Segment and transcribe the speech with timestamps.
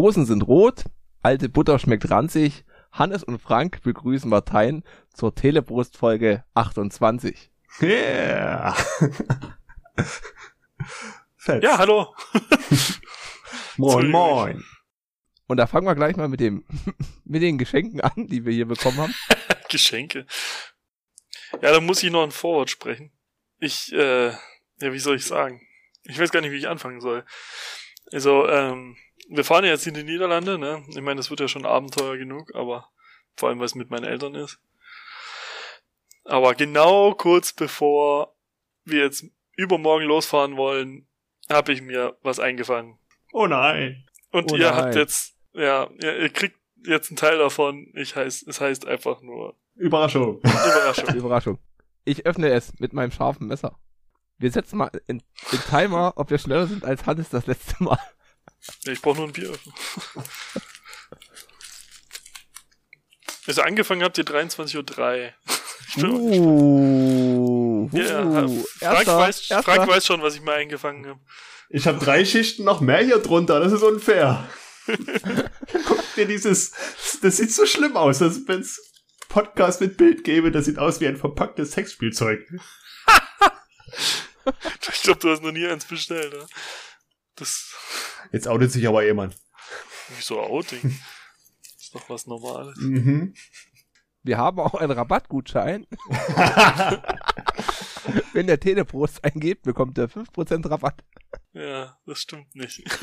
[0.00, 0.84] Hosen sind rot,
[1.20, 2.64] alte Butter schmeckt ranzig.
[2.90, 4.82] Hannes und Frank begrüßen Martein
[5.12, 7.50] zur Telebrust-Folge 28.
[7.82, 8.74] Yeah.
[11.46, 12.14] Ja, hallo.
[13.76, 14.64] moin, moin.
[15.46, 16.64] Und da fangen wir gleich mal mit dem,
[17.24, 19.14] mit den Geschenken an, die wir hier bekommen haben.
[19.68, 20.26] Geschenke.
[21.60, 23.10] Ja, da muss ich noch ein Vorwort sprechen.
[23.58, 25.60] Ich, äh, ja, wie soll ich sagen?
[26.04, 27.24] Ich weiß gar nicht, wie ich anfangen soll.
[28.12, 28.96] Also, ähm,
[29.30, 30.84] wir fahren ja jetzt in die Niederlande, ne?
[30.88, 32.88] Ich meine, das wird ja schon Abenteuer genug, aber
[33.36, 34.58] vor allem, weil es mit meinen Eltern ist.
[36.24, 38.36] Aber genau kurz bevor
[38.84, 39.24] wir jetzt
[39.56, 41.06] übermorgen losfahren wollen,
[41.50, 42.98] habe ich mir was eingefangen.
[43.32, 44.06] Oh nein.
[44.30, 44.76] Und Oh ihr nein.
[44.76, 47.92] habt jetzt, ja, ihr, ihr kriegt jetzt einen Teil davon.
[47.94, 50.38] Ich heißt, es heißt einfach nur Überraschung.
[50.40, 51.08] Überraschung.
[51.14, 51.58] Überraschung.
[52.04, 53.78] Ich öffne es mit meinem scharfen Messer.
[54.38, 55.22] Wir setzen mal in,
[55.52, 57.98] in Timer, ob wir schneller sind als Hannes das letzte Mal.
[58.86, 59.52] Ich brauche nur ein Bier.
[63.46, 65.32] Also angefangen habt ihr 23.03
[65.96, 66.04] Uhr.
[66.04, 69.88] Uh, ja, uh, Frank, erster, weiß, erster.
[69.88, 71.20] Weiß schon, was ich mir eingefangen habe.
[71.68, 73.58] Ich habe drei Schichten noch mehr hier drunter.
[73.58, 74.48] Das ist unfair.
[74.86, 76.72] Guck dir dieses.
[77.22, 78.80] Das sieht so schlimm aus, als wenn es
[79.28, 80.52] Podcast mit Bild gäbe.
[80.52, 82.46] Das sieht aus wie ein verpacktes Sexspielzeug.
[84.92, 86.32] Ich glaube, du hast noch nie eins bestellt.
[86.32, 86.46] Ne?
[87.40, 87.74] Das
[88.32, 89.36] Jetzt outet sich aber jemand.
[90.16, 90.96] wieso Outing?
[91.78, 92.76] ist doch was Normales.
[92.78, 93.34] Mhm.
[94.22, 95.86] Wir haben auch einen Rabattgutschein.
[98.34, 101.02] Wenn der Teleprost eingebt, bekommt er 5% Rabatt.
[101.52, 102.84] Ja, das stimmt nicht.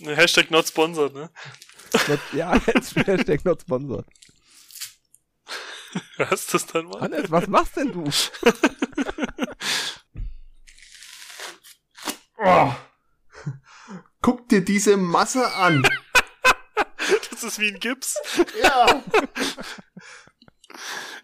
[0.00, 1.30] Ne, Hashtag not sponsored, ne?
[2.08, 4.06] Not, ja, jetzt Hashtag not sponsored.
[6.18, 7.00] Hast das dann mal?
[7.02, 8.10] Hannes, was machst denn du?
[12.44, 12.72] Oh.
[14.20, 15.86] Guck dir diese Masse an.
[17.30, 18.16] Das ist wie ein Gips.
[18.62, 19.02] Ja.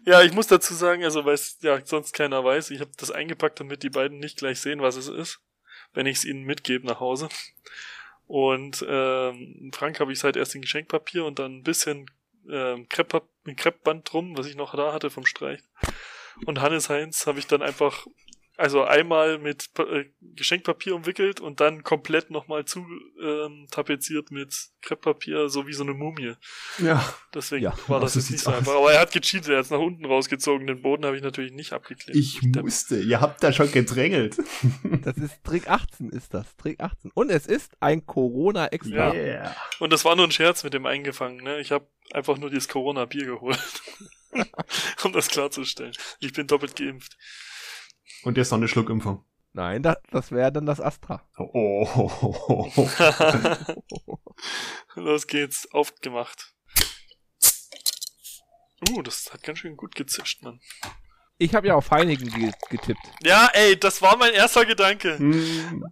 [0.05, 3.11] Ja, ich muss dazu sagen, also weil es ja sonst keiner weiß, ich habe das
[3.11, 5.39] eingepackt, damit die beiden nicht gleich sehen, was es ist,
[5.93, 7.29] wenn ich es ihnen mitgebe nach Hause.
[8.25, 12.09] Und ähm, Frank habe ich seit erst in Geschenkpapier und dann ein bisschen
[12.49, 15.61] ähm, Kreppband drum, was ich noch da hatte vom Streich.
[16.45, 18.07] Und Hannes Heinz habe ich dann einfach,
[18.59, 22.85] also einmal mit Pa- äh, Geschenkpapier umwickelt und dann komplett nochmal zu
[23.21, 26.33] ähm, tapeziert mit Krepppapier, so wie so eine Mumie.
[26.77, 27.03] Ja.
[27.33, 28.57] Deswegen Ja, war das jetzt nicht so aus.
[28.57, 28.75] einfach.
[28.75, 30.67] Aber er hat gecheatet, er hat es nach unten rausgezogen.
[30.67, 32.17] Den Boden habe ich natürlich nicht abgeklebt.
[32.17, 32.99] Ich Der- musste.
[33.01, 34.37] Ihr habt da schon gedrängelt.
[35.03, 36.55] Das ist Trick 18, ist das.
[36.57, 37.11] Trick 18.
[37.13, 38.95] Und es ist ein Corona-Extra.
[38.95, 39.13] Ja.
[39.13, 39.55] Yeah.
[39.79, 41.37] Und das war nur ein Scherz mit dem eingefangen.
[41.43, 41.59] Ne?
[41.61, 43.59] Ich habe einfach nur dieses Corona-Bier geholt.
[45.03, 45.93] um das klarzustellen.
[46.19, 47.17] Ich bin doppelt geimpft.
[48.23, 49.23] Und jetzt noch eine Schluckimpfung.
[49.53, 51.27] Nein, das, das wäre dann das Astra.
[51.37, 51.87] Oh.
[54.95, 55.71] Los geht's.
[55.71, 56.53] Aufgemacht.
[58.89, 60.59] Uh, das hat ganz schön gut gezischt, Mann.
[61.37, 62.99] Ich habe ja auf Heinigen ge getippt.
[63.23, 65.17] Ja, ey, das war mein erster Gedanke.
[65.17, 65.85] Hm.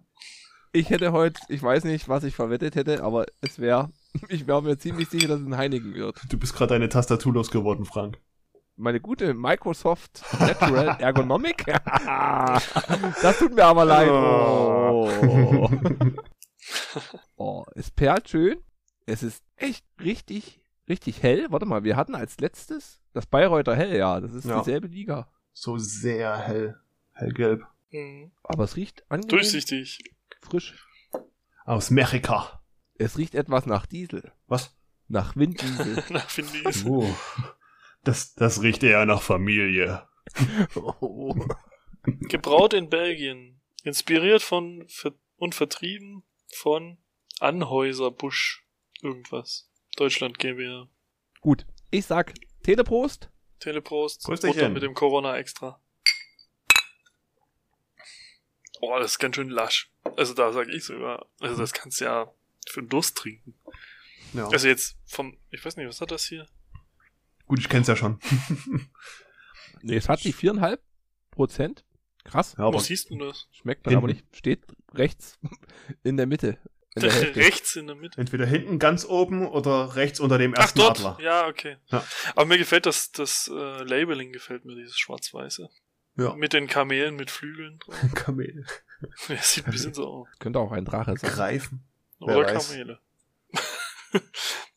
[0.72, 3.90] Ich hätte heute, ich weiß nicht, was ich verwettet hätte, aber es wäre,
[4.28, 6.20] ich wäre mir ziemlich sicher, dass es ein Heinigen wird.
[6.28, 8.18] Du bist gerade deine Tastatur losgeworden, Frank.
[8.80, 11.64] Meine gute Microsoft Natural Ergonomic.
[11.66, 14.08] das tut mir aber leid.
[14.08, 15.10] Oh.
[17.36, 18.58] oh, es perlt schön.
[19.04, 21.46] Es ist echt richtig, richtig hell.
[21.50, 24.20] Warte mal, wir hatten als letztes das Bayreuther Hell, ja.
[24.20, 24.60] Das ist Ja.
[24.60, 25.28] dieselbe Liga.
[25.52, 26.78] So sehr hell.
[27.14, 27.66] Hellgelb.
[27.90, 28.30] Hm.
[28.44, 29.98] Aber es riecht angenehm Durchsichtig.
[30.40, 30.86] frisch.
[31.64, 32.62] Aus Amerika.
[32.96, 34.30] Es riecht etwas nach Diesel.
[34.46, 34.76] Was?
[35.08, 36.04] Nach Winddiesel.
[36.10, 36.86] Na, finde ich.
[36.86, 37.12] Oh.
[38.04, 40.06] Das, das riecht eher nach Familie.
[40.74, 41.34] oh.
[42.04, 43.60] Gebraut in Belgien.
[43.84, 44.86] Inspiriert von
[45.36, 46.22] und vertrieben
[46.54, 46.98] von
[47.40, 48.64] Anhäuser Busch.
[49.02, 49.70] Irgendwas.
[49.96, 50.88] Deutschland GmbH.
[51.40, 53.30] Gut, ich sag Teleprost.
[53.60, 54.24] Teleprost.
[54.24, 55.80] Butter mit dem Corona extra.
[58.80, 59.90] Oh, das ist ganz schön lasch.
[60.16, 61.26] Also da sag ich sogar.
[61.40, 62.32] Also das kannst du ja
[62.68, 63.54] für den Durst trinken.
[64.32, 64.48] Ja.
[64.48, 66.46] Also jetzt vom, ich weiß nicht, was hat das hier?
[67.48, 68.18] Gut, ich kenn's ja schon.
[69.80, 70.82] Nee, es hat die viereinhalb
[71.30, 71.84] Prozent.
[72.24, 72.56] Krass.
[72.58, 73.48] Ja, Wo aber siehst du das?
[73.52, 74.04] Schmeckt man Hinten.
[74.04, 74.36] aber nicht.
[74.36, 75.38] Steht rechts
[76.02, 76.58] in der Mitte.
[76.96, 77.12] In der.
[77.36, 78.18] Rechts in der Mitte.
[78.20, 80.98] entweder hinten ganz oben oder rechts unter dem Ach, ersten dort.
[80.98, 81.18] Adler.
[81.22, 81.76] Ja, okay.
[81.86, 82.04] Ja.
[82.34, 85.68] Aber mir gefällt das, das äh, Labeling gefällt mir, dieses Schwarz-Weiße.
[86.16, 86.34] Ja.
[86.34, 87.94] Mit den Kamelen mit Flügeln drauf.
[88.14, 88.66] Kamel.
[89.28, 90.28] Ja, sieht ein bisschen so aus.
[90.40, 91.30] Könnte auch ein Drache sein.
[91.30, 91.86] Greifen.
[92.18, 92.44] Oder.
[92.46, 92.98] Kamele.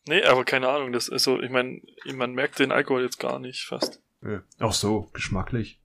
[0.07, 1.81] nee, aber keine Ahnung, das ist so, ich meine,
[2.13, 4.01] man merkt den Alkohol jetzt gar nicht fast.
[4.21, 4.41] Ja.
[4.59, 5.79] Auch so, geschmacklich.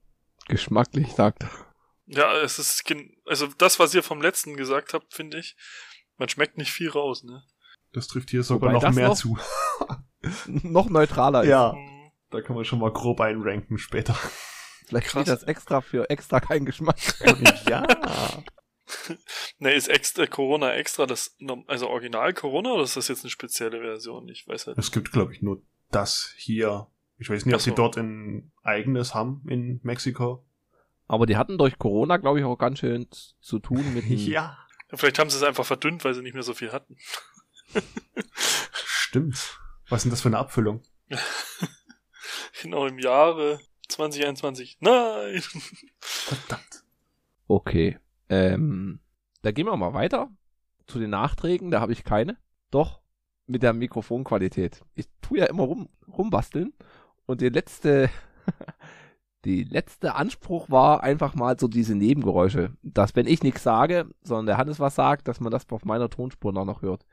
[0.47, 1.49] Geschmacklich, sagt er.
[2.05, 5.55] Ja, es ist, gen- also das, was ihr vom letzten gesagt habt, finde ich,
[6.19, 7.43] Man schmeckt nicht viel raus, ne?
[7.93, 9.37] Das trifft hier sogar Wobei noch mehr noch- zu.
[10.47, 11.49] noch neutraler ist.
[11.49, 12.11] Ja, Mhm.
[12.31, 14.17] da kann man schon mal grob einranken später.
[14.87, 15.23] Vielleicht Krass.
[15.23, 16.97] steht das extra für extra keinen Geschmack.
[17.69, 17.85] ja.
[19.59, 21.35] Ne, ist extra Corona extra das,
[21.67, 24.29] also Original Corona oder ist das jetzt eine spezielle Version?
[24.29, 24.77] Ich weiß halt.
[24.77, 25.61] Es gibt, glaube ich, nur
[25.91, 26.87] das hier.
[27.17, 27.71] Ich weiß nicht, ob Ach so.
[27.71, 30.45] sie dort ein eigenes haben in Mexiko.
[31.07, 33.07] Aber die hatten durch Corona, glaube ich, auch ganz schön
[33.39, 34.57] zu tun mit dem Ja.
[34.93, 36.95] Vielleicht haben sie es einfach verdünnt, weil sie nicht mehr so viel hatten.
[38.73, 39.59] Stimmt.
[39.89, 40.83] Was ist denn das für eine Abfüllung?
[42.61, 43.59] Genau im Jahre
[43.89, 44.77] 2021.
[44.79, 45.43] Nein!
[45.99, 46.83] Verdammt.
[47.47, 47.99] Okay.
[48.29, 48.99] Ähm,
[49.41, 50.29] da gehen wir mal weiter
[50.85, 51.71] zu den Nachträgen.
[51.71, 52.37] Da habe ich keine.
[52.71, 53.01] Doch
[53.45, 54.83] mit der Mikrofonqualität.
[54.95, 56.73] Ich tue ja immer rum, rumbasteln.
[57.25, 58.09] Und die letzte,
[59.45, 62.73] die letzte Anspruch war einfach mal so diese Nebengeräusche.
[62.83, 66.09] Dass wenn ich nichts sage, sondern der Hannes was sagt, dass man das auf meiner
[66.09, 67.05] Tonspur noch, noch hört.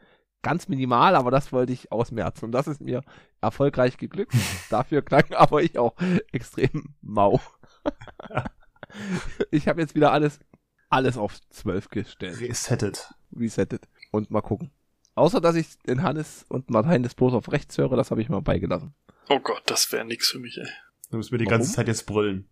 [0.42, 2.46] Ganz minimal, aber das wollte ich ausmerzen.
[2.46, 3.02] Und das ist mir
[3.40, 4.34] erfolgreich geglückt.
[4.70, 5.94] Dafür klang aber ich auch
[6.32, 7.40] extrem mau.
[9.50, 10.40] ich habe jetzt wieder alles,
[10.94, 12.40] alles auf 12 gestellt.
[12.40, 13.12] Resettet.
[13.36, 13.88] Resettet.
[14.10, 14.70] Und mal gucken.
[15.14, 18.28] Außer, dass ich den Hannes und Martin das bloß auf rechts höre, das habe ich
[18.28, 18.94] mal beigelassen.
[19.28, 20.68] Oh Gott, das wäre nix für mich, ey.
[21.10, 21.58] Da müssen wir die Warum?
[21.58, 22.48] ganze Zeit jetzt brüllen.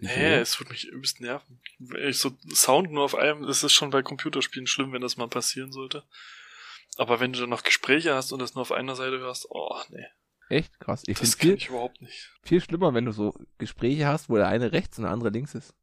[0.00, 1.60] Nee, es würde mich übelst nerven.
[1.78, 5.16] Wenn ich so Sound nur auf einem, das ist schon bei Computerspielen schlimm, wenn das
[5.16, 6.04] mal passieren sollte.
[6.98, 9.76] Aber wenn du dann noch Gespräche hast und das nur auf einer Seite hörst, oh,
[9.90, 10.04] nee,
[10.48, 11.02] Echt krass.
[11.06, 12.30] Ich das finde kann viel, ich überhaupt nicht.
[12.42, 15.54] viel schlimmer, wenn du so Gespräche hast, wo der eine rechts und der andere links
[15.54, 15.74] ist.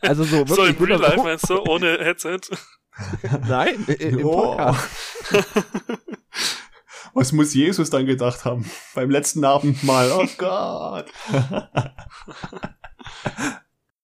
[0.00, 2.40] Also so so wirklich im Real Life meinst du, ohne Headset?
[3.48, 4.56] Nein, im Oh.
[4.56, 4.88] Podcast.
[7.14, 8.64] Was muss Jesus dann gedacht haben?
[8.94, 10.10] Beim letzten Abendmahl.
[10.12, 11.10] Oh Gott.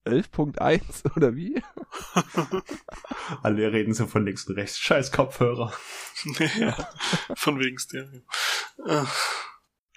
[0.05, 1.61] 11.1 oder wie?
[3.43, 4.79] Alle reden so von links und rechts.
[4.79, 5.73] Scheiß Kopfhörer.
[6.39, 6.75] nee, ja.
[7.35, 8.21] Von wegen Stereo.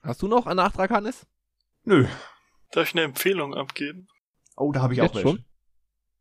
[0.03, 1.27] Hast du noch einen Nachtrag, Hannes?
[1.85, 2.07] Nö.
[2.73, 4.09] Darf ich eine Empfehlung abgeben?
[4.57, 5.29] Oh, da habe ich Jetzt auch welche.
[5.29, 5.45] schon?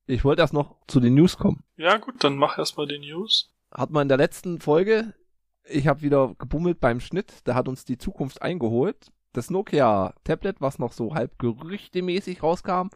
[0.08, 1.64] Ich wollte erst noch zu den News kommen.
[1.78, 3.50] Ja, gut, dann mach erstmal die News.
[3.72, 5.14] Hat man in der letzten Folge,
[5.64, 9.12] ich habe wieder gebummelt beim Schnitt, da hat uns die Zukunft eingeholt.
[9.34, 12.90] Das Nokia Tablet, was noch so halb gerüchtemäßig rauskam,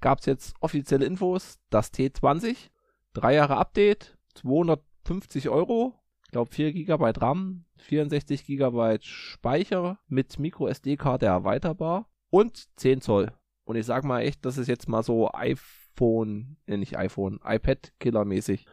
[0.00, 1.58] gab es jetzt offizielle Infos.
[1.70, 2.70] Das T20,
[3.12, 5.94] drei Jahre Update, 250 Euro,
[6.24, 13.32] ich glaube 4 GB RAM, 64 GB Speicher mit Micro SD-Karte erweiterbar und 10 Zoll.
[13.66, 18.64] Und ich sag mal echt, das ist jetzt mal so iPhone, äh, nicht iPhone, iPad-Killer-mäßig.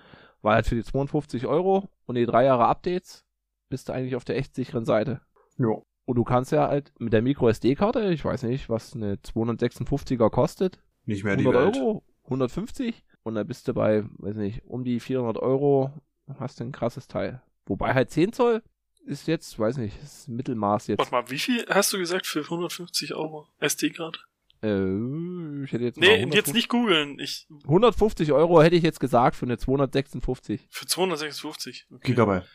[0.42, 3.25] Weil halt für die 52 Euro und die drei Jahre Updates
[3.69, 5.22] bist du eigentlich auf der echt sicheren Seite.
[5.57, 5.81] Ja.
[6.06, 10.30] Und du kannst ja halt mit der Micro SD-Karte, ich weiß nicht, was eine 256er
[10.30, 11.78] kostet, Nicht mehr die 100 Welt.
[11.78, 15.92] Euro, 150 und dann bist du bei, weiß nicht, um die 400 Euro,
[16.38, 17.42] hast du ein krasses Teil.
[17.66, 18.62] Wobei halt 10 Zoll
[19.06, 21.00] ist jetzt, weiß nicht, ist Mittelmaß jetzt.
[21.00, 24.19] Warte mal, wie viel hast du gesagt für 150 Euro SD-Karte?
[24.63, 27.19] Äh, ich hätte jetzt Nee, 150 jetzt nicht googeln.
[27.19, 30.68] Ich, 150 Euro hätte ich jetzt gesagt für eine 256.
[30.69, 31.88] für 256.
[31.92, 32.02] Okay.
[32.11, 32.45] Gigabyte.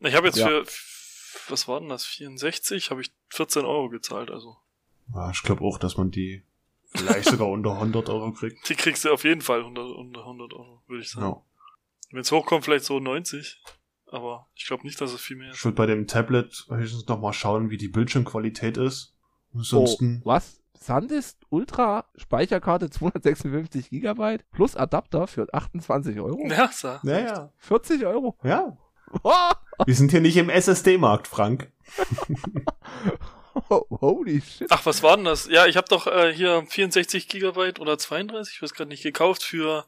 [0.00, 0.46] Ich habe jetzt Ja.
[0.48, 0.64] für,
[1.48, 4.56] was war denn das, 64, habe ich 14 Euro gezahlt, also.
[5.14, 6.42] Ja, ich glaube auch, dass man die
[6.94, 8.68] vielleicht sogar unter 100 Euro kriegt.
[8.68, 11.26] Die kriegst du auf jeden Fall unter, unter 100 Euro, würde ich sagen.
[11.26, 11.42] Ja.
[12.12, 13.60] Wenn es hochkommt, vielleicht so 90.
[14.06, 15.64] Aber ich glaube nicht, dass es viel mehr Ich ist.
[15.64, 19.14] würde bei dem Tablet höchstens noch mal schauen, wie die Bildschirmqualität ist.
[19.52, 20.59] Oh, Ansonsten, was?
[20.82, 26.46] SanDisk Ultra Speicherkarte 256 GB plus Adapter für 28 Euro?
[26.48, 27.00] Ja, sah.
[27.02, 28.36] naja, 40 Euro?
[28.42, 28.76] ja.
[29.86, 31.72] Wir sind hier nicht im SSD-Markt, Frank.
[33.68, 34.68] holy shit.
[34.70, 35.48] Ach, was war denn das?
[35.48, 39.42] Ja, ich habe doch äh, hier 64 Gigabyte oder 32, ich weiß gerade nicht, gekauft
[39.42, 39.86] für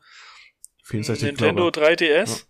[0.85, 2.47] 64 Nintendo glaube 3DS,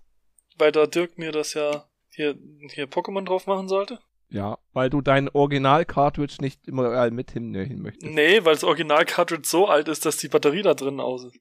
[0.57, 2.39] weil da Dirk mir das ja hier,
[2.71, 3.99] hier Pokémon drauf machen sollte.
[4.33, 8.11] Ja, weil du dein Original-Cartridge nicht immer mit hinnehmen möchtest.
[8.13, 11.37] Nee, weil das Original-Cartridge so alt ist, dass die Batterie da drin aus ist.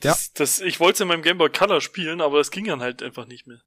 [0.00, 2.80] Das, das, ich wollte es in meinem Game Boy Color spielen, aber das ging dann
[2.80, 3.60] halt einfach nicht mehr.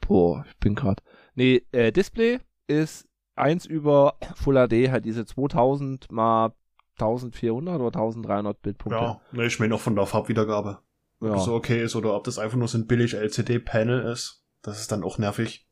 [0.00, 1.02] Boah, ich bin grad.
[1.34, 2.38] Nee, äh, Display
[2.68, 6.52] ist 1 über Full HD, halt diese 2000 mal
[7.00, 9.00] 1400 oder 1300 Bildpunkte.
[9.02, 10.78] Ja, ne, ich meine auch von der Farbwiedergabe.
[11.20, 11.34] Ob Ja.
[11.34, 14.44] das so okay ist oder ob das einfach nur so ein billig LCD-Panel ist.
[14.62, 15.67] Das ist dann auch nervig.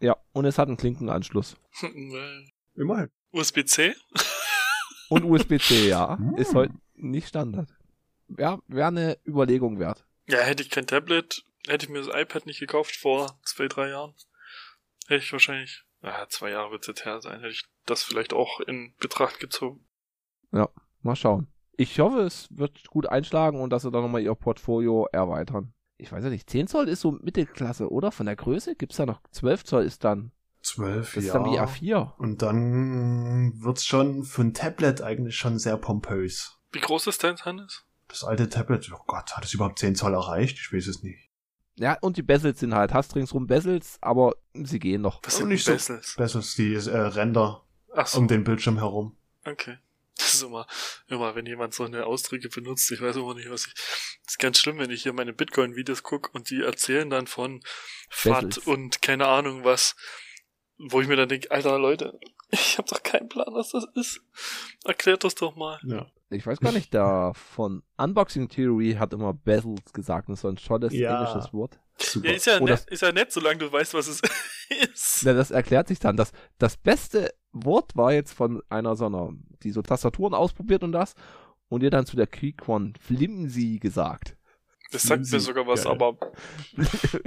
[0.00, 1.56] Ja, und es hat einen Klinkenanschluss.
[2.74, 3.10] Immerhin.
[3.32, 3.94] USB-C?
[5.10, 6.16] Und USB-C, ja.
[6.16, 6.36] Hm.
[6.36, 7.68] Ist heute nicht Standard.
[8.38, 10.06] Ja, wäre eine Überlegung wert.
[10.26, 13.90] Ja, hätte ich kein Tablet, hätte ich mir das iPad nicht gekauft vor zwei, drei
[13.90, 14.14] Jahren,
[15.06, 18.32] hätte ich wahrscheinlich, ja, zwei Jahre wird es jetzt her sein, hätte ich das vielleicht
[18.32, 19.86] auch in Betracht gezogen.
[21.04, 21.48] Mal schauen.
[21.76, 25.73] Ich hoffe, es wird gut einschlagen und dass sie dann nochmal ihr Portfolio erweitern.
[25.96, 28.10] Ich weiß ja nicht, 10 Zoll ist so Mittelklasse, oder?
[28.12, 30.32] Von der Größe gibt's da noch 12 Zoll ist dann.
[30.62, 31.28] 12, Das ja.
[31.28, 32.16] ist dann wie A4.
[32.16, 36.58] Und dann wird's schon für ein Tablet eigentlich schon sehr pompös.
[36.72, 37.84] Wie groß ist dein Hannes?
[38.08, 40.58] Das alte Tablet, oh Gott, hat es überhaupt 10 Zoll erreicht?
[40.58, 41.30] Ich weiß es nicht.
[41.76, 45.20] Ja, und die Bezels sind halt, hast ringsrum Bezels, aber sie gehen noch.
[45.24, 46.14] Was Oh, sind nicht so- Bezels?
[46.16, 47.62] Besser ist die äh, Ränder
[47.94, 49.16] Ach so, um den Bildschirm herum.
[49.46, 49.76] okay.
[50.16, 50.66] Das ist immer,
[51.08, 53.74] immer, wenn jemand so eine Ausdrücke benutzt, ich weiß immer nicht, was ich.
[53.74, 57.60] Das ist ganz schlimm, wenn ich hier meine Bitcoin-Videos gucke und die erzählen dann von
[58.10, 59.96] FAT und keine Ahnung was,
[60.78, 62.18] wo ich mir dann denke, alter Leute,
[62.50, 64.20] ich habe doch keinen Plan, was das ist.
[64.84, 65.80] Erklärt das doch mal.
[65.84, 66.06] Ja.
[66.30, 70.48] Ich weiß gar nicht, der von Unboxing Theory hat immer Bezels gesagt, das ist so
[70.48, 71.20] ein tolles Ja.
[71.20, 71.78] englisches Wort.
[71.98, 72.28] Super.
[72.28, 74.20] Ja, ist ja, Oh, das- nett, ist ja nett, solange du weißt, was es
[74.92, 75.22] ist.
[75.22, 76.16] Ja, das erklärt sich dann.
[76.16, 79.32] Das, das beste Wort war jetzt von einer so einer,
[79.62, 81.14] die so Tastaturen ausprobiert und das,
[81.68, 84.36] und ihr dann zu der Keyquon Flimsy gesagt.
[84.92, 85.92] Das sagt mir Flimsy, sogar was, geil.
[85.92, 86.16] aber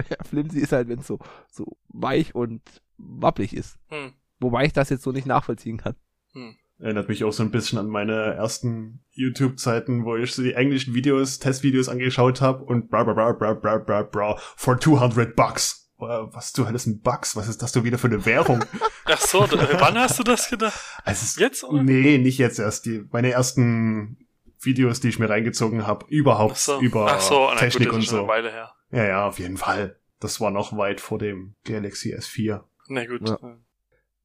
[0.10, 1.20] ja, Flimsy ist halt, wenn es so,
[1.50, 2.62] so weich und
[2.98, 3.78] wappelig ist.
[3.90, 5.96] hm, Wobei ich das jetzt so nicht nachvollziehen kann.
[6.80, 10.94] Erinnert mich auch so ein bisschen an meine ersten YouTube-Zeiten, wo ich so die englischen
[10.94, 15.87] Videos, Testvideos angeschaut habe und bra bra bra bra bra bra bra for 200 bucks.
[16.00, 17.36] Äh, Was du hattest ein Bucks?
[17.36, 18.64] Was ist das du wieder für eine Währung?
[19.06, 20.80] ach so, wann hast du das gedacht?
[21.04, 21.64] Also es- Jetzt?
[21.64, 21.84] Oder?
[21.84, 22.86] Nee, nicht jetzt erst.
[22.86, 24.18] Die, meine ersten
[24.62, 27.96] Videos, die ich mir reingezogen habe, überhaupt Ach so, über ach so, Technik gut, das
[27.96, 28.18] und ist so.
[28.20, 28.72] eine Weile her.
[28.92, 30.00] Ja, ja, auf jeden Fall.
[30.20, 32.64] Das war noch weit vor dem Galaxy S4.
[32.88, 33.28] Na gut.
[33.30, 33.38] Ja.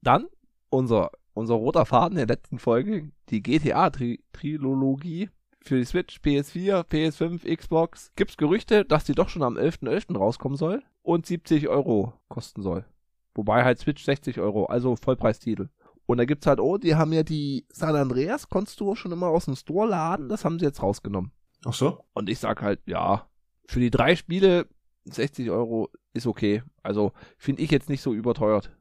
[0.01, 0.27] Dann
[0.69, 5.29] unser, unser roter Faden der letzten Folge, die GTA-Trilogie
[5.63, 8.11] für die Switch, PS4, PS5, Xbox.
[8.15, 10.17] Gibt's Gerüchte, dass die doch schon am 11.11.
[10.17, 12.85] rauskommen soll und 70 Euro kosten soll.
[13.33, 15.69] Wobei halt Switch 60 Euro, also Vollpreistitel.
[16.05, 19.27] Und da gibt's halt, oh, die haben ja die San Andreas, konntest du schon immer
[19.27, 21.31] aus dem Store laden, das haben sie jetzt rausgenommen.
[21.65, 22.03] Ach so?
[22.13, 23.29] Und ich sag halt, ja,
[23.65, 24.67] für die drei Spiele
[25.05, 26.63] 60 Euro ist okay.
[26.81, 28.71] Also finde ich jetzt nicht so überteuert.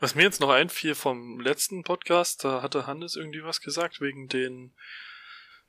[0.00, 4.28] Was mir jetzt noch einfiel vom letzten Podcast, da hatte Hannes irgendwie was gesagt wegen
[4.28, 4.74] den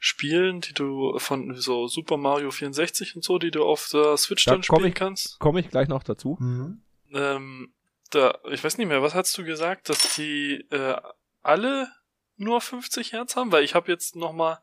[0.07, 4.45] Spielen, die du von so Super Mario 64 und so, die du auf der Switch
[4.45, 5.39] Da dann komm spielen ich- kannst.
[5.39, 6.37] Komme ich gleich noch dazu.
[6.39, 6.83] Mhm.
[7.11, 7.73] Ähm,
[8.11, 10.95] da, ich weiß nicht mehr, was hast du gesagt, dass die äh,
[11.41, 11.89] alle
[12.37, 13.51] nur 50 Hertz haben?
[13.51, 14.61] Weil ich habe jetzt noch mal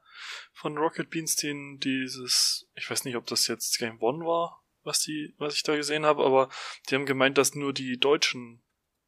[0.52, 5.00] von Rocket Beans den dieses, ich weiß nicht, ob das jetzt Game One war, was
[5.00, 6.50] die, was ich da gesehen habe, aber
[6.88, 8.62] die haben gemeint, dass nur die deutschen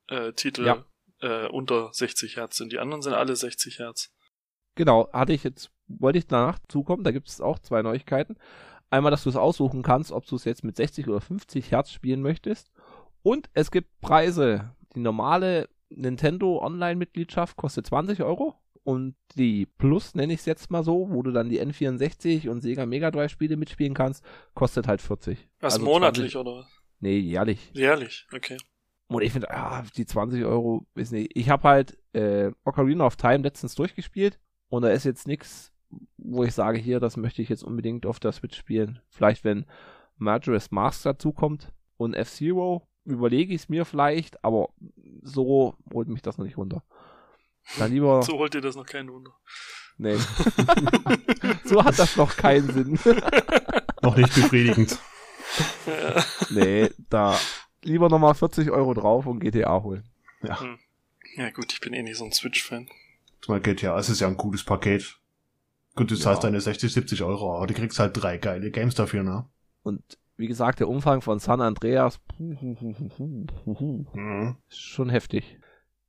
[0.09, 0.85] äh, Titel Ja.
[1.21, 2.73] äh, unter 60 Hertz sind.
[2.73, 4.13] Die anderen sind alle 60 Hertz.
[4.75, 8.37] Genau, hatte ich jetzt, wollte ich danach zukommen, da gibt es auch zwei Neuigkeiten.
[8.91, 11.91] Einmal, dass du es aussuchen kannst, ob du es jetzt mit 60 oder 50 Hertz
[11.91, 12.71] spielen möchtest.
[13.23, 14.73] Und es gibt Preise.
[14.95, 18.55] Die normale Nintendo Online-Mitgliedschaft kostet 20 Euro.
[18.85, 22.61] Und die Plus, nenne ich es jetzt mal so, wo du dann die N64 und
[22.61, 24.23] Sega Mega Drive Spiele mitspielen kannst,
[24.55, 25.49] kostet halt 40.
[25.61, 26.81] Was Also monatlich 20 oder was?
[27.01, 27.71] Nee, jährlich.
[27.73, 28.59] Jährlich, okay.
[29.09, 31.31] Und ich finde, ah, die 20 Euro, ist nicht.
[31.35, 34.39] Ich habe halt äh, Ocarina of Time letztens durchgespielt
[34.69, 35.73] und da ist jetzt nichts,
[36.17, 39.01] wo ich sage, hier, das möchte ich jetzt unbedingt auf der Switch spielen.
[39.09, 39.67] Vielleicht, wenn
[40.17, 44.71] Majora's Mask dazukommt und F-Zero, überlege ich es mir vielleicht, aber
[45.23, 46.83] so holt mich das noch nicht runter.
[47.79, 49.33] Dann lieber, So holt dir das noch kein Wunder.
[49.99, 50.17] nee.
[51.65, 52.99] so hat das noch keinen Sinn.
[54.03, 54.99] Noch nicht befriedigend.
[55.87, 56.23] Ja.
[56.51, 57.39] nee, da
[57.83, 60.05] lieber nochmal 40 Euro drauf und GTA holen.
[60.43, 60.59] Ja,
[61.37, 62.89] ja gut, ich bin eh nicht so ein Switch-Fan.
[63.49, 65.19] mal GTA, es ist ja ein gutes Paket.
[65.95, 66.21] Gut, du Ja.
[66.21, 69.47] zahlst deine 60, 70 Euro, aber du kriegst halt drei geile Games dafür, ne?
[69.83, 70.03] Und
[70.37, 74.57] wie gesagt, der Umfang von San Andreas Mhm.
[74.69, 75.59] schon heftig.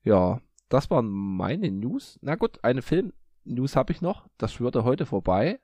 [0.04, 2.18] Ja, das waren meine News.
[2.22, 4.28] Na gut, eine Film-News habe ich noch.
[4.38, 5.60] Das schwörte heute vorbei.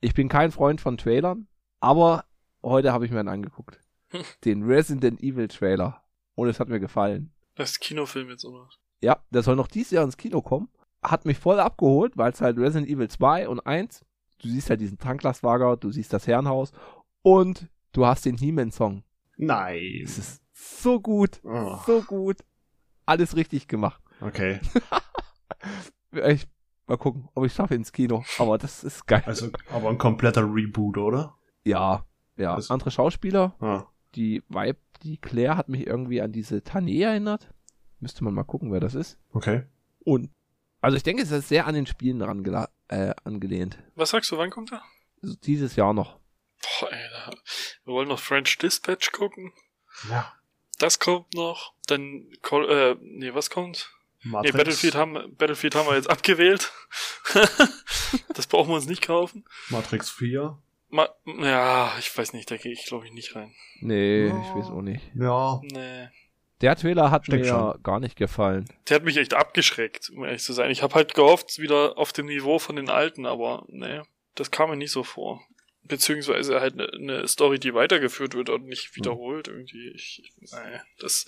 [0.00, 1.46] Ich bin kein Freund von Trailern,
[1.80, 2.24] aber
[2.62, 3.80] heute habe ich mir einen angeguckt.
[4.44, 6.02] Den Resident Evil Trailer.
[6.34, 7.32] Und es hat mir gefallen.
[7.54, 8.68] Das ist Kinofilm jetzt, oder?
[9.00, 10.68] Ja, der soll noch dieses Jahr ins Kino kommen.
[11.02, 14.04] Hat mich voll abgeholt, weil es halt Resident Evil 2 und 1,
[14.42, 16.72] du siehst halt diesen Tanklastwagen, du siehst das Herrenhaus
[17.22, 19.02] und du hast den He-Man-Song.
[19.32, 20.18] Es Nice.
[20.18, 22.38] ist so gut, Oh, so gut.
[23.04, 24.02] Alles richtig gemacht.
[24.20, 24.58] okay.
[26.12, 26.46] Ich,
[26.86, 28.24] mal gucken, ob ich schaffe ins Kino.
[28.38, 29.22] Aber das ist geil.
[29.26, 31.34] Also, aber ein kompletter Reboot, oder?
[31.64, 32.04] ja,
[32.36, 32.54] ja.
[32.54, 33.54] Also- Andere Schauspieler.
[33.60, 33.84] Ah.
[34.14, 37.52] Die Vibe, die Claire hat mich irgendwie an diese Tane erinnert.
[38.00, 39.18] Müsste man mal gucken, wer das ist.
[39.32, 39.64] Okay.
[40.04, 40.30] Und,
[40.86, 42.44] also ich denke, es ist sehr an den Spielen dran
[42.88, 43.78] äh, angelehnt.
[43.94, 44.82] Was sagst du, wann kommt er?
[45.22, 46.18] Also dieses Jahr noch.
[46.80, 47.30] Boah, ey, da,
[47.84, 49.52] wir wollen noch French Dispatch gucken.
[50.08, 50.32] Ja.
[50.78, 51.74] Das kommt noch.
[51.86, 53.90] Dann, Call, äh, nee, was kommt?
[54.22, 54.56] Nee, Matrix.
[54.56, 56.72] Battlefield haben, Battlefield haben wir jetzt abgewählt.
[58.34, 59.44] das brauchen wir uns nicht kaufen.
[59.68, 60.58] Matrix 4.
[60.88, 63.54] Ma ja, ich weiß nicht, da gehe ich glaube ich nicht rein.
[63.80, 64.40] Nee, Ja.
[64.42, 65.04] ich weiß auch nicht.
[65.14, 66.08] Ja, Nee.
[66.60, 67.82] Der Trailer hat Steckt mir schon.
[67.82, 68.66] gar nicht gefallen.
[68.88, 70.70] Der hat mich echt abgeschreckt, um ehrlich zu sein.
[70.70, 74.00] Ich habe halt gehofft, wieder auf dem Niveau von den alten, aber nee,
[74.34, 75.42] das kam mir nicht so vor.
[75.84, 79.92] Beziehungsweise halt eine ne Story, die weitergeführt wird und nicht wiederholt irgendwie.
[79.94, 81.26] Ich, nee, das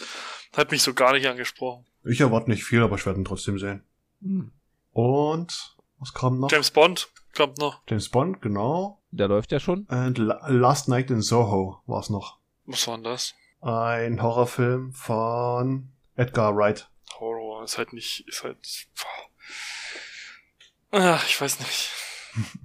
[0.56, 1.86] hat mich so gar nicht angesprochen.
[2.04, 3.84] ich erwarte nicht viel, aber ich werde ihn trotzdem sehen.
[4.22, 4.50] Hm.
[4.92, 6.50] Und was kam noch?
[6.50, 7.82] James Bond kommt noch.
[7.88, 9.00] James Bond, genau.
[9.10, 9.84] Der läuft ja schon.
[9.84, 12.38] Und La Last Night in Soho war es noch.
[12.66, 13.34] Was war denn das?
[13.60, 16.88] Ein Horrorfilm von Edgar Wright.
[17.18, 18.58] Horror ist halt nicht, ist halt.
[20.90, 21.90] Ach, ich weiß nicht.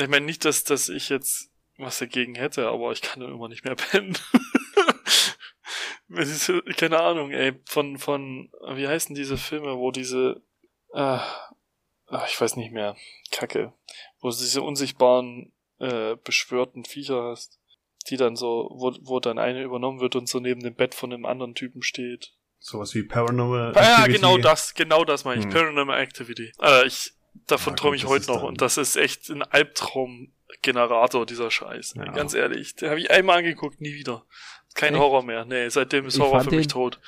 [0.00, 3.64] Ich meine nicht, dass, dass ich jetzt was dagegen hätte, aber ich kann immer nicht
[3.64, 4.16] mehr pennen.
[6.10, 10.40] Es ist, Keine Ahnung, ey, von, von, wie heißen diese Filme, wo diese,
[10.94, 11.18] äh,
[12.06, 12.96] ach, ich weiß nicht mehr,
[13.30, 13.74] Kacke,
[14.20, 17.57] wo du diese unsichtbaren, äh, beschwörten Viecher hast,
[18.10, 21.12] die dann so, wo, wo dann eine übernommen wird und so neben dem Bett von
[21.12, 22.32] einem anderen Typen steht.
[22.60, 24.12] Sowas wie Paranormal Ah, ja, Activity.
[24.14, 25.44] genau das, genau das meine ich.
[25.46, 25.52] Hm.
[25.52, 26.52] Paranormal Activity.
[26.60, 27.12] Äh, ich,
[27.46, 31.94] davon Ja, träume ich heute noch und das ist echt ein Albtraumgenerator, dieser Scheiß.
[31.96, 32.04] Ja.
[32.12, 32.74] Ganz ehrlich.
[32.76, 34.24] Den habe ich einmal angeguckt, nie wieder.
[34.74, 35.02] Kein Echt?
[35.02, 35.44] Horror mehr.
[35.44, 37.00] Nee, seitdem ist Ich Horror für mich den- tot.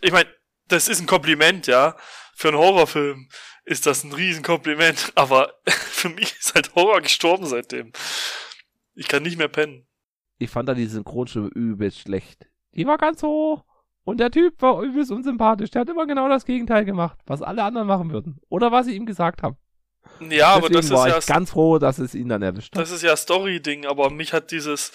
[0.00, 0.28] Ich meine,
[0.68, 1.96] das ist ein Kompliment, ja.
[2.34, 3.28] Für einen Horrorfilm
[3.64, 7.92] ist das ein Riesenkompliment, aber für mich ist halt Horror gestorben seitdem.
[8.94, 9.86] Ich kann nicht mehr pennen.
[10.38, 12.46] Ich fand da die Synchronstimme übelst schlecht.
[12.74, 13.64] Die war ganz hoch.
[14.04, 15.70] Und der Typ war übelst unsympathisch.
[15.70, 18.38] Der hat immer genau das Gegenteil gemacht, was alle anderen machen würden.
[18.48, 19.56] Oder was ich ihm gesagt habe.
[20.28, 22.82] Ja, aber das ist war ja ich ganz froh, dass es ihn dann erwischt hat.
[22.82, 24.92] Das ist ja Story-Ding, aber mich hat dieses,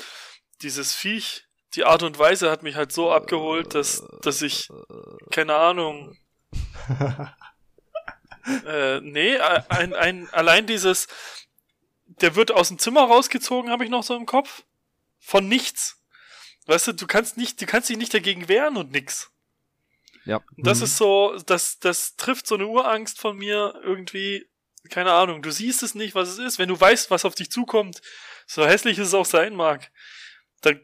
[0.61, 4.69] dieses Viech, die Art und Weise hat mich halt so abgeholt, dass, dass ich,
[5.31, 6.15] keine Ahnung,
[8.67, 11.07] äh, nee, ein, ein, allein dieses,
[12.21, 14.63] der wird aus dem Zimmer rausgezogen, habe ich noch so im Kopf.
[15.19, 16.01] Von nichts.
[16.65, 19.31] Weißt du, du kannst nicht, du kannst dich nicht dagegen wehren und nix.
[20.25, 20.37] Ja.
[20.55, 20.83] Und das Mhm.
[20.85, 24.47] ist so, das, das trifft so eine Urangst von mir irgendwie,
[24.89, 26.59] keine Ahnung, du siehst es nicht, was es ist.
[26.59, 28.01] Wenn du weißt, was auf dich zukommt,
[28.45, 29.91] so hässlich es auch sein mag,
[30.61, 30.79] dann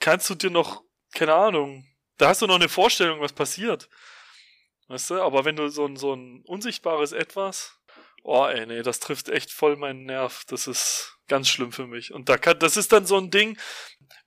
[0.00, 0.82] kannst du dir noch,
[1.14, 1.86] keine Ahnung,
[2.18, 3.88] da hast du noch eine Vorstellung, was passiert.
[4.88, 7.75] Weißt du, aber wenn du so ein, so ein unsichtbares Etwas,
[8.26, 10.44] oh ey, nee, das trifft echt voll meinen Nerv.
[10.48, 12.12] Das ist ganz schlimm für mich.
[12.12, 13.58] Und da kann, das ist dann so ein Ding,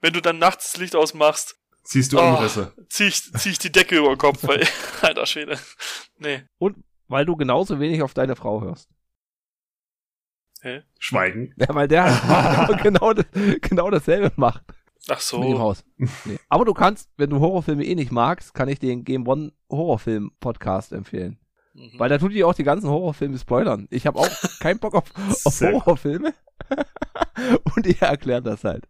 [0.01, 2.21] wenn du dann nachts das Licht ausmachst, Siehst du Oh.
[2.35, 2.73] Umrisse.
[2.89, 4.67] zieh ich, zieh ich die Decke über den Kopf, weil,
[5.01, 5.57] alter Schwede.
[6.17, 6.43] Nee.
[7.07, 8.89] Weil du genauso wenig auf deine Frau hörst.
[10.61, 10.83] Hä?
[10.99, 11.53] Schweigen.
[11.57, 12.03] Ja, weil der
[12.67, 13.25] halt genau, das-
[13.61, 14.61] genau dasselbe macht
[15.07, 15.39] Ach so.
[15.39, 15.83] mit dem Haus.
[16.25, 16.37] Nee.
[16.49, 20.31] Aber du kannst, wenn du Horrorfilme eh nicht magst, kann ich den Game One Horrorfilm
[20.39, 21.39] Podcast empfehlen.
[21.73, 21.91] Mhm.
[21.97, 23.87] Weil da tut die auch die ganzen Horrorfilme spoilern.
[23.89, 24.29] Ich habe auch
[24.59, 25.11] keinen Bock auf,
[25.45, 25.61] auf.
[25.61, 26.33] Horrorfilme.
[27.75, 28.87] Und ihr erklärt das halt.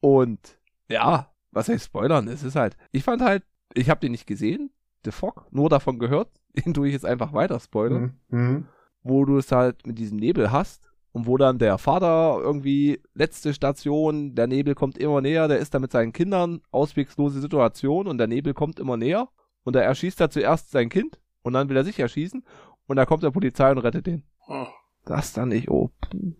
[0.00, 2.28] Und ja, was heißt spoilern?
[2.28, 4.70] Es ist halt, ich fand halt, ich habe den nicht gesehen,
[5.04, 6.28] The Fog, nur davon gehört.
[6.64, 8.18] Den tue ich jetzt einfach weiter spoilern.
[8.28, 8.38] Mhm.
[8.38, 8.66] Mhm.
[9.02, 13.54] wo du es halt mit diesem Nebel hast und wo dann der Vater irgendwie letzte
[13.54, 18.18] Station, der Nebel kommt immer näher, der ist da mit seinen Kindern, auswegslose Situation und
[18.18, 19.28] der Nebel kommt immer näher
[19.64, 22.44] und da erschießt er zuerst sein Kind und dann will er sich erschießen
[22.86, 24.24] und da kommt der Polizei und rettet den.
[24.48, 24.66] Oh.
[25.04, 25.90] Das dann nicht, oh.
[26.00, 26.34] puh.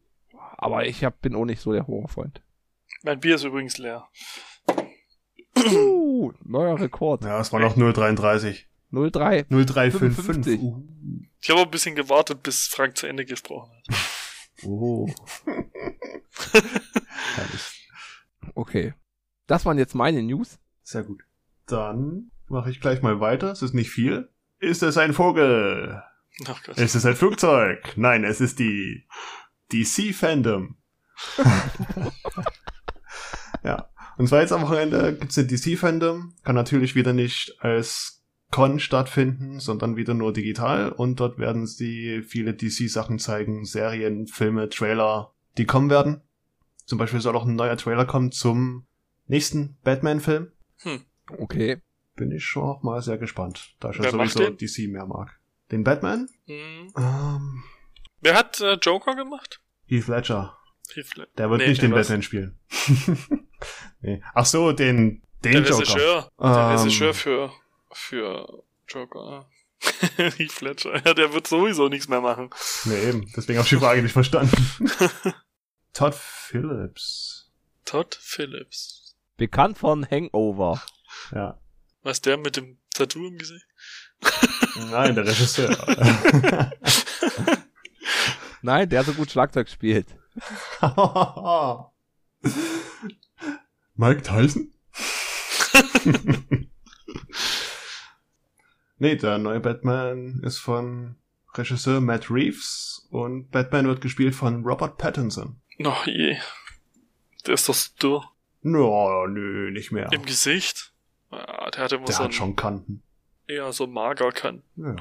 [0.57, 2.43] Aber ich hab, bin auch nicht so der Horrorfreund.
[3.03, 4.09] Mein Bier ist übrigens leer.
[5.57, 7.25] Uh, neuer Rekord.
[7.25, 8.65] Ja, es war noch 0,33.
[8.91, 9.47] 03.
[9.49, 10.15] 0355.
[10.15, 10.61] 55.
[10.61, 10.83] Uh.
[11.41, 13.97] Ich habe ein bisschen gewartet, bis Frank zu Ende gesprochen hat.
[14.65, 15.09] Oh.
[18.55, 18.95] Okay.
[19.47, 20.59] Das waren jetzt meine News.
[20.83, 21.23] Sehr gut.
[21.67, 23.51] Dann mache ich gleich mal weiter.
[23.51, 24.29] Es ist nicht viel.
[24.63, 26.01] Ist es ein Vogel?
[26.43, 26.79] Oh Gott.
[26.79, 27.95] Ist es ein Flugzeug?
[27.97, 29.09] Nein, es ist die
[29.73, 30.77] DC-Fandom.
[33.65, 33.89] ja.
[34.19, 36.35] Und zwar jetzt am Wochenende gibt's eine DC-Fandom.
[36.45, 38.23] Kann natürlich wieder nicht als
[38.53, 40.93] Con stattfinden, sondern wieder nur digital.
[40.93, 43.65] Und dort werden sie viele DC-Sachen zeigen.
[43.65, 46.21] Serien, Filme, Trailer, die kommen werden.
[46.85, 48.87] Zum Beispiel soll auch ein neuer Trailer kommen zum
[49.27, 50.53] nächsten Batman-Film.
[51.37, 51.83] Okay.
[52.15, 54.51] Bin ich schon auch mal sehr gespannt, da ich ja sowieso?
[54.51, 55.31] DC mehr mag.
[55.71, 56.29] Den Batman?
[56.47, 56.93] Hm.
[56.97, 57.65] Ähm,
[58.21, 59.61] Wer hat äh, Joker gemacht?
[59.87, 60.57] Heath Ledger.
[60.95, 62.09] Heath Led- Der wird Nee, nicht den was?
[62.09, 62.59] Batman spielen.
[64.01, 64.23] nee.
[64.35, 65.79] Ach so, den, den Der Joker.
[65.79, 66.29] Regisseur.
[66.39, 66.77] Der Ähm.
[66.79, 67.53] Regisseur für,
[67.93, 69.49] für Joker.
[70.17, 71.03] Heath Ledger.
[71.05, 72.51] Ja, der wird sowieso nichts mehr machen.
[72.85, 73.33] Nee, eben.
[73.35, 74.55] Deswegen habe ich die Frage nicht verstanden.
[75.95, 77.51] Todd Phillips.
[77.85, 79.17] Todd Phillips.
[79.39, 80.81] Bekannt von Hangover.
[81.35, 81.59] Ja.
[82.03, 83.67] Was der mit dem Tattoo im Gesicht?
[84.91, 85.71] Nein, der Regisseur.
[88.63, 90.09] Nein, der so gut Schlagzeug spielt.
[93.95, 94.73] Mike Tyson?
[98.99, 101.17] nee, der neue Batman ist von
[101.55, 105.61] Regisseur Matt Reeves und Batman wird gespielt von Robert Pattinson.
[105.79, 106.37] Noch je.
[107.47, 108.25] Der ist doch so dürr.
[108.63, 110.11] No, nö, nicht mehr.
[110.13, 110.92] Im Gesicht?
[111.33, 113.03] Ja, der hat immer der so hat schon Kanten.
[113.47, 114.63] eher so mager kann.
[114.77, 114.95] Ja.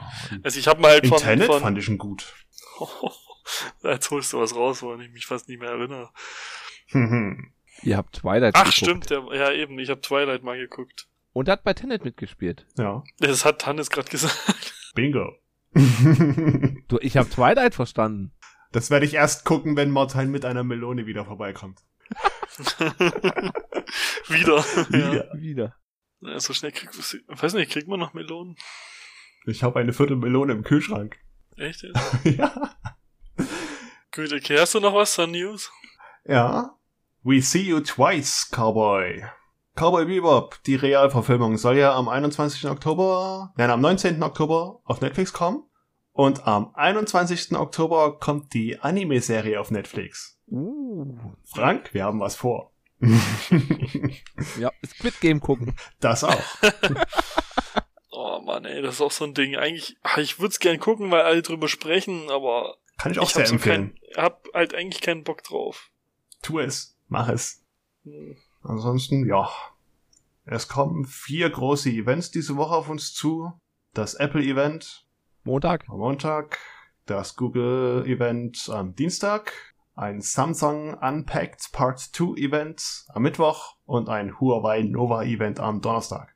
[0.43, 2.33] Also ich habe mal halt von, Tenet von fand ich ihn gut.
[3.83, 6.09] Jetzt holst du was raus, woran ich mich fast nicht mehr erinnere.
[7.83, 8.77] Ihr habt Twilight Ach, geguckt.
[8.77, 11.07] stimmt, der, ja eben, ich habe Twilight mal geguckt.
[11.33, 12.65] Und hat bei Tenet mitgespielt.
[12.77, 14.73] ja, Das hat Hannes gerade gesagt.
[14.95, 15.33] bingo.
[15.73, 18.33] Du, ich habe Twilight verstanden.
[18.73, 21.79] das werde ich erst gucken, wenn Martin mit einer Melone wieder vorbeikommt.
[24.27, 24.63] Wieder.
[24.89, 25.29] Wieder.
[25.39, 25.75] Wieder.
[26.21, 26.39] Ja.
[26.39, 26.95] So schnell kriegt
[27.27, 28.55] weiß nicht, kriegt man noch Melonen?
[29.45, 31.17] Ich habe eine Viertel Melone im Kühlschrank.
[31.57, 31.99] Echt jetzt?
[32.37, 32.75] ja.
[34.13, 35.71] Gut, okay, hast du noch was an News?
[36.25, 36.77] Ja.
[37.23, 39.23] We See You Twice, Cowboy.
[39.75, 42.69] Cowboy Bebop, die Realverfilmung, soll ja am 21.
[42.69, 44.21] Oktober, nein, am 19.
[44.21, 45.63] Oktober auf Netflix kommen.
[46.13, 47.57] Und am 21.
[47.57, 50.37] Oktober kommt die Anime-Serie auf Netflix.
[50.47, 51.17] Uh.
[51.45, 52.70] Frank, wir haben was vor.
[54.59, 55.75] Ja, Squid Game gucken.
[55.99, 56.41] das auch.
[58.13, 59.55] Oh Mann, ey, das ist auch so ein Ding.
[59.55, 63.23] Eigentlich, ach, ich würde es gern gucken, weil alle drüber sprechen, aber Kann ich auch
[63.23, 63.95] ich sehr hab, so empfehlen.
[64.13, 65.89] kein, hab halt eigentlich keinen Bock drauf.
[66.43, 66.97] Tu es.
[67.07, 67.63] Mach es.
[68.03, 68.35] Hm.
[68.63, 69.49] Ansonsten, ja.
[70.45, 73.53] Es kommen vier große Events diese Woche auf uns zu.
[73.93, 75.07] Das Apple-Event
[75.43, 75.85] Montag.
[75.89, 76.59] am Montag,
[77.05, 84.83] das Google-Event am Dienstag, ein Samsung Unpacked Part 2 Event am Mittwoch und ein Huawei
[84.83, 86.35] Nova Event am Donnerstag.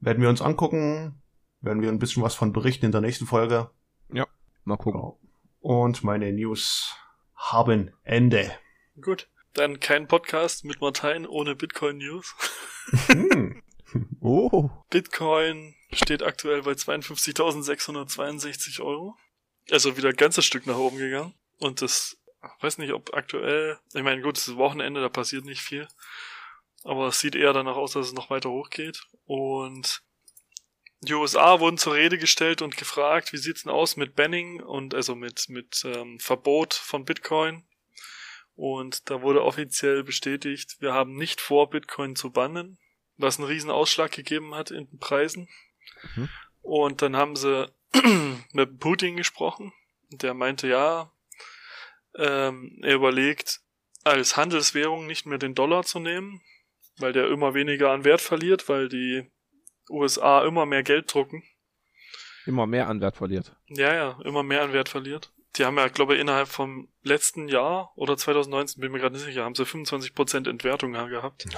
[0.00, 1.22] Werden wir uns angucken,
[1.60, 3.70] werden wir ein bisschen was von berichten in der nächsten Folge.
[4.64, 5.02] Mal gucken.
[5.02, 5.12] Ja.
[5.60, 6.96] Und meine News
[7.34, 8.50] haben Ende.
[9.00, 9.30] Gut.
[9.52, 12.34] Dann kein Podcast mit Martin ohne Bitcoin News.
[13.06, 13.60] Hm.
[14.20, 14.70] Oh.
[14.90, 19.16] Bitcoin steht aktuell bei 52.662 Euro.
[19.70, 21.32] Also wieder ein ganzes Stück nach oben gegangen.
[21.60, 22.16] Und das,
[22.60, 25.88] weiß nicht, ob aktuell, ich meine, gut, es ist Wochenende, da passiert nicht viel.
[26.82, 29.06] Aber es sieht eher danach aus, dass es noch weiter hochgeht.
[29.24, 30.02] Und
[31.00, 34.94] die USA wurden zur Rede gestellt und gefragt, wie sieht's denn aus mit Banning und
[34.94, 37.64] also mit, mit ähm, Verbot von Bitcoin.
[38.54, 42.78] Und da wurde offiziell bestätigt, wir haben nicht vor, Bitcoin zu bannen,
[43.16, 45.48] was einen riesen Ausschlag gegeben hat in den Preisen.
[46.14, 46.28] Mhm.
[46.62, 47.72] Und dann haben sie
[48.52, 49.72] mit Putin gesprochen.
[50.10, 51.10] Und der meinte, ja,
[52.16, 53.60] ähm, er überlegt,
[54.04, 56.42] als Handelswährung nicht mehr den Dollar zu nehmen,
[56.98, 59.30] weil der immer weniger an Wert verliert, weil die
[59.90, 61.42] USA immer mehr Geld drucken.
[62.46, 63.56] Immer mehr an Wert verliert.
[63.68, 65.32] Ja, ja, immer mehr an Wert verliert.
[65.56, 69.24] Die haben ja, glaube ich, innerhalb vom letzten Jahr oder 2019, bin mir gerade nicht
[69.24, 71.46] sicher, haben sie 25% Entwertung gehabt.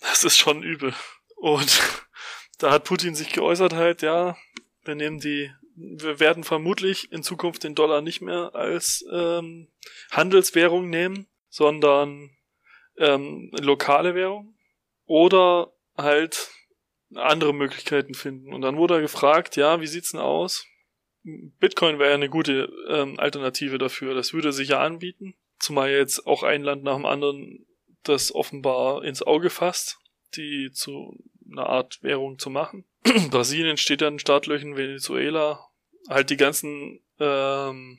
[0.00, 0.92] Das ist schon übel.
[1.36, 1.80] Und
[2.58, 4.36] da hat Putin sich geäußert halt, ja,
[4.84, 9.68] wir nehmen die, wir werden vermutlich in Zukunft den Dollar nicht mehr als ähm,
[10.10, 12.30] Handelswährung nehmen, sondern
[12.98, 14.54] ähm, lokale Währung
[15.06, 16.50] oder halt
[17.14, 18.52] andere Möglichkeiten finden.
[18.52, 20.66] Und dann wurde er gefragt, ja, wie sieht's denn aus?
[21.24, 24.14] Bitcoin wäre eine gute ähm, Alternative dafür.
[24.14, 25.34] Das würde sich ja anbieten.
[25.58, 27.66] Zumal jetzt auch ein Land nach dem anderen
[28.02, 29.98] das offenbar ins Auge fasst,
[30.34, 31.16] die zu
[31.52, 32.84] einer Art Währung zu machen.
[33.30, 35.68] Brasilien steht ja in Startlöchern, Venezuela,
[36.08, 37.98] halt die ganzen, ähm,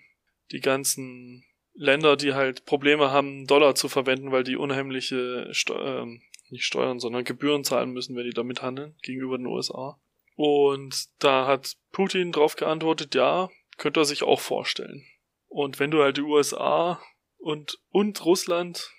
[0.52, 6.22] die ganzen Länder, die halt Probleme haben, Dollar zu verwenden, weil die unheimliche Steu ähm,
[6.50, 10.00] nicht Steuern, sondern Gebühren zahlen müssen, wenn die damit handeln, gegenüber den USA.
[10.36, 15.04] Und da hat Putin drauf geantwortet, ja, könnte er sich auch vorstellen.
[15.48, 17.02] Und wenn du halt die USA
[17.38, 18.92] und, und Russland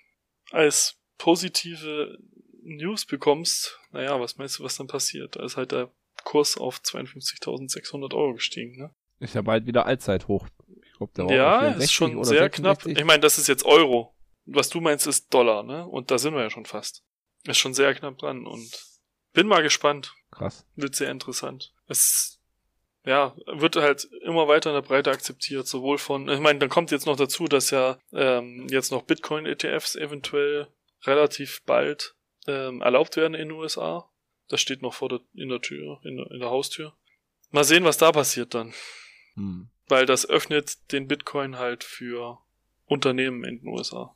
[0.51, 2.17] als positive
[2.65, 5.35] News bekommst, naja, was meinst du, was dann passiert?
[5.35, 5.91] Da ist halt der
[6.23, 8.93] Kurs auf 52.600 Euro gestiegen, ne?
[9.19, 10.47] Ist ja bald wieder Allzeithoch.
[10.83, 12.77] Ich glaub, der war Ja, 64 ist schon sehr knapp.
[12.77, 12.97] 66.
[12.97, 14.13] Ich meine, das ist jetzt Euro.
[14.45, 15.87] Was du meinst, ist Dollar, ne?
[15.87, 17.03] Und da sind wir ja schon fast.
[17.45, 18.69] Ist schon sehr knapp dran und
[19.33, 20.13] bin mal gespannt.
[20.31, 20.65] Krass.
[20.75, 21.73] Wird sehr interessant.
[21.87, 22.41] Es,
[23.05, 26.91] ja, wird halt immer weiter in der Breite akzeptiert, sowohl von, ich meine, dann kommt
[26.91, 30.67] jetzt noch dazu, dass ja ähm, jetzt noch Bitcoin-ETFs eventuell
[31.03, 32.14] relativ bald
[32.47, 34.09] ähm, erlaubt werden in den USA.
[34.47, 36.93] Das steht noch vor der, in der Tür, in der, in der Haustür.
[37.51, 38.73] Mal sehen, was da passiert dann
[39.35, 39.67] Hm.
[39.87, 42.39] weil das öffnet den Bitcoin halt für
[42.85, 44.15] Unternehmen in den USA.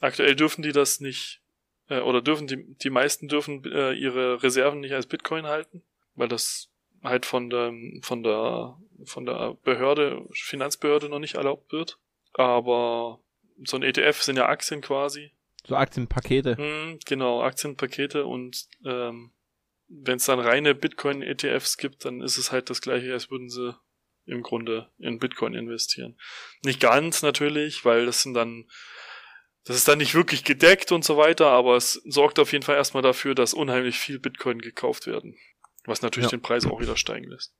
[0.00, 1.40] Aktuell dürfen die das nicht,
[1.88, 5.82] äh, oder dürfen die, die meisten dürfen äh, ihre Reserven nicht als Bitcoin halten,
[6.14, 6.70] weil das
[7.02, 11.98] halt von der, von der, von der Behörde, Finanzbehörde noch nicht erlaubt wird.
[12.32, 13.20] Aber
[13.64, 15.32] so ein ETF sind ja Aktien quasi.
[15.66, 16.56] So Aktienpakete.
[16.56, 19.32] Hm, genau, Aktienpakete und ähm,
[19.88, 23.74] wenn es dann reine Bitcoin-ETFs gibt, dann ist es halt das gleiche, als würden sie
[24.26, 26.18] im Grunde in Bitcoin investieren.
[26.62, 28.68] Nicht ganz natürlich, weil das sind dann,
[29.64, 32.76] das ist dann nicht wirklich gedeckt und so weiter, aber es sorgt auf jeden Fall
[32.76, 35.36] erstmal dafür, dass unheimlich viel Bitcoin gekauft werden.
[35.84, 36.38] Was natürlich Ja.
[36.38, 37.54] den Preis auch wieder steigen lässt.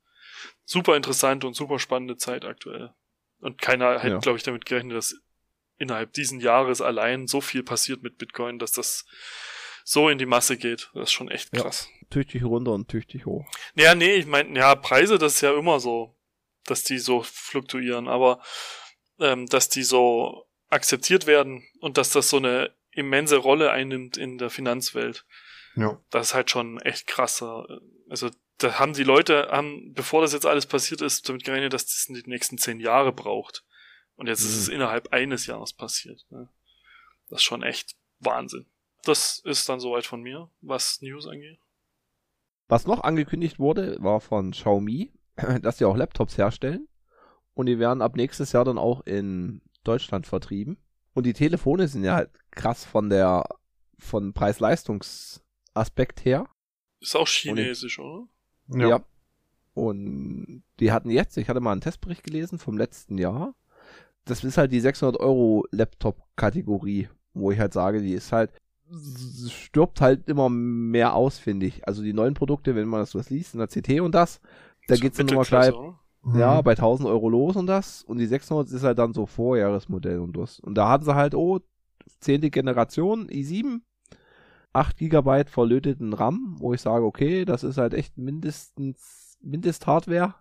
[0.64, 2.94] Super interessante und super spannende Zeit aktuell.
[3.40, 4.18] Und keiner hätte, Ja.
[4.20, 5.14] glaube ich, damit gerechnet, dass
[5.84, 9.04] innerhalb diesen Jahres allein so viel passiert mit Bitcoin, dass das
[9.84, 10.90] so in die Masse geht.
[10.94, 11.62] Das ist schon echt Ja.
[11.62, 11.88] krass.
[12.10, 13.44] Tüchtig runter und tüchtig hoch.
[13.74, 16.16] Ja, nee, ich meine, ja, Preise, das ist ja immer so,
[16.64, 18.42] dass die so fluktuieren, aber
[19.20, 24.38] ähm, dass die so akzeptiert werden und dass das so eine immense Rolle einnimmt in
[24.38, 25.24] der Finanzwelt,
[25.76, 26.00] Ja.
[26.10, 27.66] das ist halt schon echt krasser.
[28.08, 31.86] Also da haben die Leute, haben, bevor das jetzt alles passiert ist, damit gerechnet, dass
[31.86, 33.64] das in die nächsten zehn Jahre braucht.
[34.16, 36.24] Und jetzt ist es innerhalb eines Jahres passiert.
[36.30, 36.48] Ne?
[37.28, 38.66] Das ist schon echt Wahnsinn.
[39.02, 41.58] Das ist dann soweit von mir, was News angeht.
[42.68, 45.12] Was noch angekündigt wurde, war von Xiaomi,
[45.62, 46.88] dass sie auch Laptops herstellen.
[47.54, 50.78] Und die werden ab nächstes Jahr dann auch in Deutschland vertrieben.
[51.12, 53.44] Und die Telefone sind ja halt krass von der,
[53.98, 56.48] von Preis-Leistungs-Aspekt her.
[57.00, 58.26] Ist auch chinesisch, oder?
[58.68, 59.04] Ja.
[59.74, 63.54] Und die hatten jetzt, ich hatte mal einen Testbericht gelesen vom letzten Jahr.
[64.24, 68.50] Das ist halt die 600 Euro Laptop-Kategorie, wo ich halt sage, die ist halt,
[69.48, 71.86] stirbt halt immer mehr aus, finde ich.
[71.86, 74.40] Also die neuen Produkte, wenn man das was liest, in der CT und das,
[74.86, 75.74] da So geht's dann immer Mittelklasse, gleich?
[76.22, 76.38] Mhm.
[76.38, 78.02] ja, bei 1000 Euro los und das.
[78.02, 80.60] Und die 600 ist halt dann so Vorjahresmodell und das.
[80.60, 81.60] Und da hatten sie halt, oh,
[82.20, 83.80] zehnte Generation, i7,
[84.72, 90.34] 8 GB verlöteten RAM, wo ich sage, okay, das ist halt echt mindestens, Mindesthardware.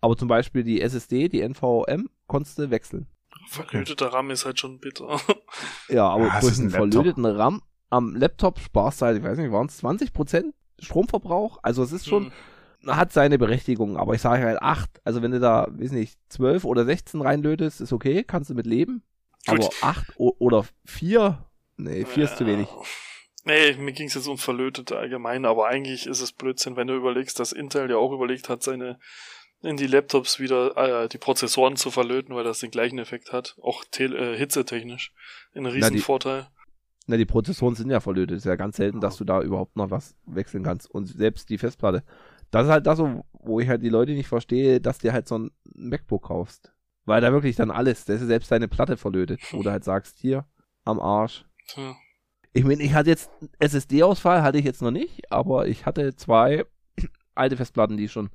[0.00, 3.08] Aber zum Beispiel die SSD, die NVM, konntest du wechseln.
[3.48, 5.20] Verlöteter RAM ist halt schon bitter.
[5.90, 9.24] Ja, aber Ja, es durch ein einen verlöteten RAM am Laptop sparst du halt, ich
[9.24, 11.58] weiß nicht, waren es 20% Stromverbrauch?
[11.62, 12.30] Also es ist schon,
[12.82, 12.94] Hm.
[12.94, 15.00] hat seine Berechtigung, aber ich sage halt 8.
[15.04, 18.66] Also wenn du da, weiß nicht, 12 oder 16 reinlötest, ist okay, kannst du mit
[18.66, 19.02] leben.
[19.46, 19.60] Gut.
[19.60, 21.44] Aber 8 oder 4,
[21.78, 22.50] nee, 4 ist zu Ja.
[22.50, 22.68] wenig.
[23.44, 26.94] Nee, mir ging es jetzt um Verlötete allgemein, aber eigentlich ist es Blödsinn, wenn du
[26.94, 28.98] überlegst, dass Intel ja auch überlegt hat, seine
[29.62, 33.56] in die Laptops wieder äh, die Prozessoren zu verlöten, weil das den gleichen Effekt hat,
[33.60, 35.12] auch äh, hitzetechnisch.
[35.54, 36.48] Ein Riesenvorteil.
[37.06, 38.36] Na, die Prozessoren sind ja verlötet.
[38.36, 40.90] Ist ja ganz selten, dass du da überhaupt noch was wechseln kannst.
[40.90, 42.04] Und selbst die Festplatte.
[42.50, 45.26] Das ist halt das, so, wo ich halt die Leute nicht verstehe, dass dir halt
[45.26, 46.72] so ein MacBook kaufst.
[47.06, 49.40] Weil da wirklich dann alles, da ist selbst deine Platte verlötet.
[49.52, 50.44] Wo du halt sagst, hier,
[50.84, 51.46] am Arsch.
[51.66, 51.96] Tja.
[52.52, 56.66] Ich meine, ich hatte jetzt SSD-Ausfall, hatte ich jetzt noch nicht, aber ich hatte zwei
[57.34, 58.30] alte Festplatten, die schon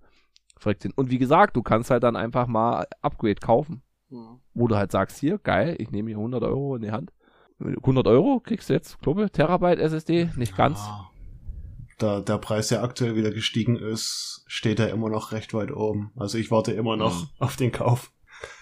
[0.57, 0.97] verreckt sind.
[0.97, 4.39] Und wie gesagt, du kannst halt dann einfach mal Upgrade kaufen, Hm.
[4.53, 7.11] wo du halt sagst, hier, geil, ich nehme hier 100 Euro in die Hand.
[7.59, 10.79] 100 Euro kriegst du jetzt, glaube Terabyte SSD, nicht ganz.
[10.79, 11.09] Ja.
[11.99, 16.11] Da der Preis ja aktuell wieder gestiegen ist, steht er immer noch recht weit oben.
[16.17, 17.27] Also ich warte immer noch Mhm.
[17.39, 18.11] auf den Kauf.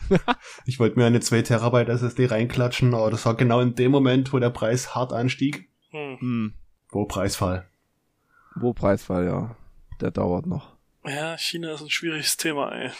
[0.65, 4.31] ich wollte mir eine 2 Terabyte SSD reinklatschen, aber das war genau in dem Moment,
[4.33, 5.69] wo der Preis hart anstieg.
[5.91, 6.17] Hm.
[6.19, 6.53] Hm,
[6.91, 7.65] Wo Preisfall.
[8.55, 9.55] wo Preisfall, ja.
[10.01, 10.75] Der dauert noch.
[11.05, 12.91] Ja, China ist ein schwieriges Thema, ey.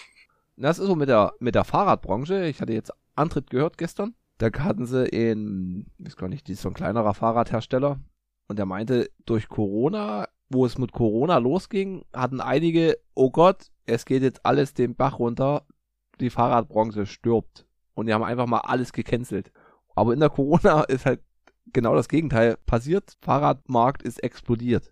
[0.57, 2.45] Das ist so mit der, mit der Fahrradbranche.
[2.45, 4.15] Ich hatte jetzt Antritt gehört gestern.
[4.37, 7.99] Da hatten sie in, ich weiß gar nicht, die ist so ein kleinerer Fahrradhersteller.
[8.47, 14.05] Und der meinte, durch Corona, wo es mit Corona losging, hatten einige, oh Gott, es
[14.05, 15.65] geht jetzt alles den Bach runter.
[16.19, 17.65] Die Fahrradbranche stirbt.
[17.93, 19.51] Und die haben einfach mal alles gecancelt.
[19.95, 21.21] Aber in der Corona ist halt
[21.71, 23.15] genau das Gegenteil passiert.
[23.21, 24.91] Fahrradmarkt ist explodiert.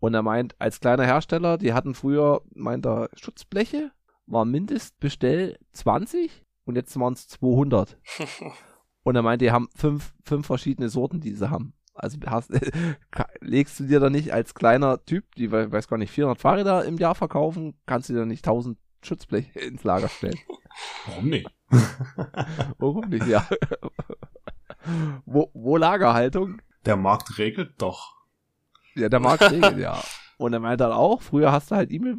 [0.00, 3.90] Und er meint, als kleiner Hersteller, die hatten früher, meint er, Schutzbleche,
[4.26, 7.98] war Mindestbestell 20 und jetzt waren es 200.
[9.02, 11.72] Und er meint, die haben fünf, fünf verschiedene Sorten, die sie haben.
[11.94, 12.52] Also hast,
[13.40, 16.84] legst du dir da nicht als kleiner Typ, die, we- weiß gar nicht, 400 Fahrräder
[16.84, 20.38] im Jahr verkaufen, kannst du dir nicht 1000 Schutzbleche ins Lager stellen.
[21.06, 21.48] Warum nicht?
[22.78, 23.46] Warum nicht, ja.
[25.26, 26.60] wo, wo Lagerhaltung?
[26.86, 28.16] Der Markt regelt doch.
[28.98, 30.02] Ja, der Markt regelt, ja.
[30.36, 32.16] Und er meint dann auch, früher hast du halt E-Mail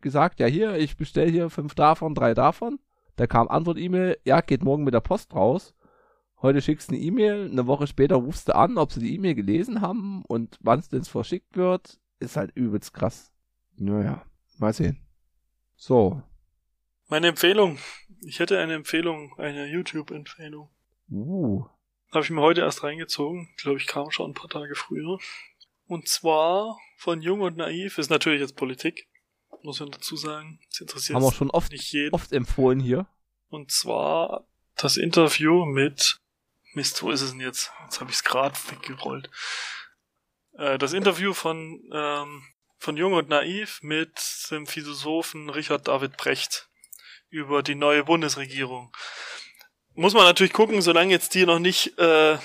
[0.00, 2.78] gesagt, ja hier, ich bestell hier fünf davon, drei davon.
[3.16, 5.74] Da kam Antwort-E-Mail, ja, geht morgen mit der Post raus.
[6.42, 9.34] Heute schickst du eine E-Mail, eine Woche später rufst du an, ob sie die E-Mail
[9.34, 13.32] gelesen haben und wann es denn verschickt wird, ist halt übelst krass.
[13.76, 14.22] Naja,
[14.58, 15.00] mal sehen.
[15.76, 16.22] So.
[17.08, 17.78] Meine Empfehlung.
[18.20, 20.68] Ich hätte eine Empfehlung, eine YouTube-Empfehlung.
[21.10, 21.64] Uh.
[22.12, 23.48] Habe ich mir heute erst reingezogen.
[23.56, 25.18] Glaube ich, kam schon ein paar Tage früher.
[25.86, 27.98] Und zwar von Jung und Naiv.
[27.98, 29.08] Ist natürlich jetzt Politik.
[29.62, 30.60] Muss man dazu sagen.
[30.70, 32.14] Das interessiert Haben wir schon oft, nicht jeden.
[32.14, 33.06] oft empfohlen hier.
[33.48, 36.20] Und zwar das Interview mit
[36.74, 37.70] Mist, wo ist es denn jetzt?
[37.84, 39.30] Jetzt habe ich es gerade weggerollt.
[40.58, 42.42] Äh, das Interview von, ähm,
[42.78, 44.12] von Jung und Naiv mit
[44.50, 46.68] dem Philosophen Richard David Brecht
[47.28, 48.94] über die neue Bundesregierung.
[49.94, 52.38] Muss man natürlich gucken, solange jetzt die noch nicht äh,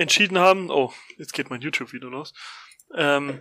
[0.00, 0.70] entschieden haben.
[0.70, 2.32] Oh, jetzt geht mein YouTube wieder los.
[2.94, 3.40] Ähm,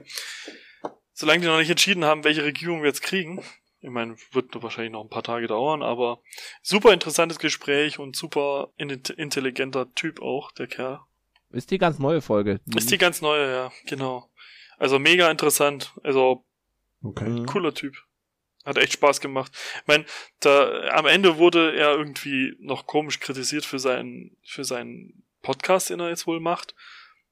[1.13, 3.43] solange die noch nicht entschieden haben, welche Regierung wir jetzt kriegen.
[3.81, 6.21] Ich meine, wird wahrscheinlich noch ein paar Tage dauern, aber
[6.61, 10.99] super interessantes Gespräch und super intelligenter Typ auch, der Kerl.
[11.51, 12.59] Ist die ganz neue Folge.
[12.75, 14.29] Ist die ganz neue, ja, genau.
[14.77, 15.93] Also mega interessant.
[16.03, 16.45] Also
[17.01, 17.45] Okay.
[17.45, 17.95] cooler Typ.
[18.65, 19.53] Hat echt Spaß gemacht.
[19.81, 20.05] Ich meine,
[20.41, 25.99] da am Ende wurde er irgendwie noch komisch kritisiert für seinen für seinen Podcast, den
[25.99, 26.75] er jetzt wohl macht.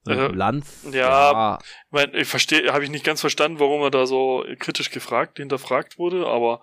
[0.08, 0.86] Äh, Lanz.
[0.91, 1.60] ja.
[1.62, 5.38] Ich meine, ich verstehe, habe ich nicht ganz verstanden, warum er da so kritisch gefragt,
[5.38, 6.62] hinterfragt wurde, aber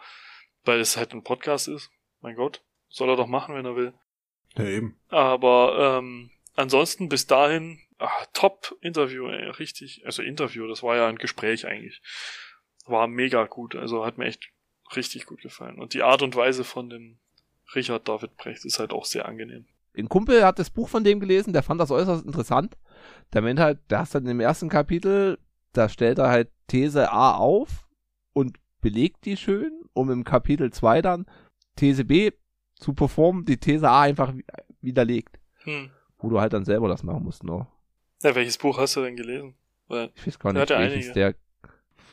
[0.65, 3.93] weil es halt ein Podcast ist, mein Gott, soll er doch machen, wenn er will.
[4.57, 4.99] Ja, eben.
[5.09, 10.03] Aber ähm, ansonsten bis dahin, ah, top Interview, ey, richtig.
[10.07, 12.01] Also Interview, das war ja ein Gespräch eigentlich.
[12.87, 14.49] War mega gut, also hat mir echt
[14.95, 15.79] richtig gut gefallen.
[15.79, 17.19] Und die Art und Weise von dem
[17.75, 19.67] Richard David Brecht ist halt auch sehr angenehm.
[19.97, 22.77] Ein Kumpel hat das Buch von dem gelesen, der fand das äußerst interessant.
[23.33, 25.39] Der meint halt, der hast dann im ersten Kapitel,
[25.73, 27.87] da stellt er halt These A auf
[28.33, 31.27] und belegt die schön, um im Kapitel 2 dann
[31.77, 32.33] These B
[32.75, 34.45] zu performen, die These A einfach wi-
[34.81, 35.39] widerlegt.
[35.63, 35.91] Hm.
[36.19, 37.67] Wo du halt dann selber das machen musst, noch.
[38.23, 39.55] Ja, welches Buch hast du denn gelesen?
[39.87, 41.13] Weil, Ich weiß gar nicht, hat welches einige.
[41.13, 41.35] der.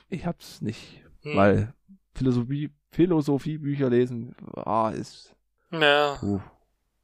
[0.09, 1.35] Ich hab's nicht, hm.
[1.35, 1.73] weil
[2.13, 5.33] Philosophie, Philosophiebücher lesen, ah, ist.
[5.71, 6.17] Ja.
[6.19, 6.41] Puh,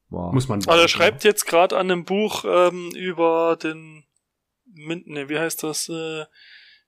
[0.10, 0.34] war.
[0.34, 0.60] Muss man.
[0.68, 4.04] Also er schreibt jetzt gerade an einem Buch ähm, über den
[4.66, 5.90] ne, wie heißt das?
[5.90, 6.26] Äh,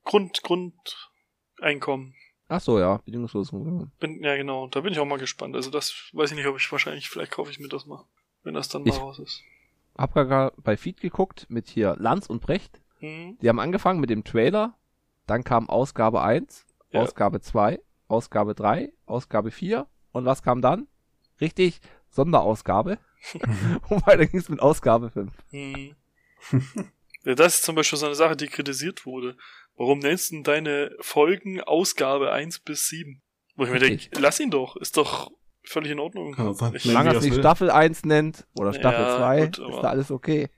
[0.04, 2.14] Grund, Grundeinkommen.
[2.48, 3.50] Ach so, ja, bedingungslos.
[4.00, 4.66] Bin, ja, genau.
[4.68, 5.54] Da bin ich auch mal gespannt.
[5.54, 8.04] Also das weiß ich nicht, ob ich wahrscheinlich, vielleicht kaufe ich mir das mal,
[8.42, 9.42] wenn das dann mal Ich- raus ist.
[9.96, 12.80] Hab gerade bei Feed geguckt mit hier Lanz und Brecht.
[13.00, 13.36] Hm.
[13.42, 14.74] Die haben angefangen mit dem Trailer,
[15.26, 17.02] dann kam Ausgabe 1, Ja.
[17.02, 20.88] Ausgabe 2, Ausgabe 3, Ausgabe 4 und was kam dann?
[21.40, 22.98] Richtig, Sonderausgabe.
[23.34, 23.42] Und
[24.06, 25.32] weiter ging's mit Ausgabe 5.
[25.50, 25.94] Hm.
[27.24, 29.36] ja, das ist zum Beispiel so eine Sache, die kritisiert wurde.
[29.76, 33.22] Warum nennst du denn deine Folgen Ausgabe 1 bis 7?
[33.56, 35.30] Wo ich mir denke, lass ihn doch, ist doch
[35.64, 36.34] völlig in Ordnung.
[36.36, 37.34] Ja, Solange sie er es das nicht.
[37.38, 40.48] Staffel 1 nennt oder Staffel Ja, 2, gut, ist da alles okay.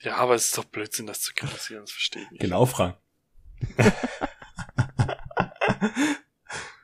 [0.00, 2.40] ja, aber es ist doch Blödsinn, das zu kritisieren, das verstehe ich nicht.
[2.40, 2.96] Genau, Frank.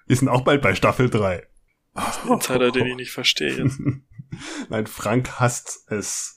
[0.06, 1.46] Wir sind auch bald bei Staffel 3.
[2.28, 3.80] Insider, den ich nicht verstehe jetzt.
[4.68, 6.36] Nein, Frank hasst es,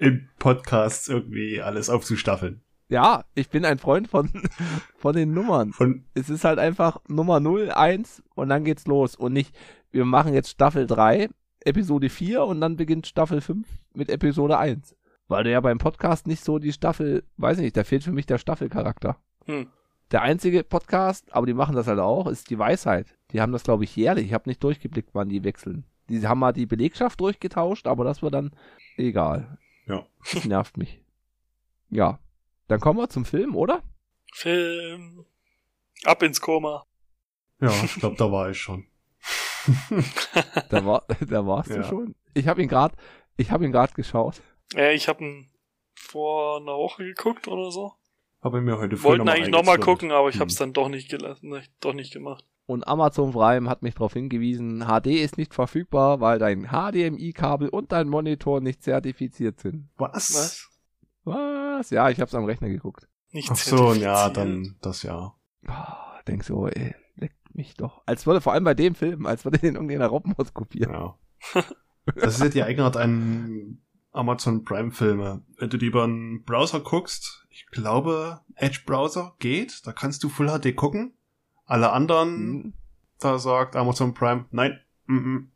[0.00, 2.62] im Podcast irgendwie alles aufzustaffeln.
[2.88, 4.30] Ja, ich bin ein Freund von,
[4.96, 5.72] von den Nummern.
[5.72, 9.14] Von, Es ist halt einfach Nummer 0, 1 und dann geht's los.
[9.14, 9.54] Und nicht,
[9.92, 11.28] wir machen jetzt Staffel 3,
[11.60, 14.96] Episode 4 und dann beginnt Staffel 5 mit Episode 1.
[15.28, 18.12] Weil du ja beim Podcast nicht so die Staffel, weiß ich nicht, da fehlt für
[18.12, 19.18] mich der Staffelcharakter.
[19.44, 19.68] Hm.
[20.10, 23.14] Der einzige Podcast, aber die machen das halt auch, ist die Weisheit.
[23.30, 24.26] Die haben das, glaube ich, jährlich.
[24.26, 25.84] Ich habe nicht durchgeblickt, wann die wechseln.
[26.10, 28.50] Die haben mal die Belegschaft durchgetauscht, aber das war dann
[28.96, 29.58] egal.
[29.86, 30.04] Ja.
[30.32, 31.00] Das nervt mich.
[31.88, 32.18] Ja.
[32.68, 33.82] Dann kommen wir zum Film, oder?
[34.32, 35.24] Film.
[36.04, 36.84] Ab ins Koma.
[37.60, 38.86] ja, ich glaube, da war ich schon.
[40.70, 41.76] Da war, da warst Ja.
[41.78, 42.14] du schon.
[42.34, 42.96] Ich habe ihn gerade,
[43.36, 44.40] ich habe ihn gerade geschaut.
[44.72, 45.50] Ja, ich habe ihn
[45.94, 47.94] vor einer Woche geguckt oder so.
[48.42, 50.40] Habe mir heute Wollten noch mal eigentlich nochmal gucken, aber ich Hm.
[50.40, 52.44] habe es dann doch nicht gelassen, doch nicht gemacht.
[52.70, 57.90] Und Amazon Prime hat mich darauf hingewiesen, HD ist nicht verfügbar, weil dein HDMI-Kabel und
[57.90, 59.88] dein Monitor nicht zertifiziert sind.
[59.96, 60.32] Was?
[60.32, 60.70] Was?
[61.24, 61.90] Was?
[61.90, 63.08] Ja, ich hab's am Rechner geguckt.
[63.32, 65.34] Nicht Ach so, ja, dann das ja.
[65.66, 65.72] Oh,
[66.28, 68.02] denk so, ey, leckt mich doch.
[68.06, 70.92] Als würde vor allem bei dem Film, als würde den irgendwie in der Robbenhaus kopieren.
[70.92, 71.18] Ja.
[72.14, 73.80] Das ist ja die Eigenart an
[74.12, 75.42] Amazon Prime Filme.
[75.58, 80.28] Wenn du die über einen Browser guckst, ich glaube, Edge Browser geht, da kannst du
[80.28, 81.14] Full HD gucken.
[81.70, 82.72] Alle anderen, Hm.
[83.20, 85.46] da sagt Amazon Prime, nein, mm -mm,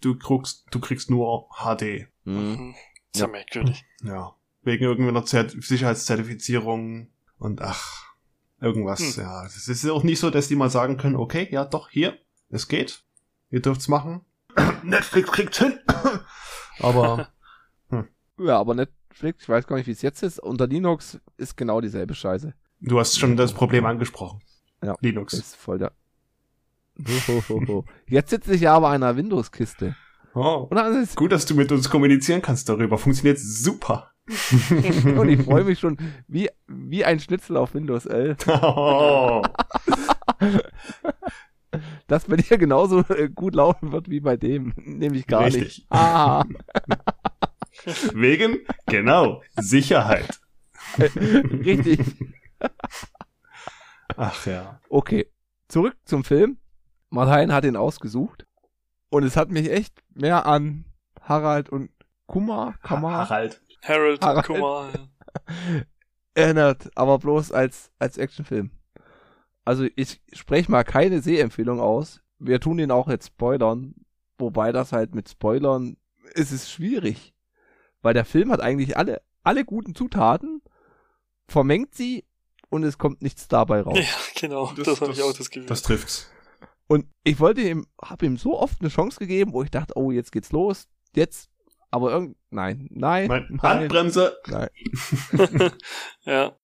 [0.00, 2.06] du kriegst, du kriegst nur HD.
[2.24, 2.52] Hm.
[2.52, 2.74] Mhm.
[3.12, 3.84] Ist ja merkwürdig.
[4.02, 4.34] Ja.
[4.62, 7.08] Wegen irgendeiner Zert Sicherheitszertifizierung
[7.38, 8.14] und ach,
[8.60, 9.22] irgendwas, Hm.
[9.24, 9.44] ja.
[9.46, 12.18] Es ist auch nicht so, dass die mal sagen können, okay, ja doch, hier,
[12.50, 13.02] es geht.
[13.50, 14.20] Ihr dürft's machen.
[14.82, 15.78] Netflix kriegt's hin.
[16.80, 17.28] Aber
[18.38, 20.40] Ja, aber Netflix, ich weiß gar nicht, wie es jetzt ist.
[20.40, 22.52] Unter Linux ist genau dieselbe Scheiße.
[22.80, 24.40] du hast schon das Problem angesprochen.
[24.84, 24.96] Ja.
[25.00, 25.34] Linux.
[25.34, 25.92] Ist voll der.
[27.28, 27.84] Hohoho.
[28.06, 29.96] Jetzt sitze ich ja aber einer Windows-Kiste.
[30.34, 30.68] Oh.
[31.02, 32.98] Ist Gut, dass du mit uns kommunizieren kannst darüber.
[32.98, 34.12] Funktioniert super.
[35.16, 39.42] Und ich freue mich schon wie, wie ein Schnitzel auf Windows 11, oh.
[42.06, 44.72] dass bei dir genauso äh, gut laufen wird wie bei dem.
[44.76, 45.62] Nämlich gar Richtig.
[45.62, 45.86] nicht.
[45.90, 46.44] Ah,
[48.14, 50.40] Wegen Genau, Sicherheit.
[50.98, 52.00] Richtig.
[54.16, 54.80] Ach ja.
[54.88, 55.26] Okay,
[55.68, 56.58] zurück zum Film.
[57.10, 58.46] Martin hat ihn ausgesucht.
[59.10, 60.86] Und es hat mich echt mehr an
[61.20, 61.90] Harald und
[62.26, 63.60] Kumar, Kamar Harald.
[63.82, 64.46] Harold, Harald.
[64.46, 64.88] Kumar.
[64.92, 65.82] ja.
[66.34, 68.70] erinnert, aber bloß als, als Actionfilm.
[69.64, 72.20] Also ich spreche mal keine Sehempfehlung aus.
[72.38, 73.94] Wir tun ihn auch jetzt spoilern,
[74.36, 75.96] wobei das halt mit Spoilern
[76.34, 77.34] ist es schwierig.
[78.02, 80.60] Weil der Film hat eigentlich alle, alle guten Zutaten,
[81.46, 82.24] vermengt sie
[82.74, 83.96] und es kommt nichts dabei raus.
[83.96, 84.04] Ja,
[84.40, 84.72] genau.
[84.72, 85.66] Das, habe ich auch das Gefühl.
[85.66, 86.28] Das trifft's.
[86.88, 90.10] Und ich wollte ihm, habe ihm so oft eine Chance gegeben, wo ich dachte, oh,
[90.10, 91.50] jetzt geht's los, jetzt,
[91.90, 94.36] aber irgend, nein, nein, nein, Handbremse.
[94.48, 94.68] nein.
[96.24, 96.56] ja.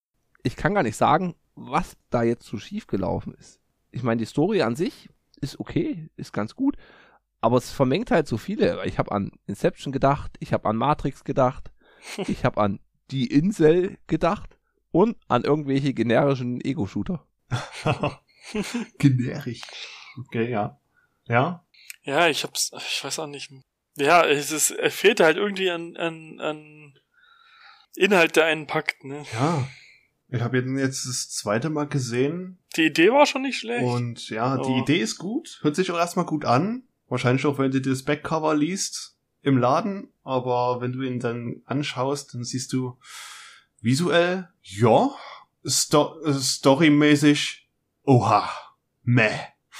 [0.43, 3.61] ich kann gar nicht sagen, was da jetzt so schief gelaufen ist.
[3.89, 5.09] Ich meine, die Story an sich
[5.39, 6.75] ist okay, ist ganz gut,
[7.39, 8.85] aber es vermengt halt so viele.
[8.85, 11.71] Ich habe an Inception gedacht, ich habe an Matrix gedacht,
[12.27, 12.79] ich habe an
[13.11, 14.57] Die Insel gedacht
[14.91, 17.25] und an irgendwelche generischen Ego-Shooter.
[18.97, 19.61] Generisch.
[20.19, 20.79] Okay, ja.
[21.27, 21.63] Ja?
[22.03, 23.51] Ja, ich hab's, ich weiß auch nicht.
[23.97, 26.93] Ja, es ist, es fehlt halt irgendwie an, an, an
[27.95, 29.25] Inhalt, der einen packt, ne?
[29.33, 29.67] Ja.
[30.29, 33.83] Ich habe ihn jetzt das zweite Mal gesehen Die Idee war schon nicht schlecht.
[33.83, 35.59] und ja, die Aber- Idee ist gut.
[35.61, 36.83] Hört sich auch erstmal gut an.
[37.09, 40.07] Wahrscheinlich auch, wenn du das Backcover liest im Laden.
[40.23, 42.97] Aber wenn du ihn dann anschaust, dann siehst du
[43.81, 45.09] visuell, ja,
[45.65, 47.69] Sto äh, storymäßig,
[48.03, 48.49] oha,
[49.03, 49.29] meh.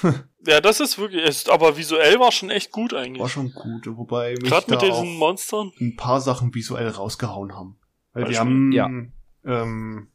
[0.45, 3.21] ja, das ist wirklich, ist, aber visuell war schon echt gut eigentlich.
[3.21, 5.71] War schon gut, wobei mich Gerade mit da diesen auch Monstern.
[5.79, 7.77] ein paar Sachen visuell rausgehauen haben.
[8.13, 8.39] Weil die Beispiel?
[8.39, 8.89] haben, Ja.
[9.45, 10.07] ähm,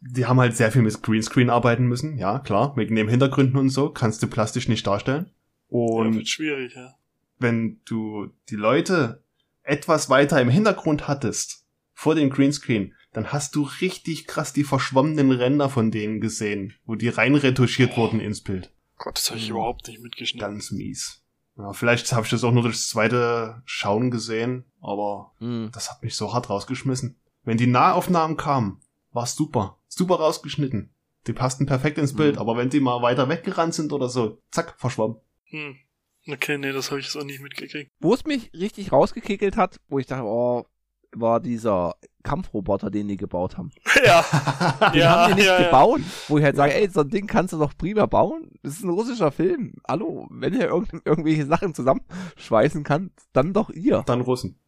[0.00, 3.68] die haben halt sehr viel mit Greenscreen arbeiten müssen, ja, klar, wegen den Hintergründen und
[3.70, 5.30] so, kannst du plastisch nicht darstellen.
[5.70, 6.94] Ja, Und wird schwierig, ja.
[7.38, 9.22] wenn du die Leute
[9.62, 11.65] etwas weiter im Hintergrund hattest,
[11.98, 16.94] vor dem Greenscreen, dann hast du richtig krass die verschwommenen Ränder von denen gesehen, wo
[16.94, 18.70] die rein retuschiert wurden ins Bild.
[18.98, 19.56] Gott, das habe ich Hm.
[19.56, 20.46] überhaupt nicht mitgeschnitten.
[20.48, 21.22] Ganz mies.
[21.56, 25.70] Ja, vielleicht habe ich das auch nur durchs zweite Schauen gesehen, aber Hm.
[25.72, 27.16] das hat mich so hart rausgeschmissen.
[27.44, 28.80] Wenn die Nahaufnahmen kamen,
[29.12, 29.78] war's super.
[29.88, 30.90] Super rausgeschnitten.
[31.26, 32.40] Die passten perfekt ins Bild, Mhm.
[32.42, 35.16] aber wenn die mal weiter weggerannt sind oder so, zack, verschwommen.
[35.44, 35.76] Hm.
[36.28, 37.90] Okay, nee, das habe ich so nicht mitgekriegt.
[38.00, 40.66] Wo es mich richtig rausgekickelt hat, wo ich dachte, oh,
[41.20, 43.70] war dieser Kampfroboter, den die gebaut haben.
[44.04, 44.24] ja,
[44.92, 45.64] Den ja, haben die nicht ja, ja.
[45.66, 48.50] gebaut, wo ich halt sage, ey, so ein Ding kannst du doch prima bauen.
[48.62, 49.74] Das ist ein russischer Film.
[49.88, 54.58] Hallo, wenn ihr irgend irgendwelche Sachen zusammenschweißen kann, dann doch ihr, Dann Russen.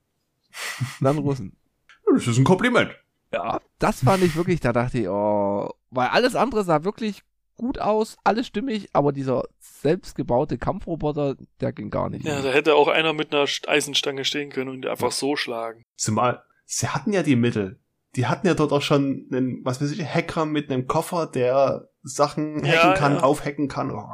[1.00, 1.56] dann Russen.
[2.10, 2.90] Das ist ein Kompliment.
[3.34, 7.22] Ja, das fand ich wirklich, da dachte ich, oh, weil alles andere sah wirklich
[7.58, 12.24] gut aus, alles stimmig, aber dieser selbstgebaute Kampfroboter, der ging gar nicht.
[12.24, 15.82] Ja, da hätte auch einer mit einer St- Eisenstange stehen können und einfach so schlagen.
[15.96, 17.78] Zumal, sie hatten ja die Mittel.
[18.16, 21.90] Die hatten ja dort auch schon einen, was weiß ich, Hacker mit einem Koffer, der
[22.02, 23.20] Sachen Ja, hacken kann, ja.
[23.22, 23.90] aufhacken kann.
[23.90, 24.06] Oh,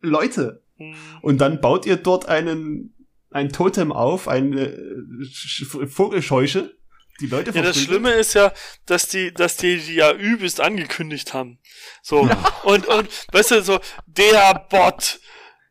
[0.00, 0.62] Leute.
[0.76, 0.94] Hm.
[1.22, 2.94] Und dann baut ihr dort einen,
[3.30, 6.72] ein Totem auf, eine äh, Sch- Vogelscheuche.
[7.20, 7.76] Die Leute Ja, das.
[7.78, 8.52] Schlimme ist ja,
[8.86, 11.58] dass die, dass die, die ja übelst angekündigt haben.
[12.02, 12.28] So.
[12.64, 15.20] Und, und, weißt du, so, der Bot.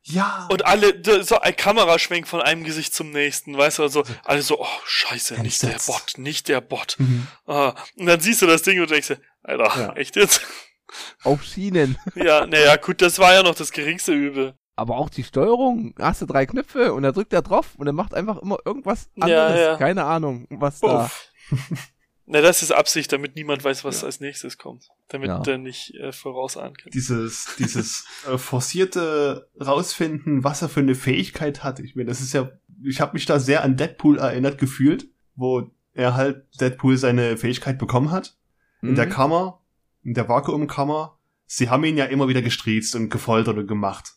[0.04, 0.48] Ja.
[0.52, 4.60] Und alle, so ein Kameraschwenk von einem Gesicht zum nächsten, weißt du, also, alle so,
[4.60, 5.88] oh, scheiße, nicht der Entsetzt.
[5.88, 6.96] Bot, nicht der Bot.
[6.98, 7.28] Mhm.
[7.46, 9.94] Ah, und dann siehst du das Ding und denkst dir, Alter, Ja.
[9.94, 10.42] echt jetzt?
[11.24, 11.98] Auf Schienen.
[12.16, 14.56] ja, naja, gut, das war ja noch das geringste Übel.
[14.76, 17.94] Aber auch die Steuerung, hast du drei Knöpfe und da drückt er drauf und er
[17.94, 19.60] macht einfach immer irgendwas Ja, anderes.
[19.60, 19.78] ja.
[19.78, 21.12] Keine Ahnung, was da.
[22.32, 24.06] Na, das ist Absicht, damit niemand weiß, was Ja.
[24.06, 24.90] als nächstes kommt.
[25.08, 25.40] Damit Ja.
[25.40, 26.92] der nicht äh, vorausahnen kann.
[26.92, 31.80] Dieses, dieses äh, forcierte rausfinden, was er für eine Fähigkeit hat.
[31.80, 32.52] Ich meine, das ist ja,
[32.84, 37.80] ich habe mich da sehr an Deadpool erinnert gefühlt, wo er halt Deadpool seine Fähigkeit
[37.80, 38.38] bekommen hat.
[38.82, 39.12] In der Mhm.
[39.12, 39.62] Kammer,
[40.04, 41.18] in der Vakuumkammer.
[41.48, 44.14] Sie haben ihn ja immer wieder gestriezt und gefoltert und gemacht.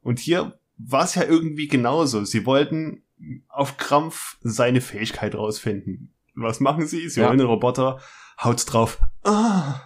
[0.00, 2.24] Und hier war es ja irgendwie genauso.
[2.24, 3.02] Sie wollten
[3.48, 6.14] auf Krampf seine Fähigkeit rausfinden.
[6.42, 7.08] Was machen sie?
[7.08, 7.28] Sie Ja.
[7.28, 8.00] holen den Roboter,
[8.42, 8.98] haut's drauf.
[9.24, 9.80] Ah,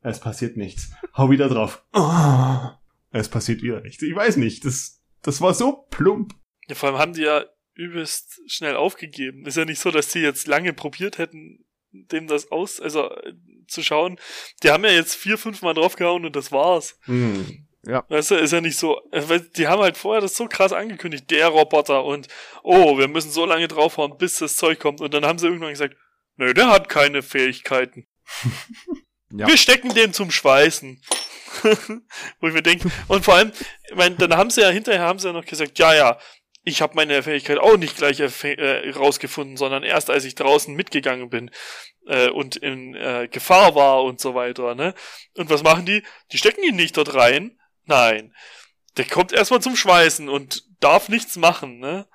[0.00, 0.90] es passiert nichts.
[1.16, 1.84] Hau wieder drauf.
[1.92, 2.78] Ah,
[3.10, 4.02] es passiert wieder nichts.
[4.02, 4.64] Ich weiß nicht.
[4.64, 6.34] Das, das war so plump.
[6.68, 7.44] Ja, vor allem haben die ja
[7.74, 9.46] übelst schnell aufgegeben.
[9.46, 13.34] Ist ja nicht so, dass die jetzt lange probiert hätten, dem das aus, also äh,
[13.66, 14.18] zu schauen.
[14.62, 16.98] Die haben ja jetzt vier, fünf Mal draufgehauen und das war's.
[17.86, 18.02] Hm.
[18.08, 21.30] Weißt du, ist ja nicht so, äh, die haben halt vorher das so krass angekündigt,
[21.30, 22.28] der Roboter und
[22.62, 25.00] oh, wir müssen so lange draufhauen, bis das Zeug kommt.
[25.00, 25.96] Und dann haben sie irgendwann gesagt,
[26.36, 28.06] nö, der hat keine Fähigkeiten.
[29.30, 29.46] Ja.
[29.46, 31.02] Wir stecken den zum Schweißen.
[32.40, 33.52] Wo ich mir denke, und vor allem,
[33.86, 36.18] ich mein, dann haben sie ja hinterher haben sie ja noch gesagt, ja, ja,
[36.64, 41.30] ich habe meine Fähigkeit auch nicht gleich äh, rausgefunden, sondern erst als ich draußen mitgegangen
[41.30, 41.50] bin
[42.06, 44.74] äh, und in äh, Gefahr war und so weiter.
[44.74, 44.94] Ne?
[45.36, 46.02] Und was machen die?
[46.32, 47.57] Die stecken ihn nicht dort rein.
[47.88, 48.34] Nein.
[48.96, 51.78] Der kommt erstmal zum Schweißen und darf nichts machen.
[51.78, 52.06] Ne?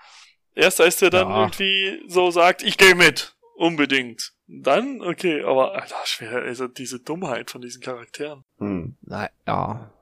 [0.55, 1.41] Erst als der dann ja.
[1.41, 3.35] irgendwie so sagt, ich gehe mit.
[3.55, 4.33] Unbedingt.
[4.47, 8.43] Dann, okay, aber Alter, schwer, also diese Dummheit von diesen Charakteren.
[8.57, 8.97] Hm.
[9.01, 9.93] Na, ja.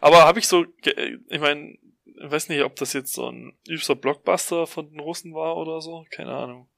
[0.00, 3.94] Aber habe ich so, ich meine, ich weiß nicht, ob das jetzt so ein übster
[3.94, 6.70] Blockbuster von den Russen war oder so, keine Ahnung.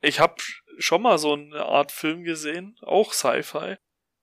[0.00, 0.34] Ich habe
[0.78, 3.76] schon mal so eine Art Film gesehen, auch Sci-Fi.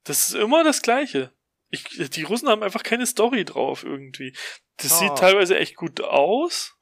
[0.03, 1.31] Das ist immer das Gleiche.
[1.71, 4.35] Ich, die Russen haben einfach keine Story drauf irgendwie.
[4.77, 4.95] Das ah.
[4.95, 6.75] sieht teilweise echt gut aus,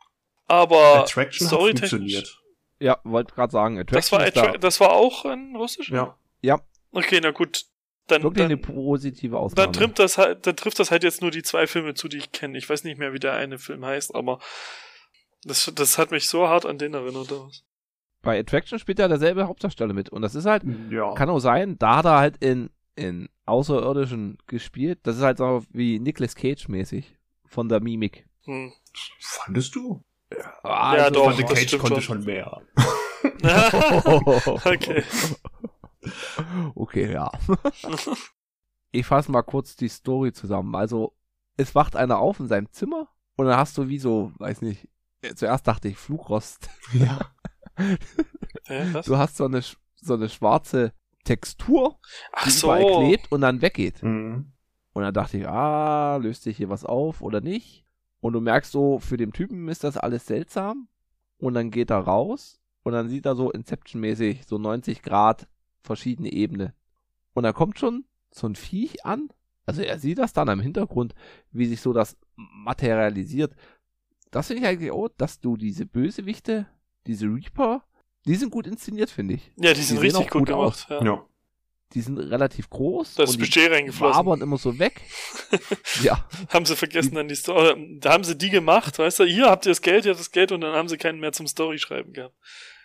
[0.45, 2.39] aber Attraction Story hat funktioniert.
[2.79, 4.57] Ja, wollte gerade sagen, Attraction das war, Attra da.
[4.57, 5.89] das war auch in Russisch?
[5.89, 6.17] Ja.
[6.41, 6.61] Ja.
[6.91, 7.65] Okay, na gut.
[8.07, 9.65] Dann, Wirklich dann, eine positive Ausnahme.
[9.65, 12.17] Dann trifft, das halt, dann trifft das halt jetzt nur die zwei Filme zu, die
[12.17, 12.57] ich kenne.
[12.57, 14.39] Ich weiß nicht mehr, wie der eine Film heißt, aber
[15.43, 17.33] das, das hat mich so hart an den erinnert.
[18.21, 20.09] Bei Attraction spielt er derselbe Hauptdarsteller mit.
[20.09, 21.13] Und das ist halt, ja.
[21.15, 24.99] kann auch sein, da hat er halt in, in Außerirdischen gespielt.
[25.03, 27.15] Das ist halt so wie Nicolas Cage mäßig.
[27.45, 28.27] Von der Mimik.
[28.43, 28.73] Hm.
[29.19, 30.03] Fandest du?
[30.31, 31.47] Ja, also, ja doch.
[31.47, 32.61] Cage konnte schon mehr.
[34.65, 35.03] okay.
[36.75, 37.29] Okay, ja.
[38.91, 40.73] ich fasse mal kurz die Story zusammen.
[40.75, 41.13] Also,
[41.57, 44.87] es wacht einer auf in seinem Zimmer und dann hast du wie so, weiß nicht,
[45.35, 46.69] zuerst dachte ich Flugrost.
[46.93, 47.19] Ja.
[49.05, 49.61] du hast so eine,
[49.95, 50.93] so eine schwarze
[51.27, 51.99] Textur,
[52.31, 52.67] Ach die so.
[52.67, 54.01] überall klebt und dann weggeht.
[54.01, 54.53] Mhm.
[54.93, 57.85] Und dann dachte ich, ah, löst sich hier was auf oder nicht?
[58.19, 60.87] Und du merkst so, für den Typen ist das alles seltsam.
[61.37, 65.47] Und dann geht er raus und dann sieht er so Inception-mäßig so 90 Grad
[65.81, 66.73] verschiedene Ebene.
[67.33, 69.29] Und da kommt schon so ein Viech an.
[69.65, 71.13] Also er sieht das dann am Hintergrund,
[71.51, 73.53] wie sich so das materialisiert.
[74.31, 76.65] Das finde ich eigentlich auch, dass du diese Bösewichte,
[77.05, 77.83] diese Reaper,
[78.27, 79.51] die sind gut inszeniert, finde ich.
[79.55, 80.85] Ja, die sind die richtig gut, gut gemacht.
[80.89, 81.03] Ja.
[81.03, 81.25] ja.
[81.93, 83.15] Die sind relativ groß.
[83.15, 84.19] Da ist Budget reingeflossen.
[84.19, 85.01] Aber immer so weg.
[86.03, 86.27] ja.
[86.49, 87.97] Haben sie vergessen dann die Story.
[88.01, 90.31] Da haben sie die gemacht, weißt du, hier habt ihr das Geld, ihr habt das
[90.31, 92.35] Geld und dann haben sie keinen mehr zum Story schreiben gehabt.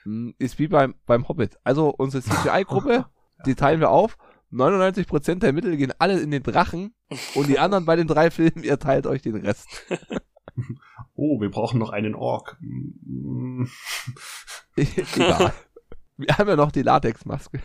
[0.04, 1.58] Hm, ist wie beim, beim Hobbit.
[1.64, 3.06] Also unsere CGI-Gruppe,
[3.46, 4.16] die teilen wir auf.
[4.52, 6.94] 99% der Mittel gehen alle in den Drachen
[7.34, 9.66] und die anderen bei den drei Filmen, ihr teilt euch den Rest.
[11.24, 12.58] Oh, wir brauchen noch einen Ork.
[14.74, 15.54] Egal.
[16.16, 17.60] Wir haben ja noch die Latexmaske.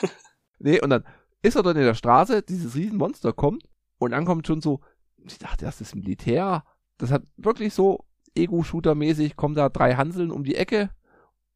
[0.60, 1.04] nee, und dann
[1.42, 4.80] ist er dort in der Straße, dieses Riesenmonster kommt und dann kommt schon so,
[5.18, 6.64] ich dachte, das ist Militär.
[6.96, 10.88] Das hat wirklich so Ego-Shooter-mäßig, kommen da drei Hanseln um die Ecke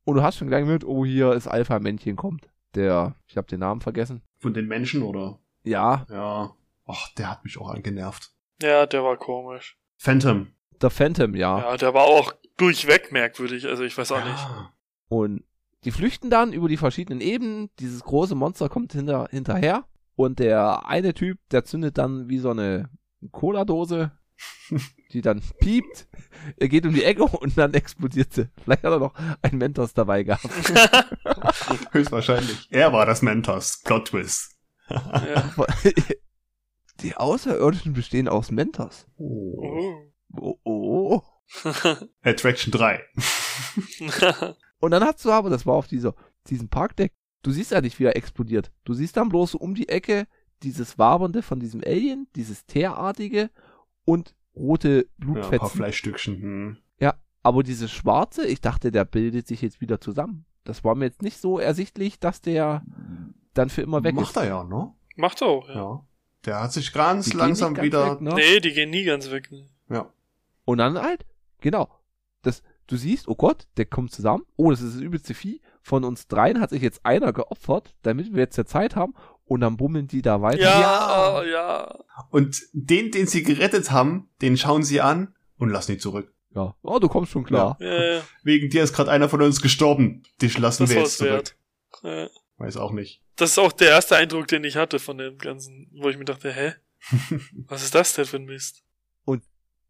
[0.05, 2.51] und du hast schon gleich mit, oh, hier ist Alpha-Männchen kommt.
[2.75, 4.21] Der, ich habe den Namen vergessen.
[4.41, 5.39] Von den Menschen, oder?
[5.63, 6.05] Ja.
[6.11, 6.55] Ja.
[6.85, 8.31] Ach, der hat mich auch angenervt.
[8.61, 9.79] Ja, der war komisch.
[9.97, 10.49] Phantom.
[10.81, 11.59] Der Phantom, ja.
[11.59, 14.33] Ja, der war auch durchweg merkwürdig, also ich weiß auch ja.
[14.33, 14.47] nicht.
[15.09, 15.45] Und
[15.85, 17.71] die flüchten dann über die verschiedenen Ebenen.
[17.79, 19.85] Dieses große Monster kommt hinter, hinterher.
[20.17, 22.91] Und der eine Typ, der zündet dann wie so eine
[23.31, 24.13] Cola-Dose
[25.13, 26.07] die dann piept,
[26.57, 28.49] er geht um die Ecke und dann explodiert sie.
[28.63, 30.45] Vielleicht hat er noch einen Mentos dabei gehabt.
[31.93, 32.69] Höchstwahrscheinlich.
[32.71, 33.81] Er war das Mentos.
[33.85, 34.57] Plot Twist.
[34.89, 35.55] Ja.
[37.01, 39.07] Die Außerirdischen bestehen aus Mentos.
[39.19, 40.08] Oh.
[40.37, 40.59] Oh.
[40.65, 41.23] oh.
[42.23, 43.03] Attraction 3.
[44.81, 46.15] und dann hast du aber, das war auf dieser,
[46.49, 47.13] diesem Parkdeck,
[47.43, 48.71] du siehst ja nicht, wie er explodiert.
[48.85, 50.27] Du siehst dann bloß so um die Ecke
[50.63, 53.51] dieses Wabernde von diesem Alien, dieses Teerartige
[54.05, 55.53] und rote Blutfetzen.
[55.53, 56.43] Ja, ein paar Fleischstückchen.
[56.43, 56.77] Hm.
[57.01, 60.45] Ja, aber dieses schwarze, ich dachte, der bildet sich jetzt wieder zusammen.
[60.65, 62.83] Das war mir jetzt nicht so ersichtlich, dass der
[63.55, 64.37] dann für immer weg Macht ist.
[64.37, 64.93] Macht er ja, ne?
[65.17, 65.75] Macht er auch, ja.
[65.75, 66.07] ja.
[66.45, 68.13] Der hat sich ganz die langsam ganz wieder.
[68.13, 68.35] Weg, ne?
[68.35, 69.51] Nee, die gehen nie ganz weg.
[69.51, 69.67] Ne?
[69.89, 70.13] Ja.
[70.69, 71.25] Und dann halt,
[71.63, 71.89] genau.
[72.43, 74.45] Das, du siehst, oh Gott, der kommt zusammen.
[74.57, 75.63] Oh, das ist das übelste Vieh.
[75.81, 79.15] Von uns dreien hat sich jetzt einer geopfert, damit wir jetzt ja Zeit haben
[79.47, 80.61] und dann bummeln die da weiter.
[80.61, 81.51] Ja, ja.
[81.51, 82.05] ja.
[82.29, 86.35] Und den, den sie gerettet haben, den schauen sie an und lassen ihn zurück.
[86.55, 86.77] Ja.
[86.83, 87.79] Oh, du kommst schon klar.
[87.81, 88.17] Ja.
[88.17, 90.23] Ja, Wegen dir ist gerade einer von uns gestorben.
[90.43, 91.57] Dich lassen das wir jetzt zurück.
[92.03, 92.29] Ja.
[92.59, 93.23] Weiß auch nicht.
[93.37, 96.27] Das ist auch der erste Eindruck, den ich hatte von dem Ganzen, wo ich mir
[96.27, 96.75] dachte, hä?
[97.69, 98.85] Was ist das denn für ein Mist?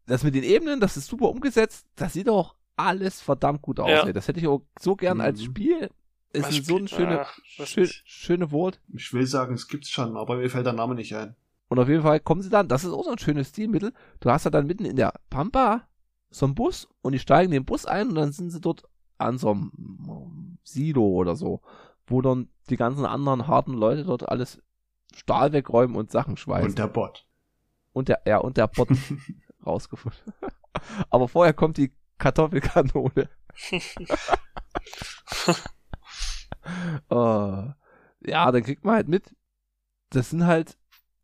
[0.09, 1.85] Das mit den Ebenen, das ist super umgesetzt.
[1.95, 3.89] Das sieht auch alles verdammt gut aus.
[3.89, 4.11] Ja.
[4.11, 5.23] Das hätte ich auch so gern mhm.
[5.23, 5.89] als Spiel
[6.33, 8.79] ist ein so ein schöne, ah, schön, schöne Wort.
[8.93, 11.35] Ich will sagen, es gibt's schon, aber mir fällt der Name nicht ein.
[11.69, 13.93] Und auf jeden Fall kommen sie dann, das ist auch so ein schönes Stilmittel.
[14.19, 15.87] Du hast ja dann mitten in der Pampa
[16.29, 18.83] so einen Bus und die steigen den Bus ein und dann sind sie dort
[19.17, 21.61] an so einem Silo oder so,
[22.07, 24.61] wo dann die ganzen anderen harten Leute dort alles
[25.13, 26.69] Stahl wegräumen und Sachen schweißen.
[26.69, 27.25] Und der Bot.
[27.93, 28.89] Und der, ja, und der Bot
[29.69, 30.33] rausgefunden.
[31.09, 33.29] Aber vorher kommt die Kartoffelkanone.
[37.09, 37.63] oh.
[38.21, 39.33] Ja, dann kriegt man halt mit,
[40.09, 40.77] das sind halt,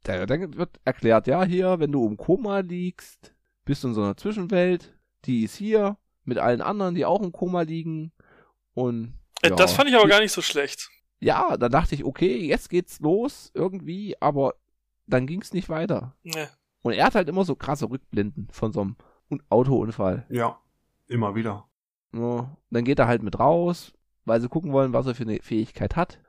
[0.04, 3.36] da, dann wird erklärt, ja, hier, wenn du im Koma liegst,
[3.66, 7.32] bist du in so einer Zwischenwelt, die ist hier, mit allen anderen, die auch im
[7.32, 8.12] Koma liegen.
[8.74, 10.90] Und Äh, ja, Das fand ich aber gar nicht so schlecht.
[11.20, 14.56] Ja, da dachte ich, okay, jetzt geht's los irgendwie, aber
[15.08, 16.16] dann ging's nicht weiter.
[16.24, 16.48] Nee.
[16.86, 18.96] Und er hat halt immer so krasse Rückblenden von so einem
[19.32, 20.24] Un- Autounfall.
[20.30, 20.60] Ja,
[21.08, 21.68] immer wieder.
[22.14, 23.92] Ja, dann geht er halt mit raus,
[24.24, 26.20] weil sie gucken wollen, was er für eine Fähigkeit hat.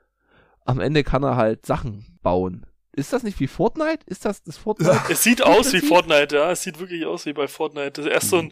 [0.64, 2.64] Am Ende kann er halt Sachen bauen.
[2.92, 3.98] Ist das nicht wie Fortnite?
[4.06, 4.98] Ist das das Fortnite?
[5.10, 5.80] Es sieht aus wie?
[5.80, 6.50] Fortnite, ja.
[6.50, 7.90] Es sieht wirklich aus wie bei Fortnite.
[7.92, 8.50] Das ist erst so ein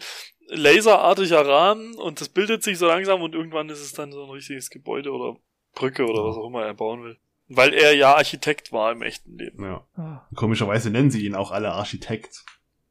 [0.49, 4.31] laserartiger Rahmen und das bildet sich so langsam und irgendwann ist es dann so ein
[4.31, 5.39] richtiges Gebäude oder
[5.75, 7.17] Brücke oder was auch immer er bauen will.
[7.49, 9.63] Weil er ja Architekt war im echten Leben.
[9.65, 9.87] Ja.
[9.97, 12.45] Ah, Komischerweise nennen sie ihn auch alle Architekt.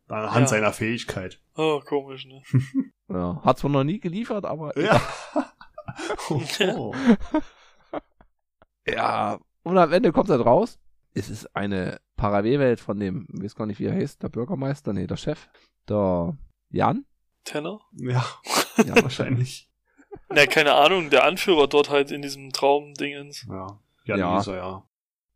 [0.07, 0.47] Anhand Ja.
[0.47, 1.39] seiner Fähigkeit.
[1.55, 2.43] Oh, komisch, ne?
[3.09, 3.41] ja.
[3.43, 5.01] Hat zwar noch nie geliefert, aber Ja.
[6.29, 6.41] oh,
[6.77, 6.95] oh.
[8.87, 10.77] Ja, und am Ende kommt er raus.
[11.13, 14.93] Es ist eine Parallelwelt von dem, ich weiß gar nicht, wie er heißt, der Bürgermeister,
[14.93, 15.47] nee, der Chef,
[15.87, 16.35] der
[16.69, 17.05] Jan.
[17.45, 17.81] Tenor?
[17.93, 18.25] Ja,
[18.77, 19.69] Ja, wahrscheinlich.
[20.29, 23.45] Ne, keine Ahnung, der Anführer dort halt in diesem Traumdingens.
[23.49, 23.79] Ja.
[24.03, 24.33] Ja, Ja.
[24.33, 24.39] ja.
[24.39, 24.83] Ist er, ja.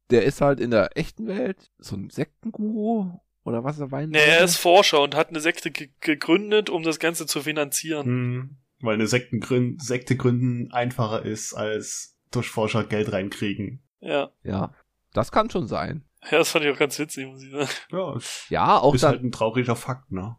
[0.09, 3.11] Der ist halt in der echten Welt so ein Sektenguru
[3.43, 6.83] oder was er weinen Ne, er ist Forscher und hat eine Sekte ge gegründet, um
[6.83, 8.05] das Ganze zu finanzieren.
[8.05, 8.57] Hm.
[8.79, 13.83] Weil eine Sektengrün Sekte gründen einfacher ist, als durch Forscher Geld reinkriegen.
[13.99, 14.29] Ja.
[14.43, 14.73] Ja,
[15.13, 16.03] das kann schon sein.
[16.31, 17.69] Ja, das fand ich auch ganz witzig, muss ich sagen.
[17.91, 20.37] Ja, ist Ja, auch, ist dann, halt ein trauriger Fakt, ne?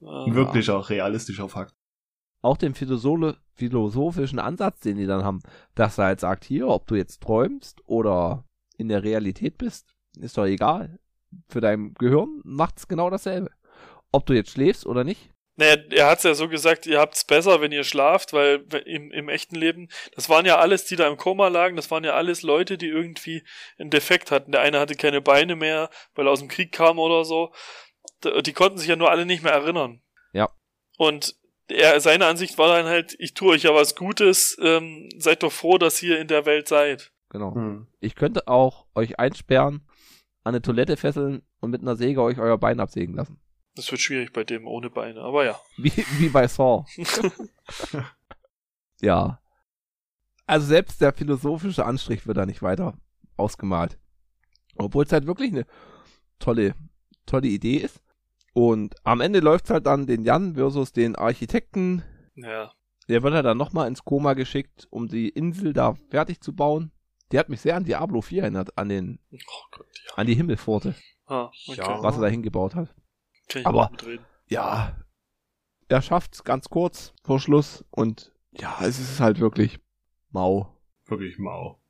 [0.00, 0.24] Ja.
[0.24, 1.74] Ein wirklicher, realistischer Fakt.
[2.42, 5.42] Auch den philosoph philosophischen Ansatz, den die dann haben,
[5.74, 8.44] dass er halt sagt, hier, ob du jetzt träumst oder
[8.76, 10.98] in der Realität bist, ist doch egal.
[11.48, 13.50] Für dein Gehirn macht's genau dasselbe.
[14.10, 15.30] Ob du jetzt schläfst oder nicht.
[15.56, 19.28] Naja, er hat's ja so gesagt, ihr habt's besser, wenn ihr schlaft, weil im, im
[19.28, 22.42] echten Leben, das waren ja alles, die da im Koma lagen, das waren ja alles
[22.42, 23.44] Leute, die irgendwie
[23.78, 24.52] einen Defekt hatten.
[24.52, 27.52] Der eine hatte keine Beine mehr, weil er aus dem Krieg kam oder so.
[28.24, 30.00] Die konnten sich ja nur alle nicht mehr erinnern.
[30.32, 30.50] Ja.
[30.96, 31.36] Und
[31.72, 35.52] er, seine Ansicht war dann halt, ich tue euch ja was Gutes, ähm, seid doch
[35.52, 37.12] froh, dass ihr in der Welt seid.
[37.30, 37.54] Genau.
[37.54, 37.86] Hm.
[38.00, 39.86] Ich könnte auch euch einsperren,
[40.44, 43.40] an eine Toilette fesseln und mit einer Säge euch euer Bein absägen lassen.
[43.74, 45.58] Das wird schwierig bei dem ohne Beine, aber ja.
[45.76, 46.84] Wie, wie bei Saw.
[49.00, 49.40] ja.
[50.46, 52.98] Also selbst der philosophische Anstrich wird da nicht weiter
[53.36, 53.98] ausgemalt.
[54.76, 55.66] Obwohl es halt wirklich eine
[56.38, 56.74] tolle,
[57.24, 58.02] tolle Idee ist.
[58.54, 62.02] Und am Ende läuft es halt dann den Jan versus den Architekten.
[62.34, 62.72] ja.
[63.08, 66.92] Der wird halt dann nochmal ins Koma geschickt, um die Insel da fertig zu bauen.
[67.32, 69.36] Die hat mich sehr an Diablo 4 erinnert, an den, Oh
[69.72, 70.14] Gott, ja.
[70.14, 70.94] an die Himmelpforte,
[71.26, 71.78] Ah, okay.
[71.80, 72.00] Ja.
[72.02, 72.94] was er da hingebaut hat.
[73.48, 73.90] Kann ich aber-
[74.46, 74.96] ja,
[75.88, 79.80] er schafft's ganz kurz vor Schluss und ja, es ist halt wirklich
[80.30, 80.78] mau.
[81.06, 81.82] Wirklich mau.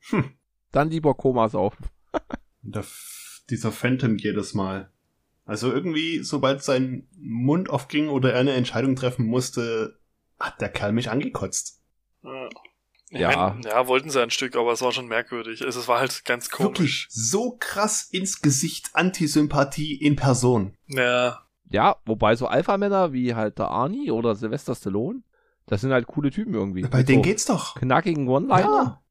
[0.73, 1.77] Dann lieber Komas auf.
[2.63, 2.85] Der,
[3.51, 4.91] dieser Phantom jedes Mal.
[5.45, 9.99] Also irgendwie, sobald sein Mund aufging oder er eine Entscheidung treffen musste,
[10.38, 11.80] hat der Kerl mich angekotzt.
[12.22, 12.49] Ja.
[13.11, 13.59] Ja.
[13.64, 15.61] Ja, wollten sie ein Stück, aber es war schon merkwürdig.
[15.61, 16.78] Es es war halt ganz komisch.
[16.78, 20.76] Wirklich so krass ins Gesicht Antisympathie in Person.
[20.86, 25.22] Ja, Ja, wobei so Alpha-Männer wie halt der Arnie oder Sylvester Stallone,
[25.66, 26.82] das sind halt coole Typen irgendwie.
[26.82, 27.74] Bei denen so geht's doch.
[27.74, 29.03] Knackigen One-Liner.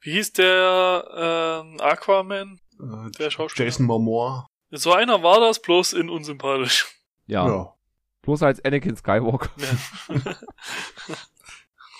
[0.00, 2.60] wie hieß der ähm, Aquaman?
[2.80, 3.66] Äh, Der Schauspieler.
[3.66, 4.47] Jason Momoa.
[4.70, 6.86] So einer war das, bloß in unsympathisch.
[7.26, 7.46] Ja.
[7.46, 7.74] Ja.
[8.22, 9.50] Bloß als Anakin Skywalker.
[9.56, 10.36] Ja.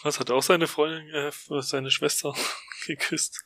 [0.02, 2.34] Was hat auch seine Freundin, äh, seine Schwester
[2.86, 3.44] geküsst?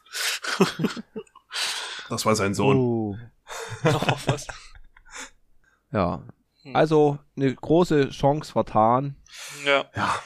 [2.08, 2.76] Das war sein Sohn.
[2.76, 3.16] Oh.
[3.84, 4.46] oh, was?
[5.92, 6.22] Ja.
[6.62, 6.76] Hm.
[6.76, 9.16] Also eine große Chance vertan.
[9.64, 9.90] Ja.
[9.94, 10.22] Ja,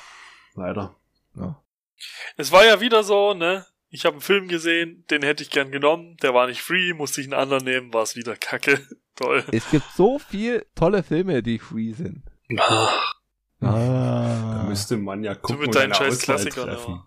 [0.54, 0.96] leider.
[1.34, 1.62] Ja.
[2.36, 3.66] Es war ja wieder so, ne?
[3.96, 6.18] Ich habe einen Film gesehen, den hätte ich gern genommen.
[6.22, 8.78] Der war nicht free, musste ich einen anderen nehmen, war es wieder kacke.
[9.16, 9.42] Toll.
[9.52, 12.22] Es gibt so viel tolle Filme, die free sind.
[12.58, 12.90] Ah.
[13.58, 17.00] Da müsste man ja gucken mit und deinen eine scheiß Klassikern, treffen.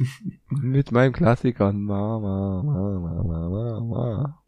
[0.50, 1.72] Mit meinem Klassiker.
[1.72, 4.44] Ma, ma, ma, ma, ma, ma, ma.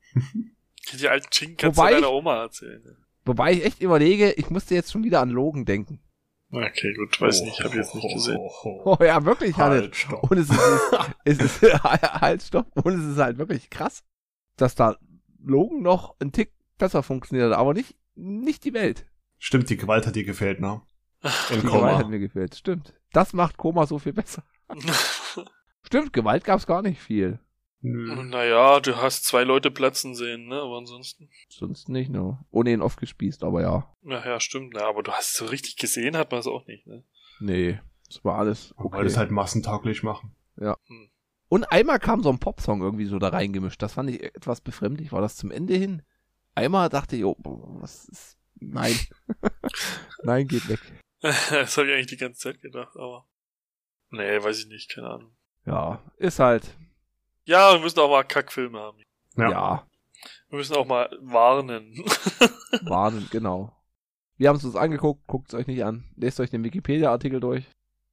[0.93, 2.83] Die alten Schinken kannst Wobei du ich- deiner Oma erzählen.
[3.25, 6.01] Wobei ich echt überlege, ich musste jetzt schon wieder an Logan denken.
[6.51, 8.37] Okay, gut, weiß nicht, habe jetzt nicht gesehen.
[8.39, 8.97] Oh, oh, oh.
[9.01, 9.57] Oh ja, wirklich.
[9.57, 10.31] Halt, stopp.
[10.31, 10.61] Und es ist,
[11.25, 12.71] es ist halt, stopp.
[12.85, 14.05] Und es ist halt wirklich krass,
[14.57, 14.97] dass da
[15.43, 19.07] Logan noch ein Tick besser funktioniert, aber nicht, nicht die Welt.
[19.39, 20.83] Stimmt, die Gewalt hat dir gefällt, ne?
[21.51, 22.09] In Die Gewalt hat Koma.
[22.09, 22.55] mir gefehlt.
[22.55, 22.95] Stimmt.
[23.13, 24.45] Das macht Koma so viel besser.
[25.83, 27.39] Stimmt, Gewalt gab's gar nicht viel.
[27.81, 28.25] Nö.
[28.25, 30.61] naja, du hast zwei Leute platzen sehen, ne?
[30.61, 31.29] Aber ansonsten.
[31.49, 32.39] Sonst nicht, ne?
[32.51, 33.95] Ohne ihn aufgespießt, aber ja.
[34.03, 34.75] Ja, ja, stimmt.
[34.75, 37.05] Ja, aber du hast es so richtig gesehen, hat man es auch nicht, ne?
[37.39, 38.97] Nee, das war alles okay.
[38.97, 40.35] wollte es halt massentauglich machen.
[41.49, 43.81] Und einmal kam so ein Popsong irgendwie so da reingemischt.
[43.81, 45.13] Das fand ich etwas befremdlich.
[45.13, 46.03] War das zum Ende hin?
[46.55, 47.37] Einmal dachte ich, oh,
[47.81, 48.39] was ist.
[48.59, 48.99] Nein.
[50.23, 50.81] Nein, geht weg.
[51.21, 53.29] das habe ich eigentlich die ganze Zeit gedacht, aber.
[54.11, 55.37] Nee, weiß ich nicht, keine Ahnung.
[55.67, 56.77] Ja, ist halt.
[57.47, 59.03] Ja, wir müssen auch mal Kackfilme haben.
[59.37, 59.87] Ja, Ja.
[60.49, 62.05] Wir müssen auch mal warnen.
[62.83, 63.73] warnen, genau.
[64.37, 66.05] Wir haben es uns angeguckt, guckt es euch nicht an.
[66.17, 67.65] Lest euch den Wikipedia-Artikel durch.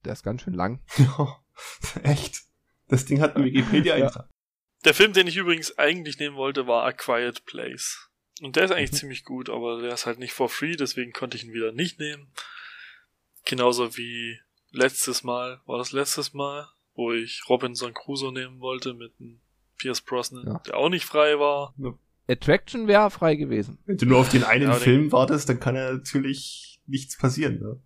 [0.04, 0.80] Der ist ganz schön lang.
[2.02, 2.42] Echt?
[2.88, 4.28] Das Ding hat einen Wikipedia-Eintrag.
[4.84, 8.10] Der Film, den ich übrigens eigentlich nehmen wollte, war A Quiet Place.
[8.42, 8.96] Und der ist eigentlich Mhm.
[8.96, 11.98] ziemlich gut, aber der ist halt nicht for free, deswegen konnte ich ihn wieder nicht
[12.00, 12.32] nehmen.
[13.44, 19.12] Genauso wie letztes Mal, war das letztes Mal, wo ich Robinson Crusoe nehmen wollte mit
[19.20, 19.40] einem
[19.78, 20.58] Pierce Brosnan, Ja.
[20.60, 21.74] der auch nicht frei war.
[22.28, 23.78] Attraction wäre frei gewesen.
[23.86, 27.18] Wenn du nur auf den einen Ja, den- Film wartest, dann kann ja natürlich nichts
[27.18, 27.58] passieren.
[27.60, 27.80] Ne?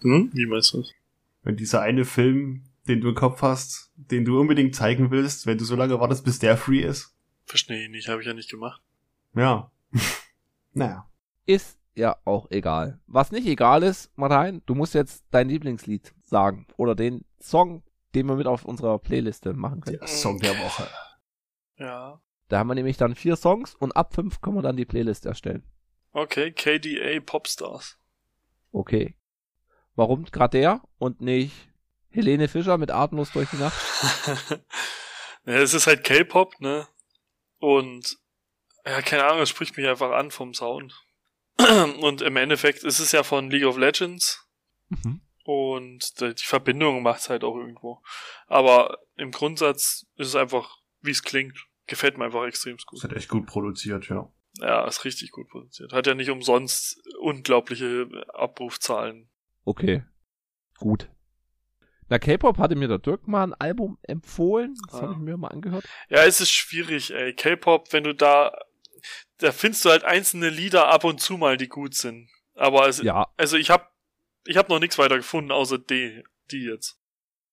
[0.00, 0.30] Hm?
[0.32, 0.90] Wie meinst du das?
[1.42, 5.58] Wenn dieser eine Film, den du im Kopf hast, den du unbedingt zeigen willst, wenn
[5.58, 7.14] du so lange wartest, bis der free ist.
[7.46, 8.82] Verstehe ich nicht, habe ich ja nicht gemacht.
[9.34, 9.70] Ja.
[10.72, 11.08] naja.
[11.46, 12.98] Ist ja auch egal.
[13.06, 16.66] Was nicht egal ist, Martin, du musst jetzt dein Lieblingslied sagen.
[16.76, 17.82] Oder den Song,
[18.14, 19.98] den wir mit auf unserer Playliste machen können.
[19.98, 20.88] Der Song der Woche.
[21.78, 22.20] Ja.
[22.48, 25.26] Da haben wir nämlich dann vier Songs und ab fünf können wir dann die Playlist
[25.26, 25.64] erstellen.
[26.12, 27.98] Okay, KDA Popstars.
[28.70, 29.16] Okay.
[29.96, 31.54] Warum gerade der und nicht
[32.10, 33.80] Helene Fischer mit Atemlos durch die Nacht?
[35.46, 36.86] ja, es ist halt K-Pop, ne?
[37.58, 38.18] Und
[38.84, 40.94] ja, keine Ahnung, es spricht mich einfach an vom Sound.
[42.00, 44.44] Und im Endeffekt ist es ja von League of Legends
[44.88, 45.20] Mhm.
[45.44, 48.02] Und die Verbindung macht's halt auch irgendwo.
[48.46, 51.56] Aber im Grundsatz ist es einfach, wie es klingt.
[51.86, 53.02] Gefällt mir einfach extrem gut.
[53.04, 54.28] hat echt gut produziert, ja.
[54.58, 55.92] Ja, ist richtig gut produziert.
[55.92, 59.28] Hat ja nicht umsonst unglaubliche Abrufzahlen.
[59.64, 60.04] Okay.
[60.78, 61.08] Gut.
[62.08, 64.74] Na, K-Pop hatte mir der Dirk mal ein Album empfohlen.
[64.90, 65.02] Das Ah.
[65.02, 65.84] habe ich mir mal angehört.
[66.08, 67.34] Ja, es ist schwierig, ey.
[67.34, 68.56] K-Pop, wenn du da,
[69.38, 72.30] da findest du halt einzelne Lieder ab und zu mal, die gut sind.
[72.54, 73.26] Aber es, Ja.
[73.36, 73.93] also ich hab,
[74.46, 76.98] ich hab noch nichts weiter gefunden, außer die, die jetzt.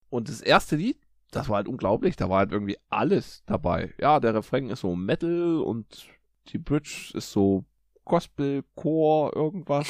[0.10, 0.98] Und das erste Lied,
[1.32, 2.16] das war halt unglaublich.
[2.18, 3.94] Da war halt irgendwie alles dabei.
[4.00, 6.08] Ja, der Refrain ist so Metal und
[6.50, 7.66] die Bridge ist so
[8.04, 9.88] Gospel, Chor, irgendwas.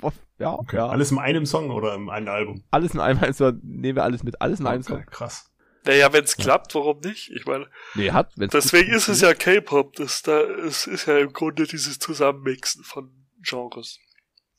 [0.00, 0.14] Was?
[0.38, 0.76] Ja, Okay.
[0.76, 0.88] ja.
[0.88, 2.64] Alles in einem Song oder in einem Album?
[2.70, 5.06] alles in einem, also nehmen wir alles mit, alles in einem Okay, Song.
[5.06, 5.50] krass.
[5.86, 6.44] Naja, wenn's Ja.
[6.44, 7.30] klappt, warum nicht?
[7.30, 9.94] Ich meine, Nee, hat, wenn's deswegen ist es ja K-Pop.
[9.96, 13.10] Das da, es ist ja im Grunde dieses Zusammenmixen von
[13.42, 13.98] Genres.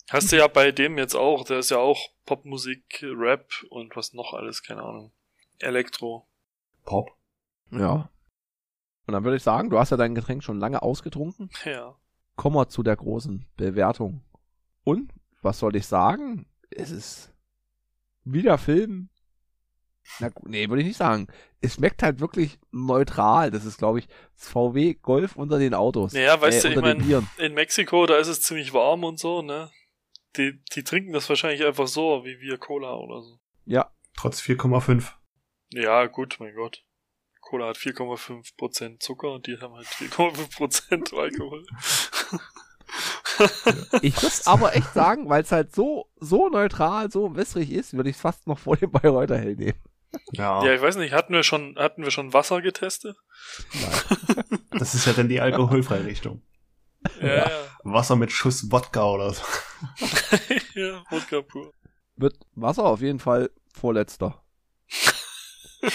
[0.09, 4.13] Hast du ja bei dem jetzt auch, der ist ja auch Popmusik, Rap und was
[4.13, 5.11] noch alles, keine Ahnung.
[5.59, 6.27] Elektro.
[6.83, 7.11] Pop.
[7.71, 8.09] Ja.
[9.07, 11.49] Und dann würde ich sagen, du hast ja dein Getränk schon lange ausgetrunken.
[11.65, 11.95] Ja.
[12.35, 14.21] Kommen wir zu der großen Bewertung.
[14.83, 15.09] Und,
[15.41, 16.45] was soll ich sagen?
[16.69, 17.31] Es ist
[18.25, 19.07] wie der Film.
[20.19, 21.27] Na gut, nee, würde ich nicht sagen.
[21.61, 23.51] Es schmeckt halt wirklich neutral.
[23.51, 26.11] Das ist, glaube ich, das VW Golf unter den Autos.
[26.11, 27.29] Naja, weißt äh, du, ich unter den mein- Bieren.
[27.37, 29.71] in Mexiko, da ist es ziemlich warm und so, ne?
[30.37, 33.39] Die, die trinken das wahrscheinlich einfach so, wie wir Cola oder so.
[33.65, 35.11] Ja, Trotz 4,5.
[35.71, 36.83] Ja, gut, mein Gott.
[37.41, 41.63] Cola hat 4,5% Zucker und die haben halt 4,5% Alkohol.
[44.01, 48.09] ich würde aber echt sagen, weil es halt so, so neutral, so wässrig ist, würde
[48.09, 49.79] ich es fast noch vor dem Bayreuther Hell nehmen.
[50.31, 53.17] Ja, ja, ich weiß nicht, hatten wir schon, hatten wir schon Wasser getestet?
[53.73, 54.61] Nein.
[54.71, 56.41] das ist ja dann die alkoholfreie Richtung.
[57.21, 57.51] Ja, ja.
[57.85, 59.43] Wasser mit Schuss Wodka oder so.
[60.73, 61.71] ja, Wodka pur.
[62.15, 64.43] Wird Wasser auf jeden Fall vorletzter.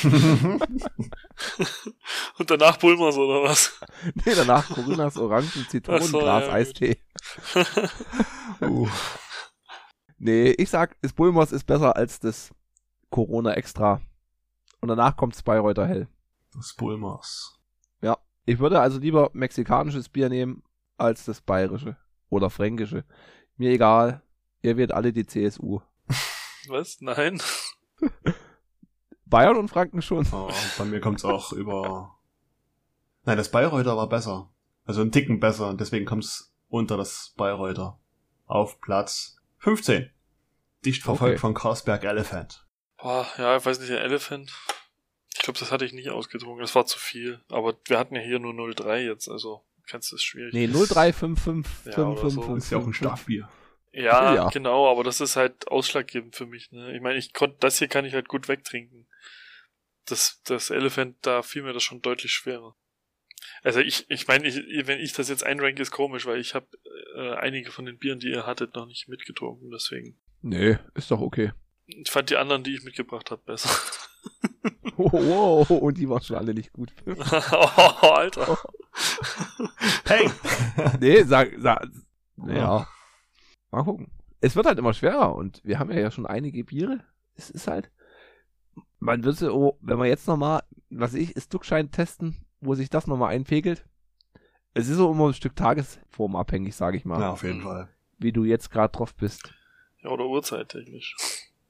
[2.38, 3.78] Und danach Bulmers oder was?
[4.14, 6.54] Nee, danach Coronas Orangen, Zitronen, Ach so, Glas, ja, gut.
[6.54, 7.02] Eistee.
[8.62, 8.88] uh,
[10.18, 12.50] Nee, ich sag, das Bulmers ist besser als das
[13.10, 14.00] Corona Extra.
[14.80, 16.08] Und danach kommt's Bayreuther Hell.
[16.54, 17.58] das Bulmers.
[18.00, 20.62] Ja, ich würde also lieber mexikanisches Bier nehmen
[21.00, 21.96] als das bayerische
[22.28, 23.04] oder fränkische.
[23.56, 24.22] Mir egal,
[24.62, 25.80] ihr wählt alle die CSU.
[26.68, 27.00] Was?
[27.00, 27.40] Nein?
[29.26, 30.26] Bayern und Franken schon.
[30.32, 32.16] Oh, bei mir kommt's auch über.
[33.24, 34.50] Nein, das Bayreuther war besser.
[34.84, 35.74] Also ein Ticken besser.
[35.74, 37.98] Deswegen kommt's unter das Bayreuther.
[38.46, 40.10] Auf Platz 15.
[40.84, 41.38] Dicht verfolgt Okay.
[41.40, 42.66] von Carlsberg Elephant.
[42.96, 44.50] Boah, ja, ich weiß nicht, der Elephant.
[45.34, 46.60] Ich glaube, das hatte ich nicht ausgetrunken.
[46.60, 47.40] Das war zu viel.
[47.50, 50.52] Aber wir hatten ja hier nur 0,3 jetzt, also kannst du es schwierig.
[50.54, 51.96] Nee, 0355.
[51.96, 52.54] Ja, oder so.
[52.56, 53.48] Ist ja auch ein Starkbier.
[53.92, 54.48] Ja, Ja.
[54.50, 56.70] genau, aber das ist halt ausschlaggebend für mich.
[56.70, 56.94] Ne?
[56.94, 59.06] Ich meine, ich konnte das hier kann ich halt gut wegtrinken.
[60.06, 62.76] Das, das Elephant, da fiel mir das schon deutlich schwerer.
[63.62, 66.66] Also ich, ich meine, ich, wenn ich das jetzt einranke, ist komisch, weil ich habe
[67.16, 69.70] äh, einige von den Bieren, die ihr hattet, noch nicht mitgetrunken.
[69.70, 70.18] Deswegen.
[70.42, 71.52] Nee, ist doch okay.
[71.86, 73.68] Ich fand die anderen, die ich mitgebracht habe, besser.
[74.96, 76.92] Oh, oh, oh, und die waren schon alle nicht gut.
[77.06, 78.58] oh, Alter.
[80.04, 80.30] Hey!
[81.00, 81.88] nee, sag, sag,
[82.46, 82.86] ja.
[83.70, 84.10] Mal gucken.
[84.40, 87.00] Es wird halt immer schwerer und wir haben ja, ja schon einige Biere.
[87.34, 87.90] Es ist halt,
[88.98, 93.06] man wird so, wenn man jetzt nochmal, was ich, ist Duckschein testen, wo sich das
[93.06, 93.86] nochmal einpegelt.
[94.74, 97.20] Es ist so immer ein Stück Tagesform abhängig, sage ich mal.
[97.20, 97.88] Ja, auf jeden Fall.
[98.18, 99.52] Wie du jetzt gerade drauf bist.
[100.02, 101.16] Ja, oder Uhrzeit technisch.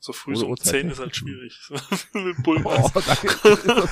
[0.03, 1.61] So früh so um Uhrzeit 10 ist halt schwierig.
[2.15, 2.65] Mit Bullen.
[2.65, 3.27] Oh, danke.
[3.27, 3.89] ist so,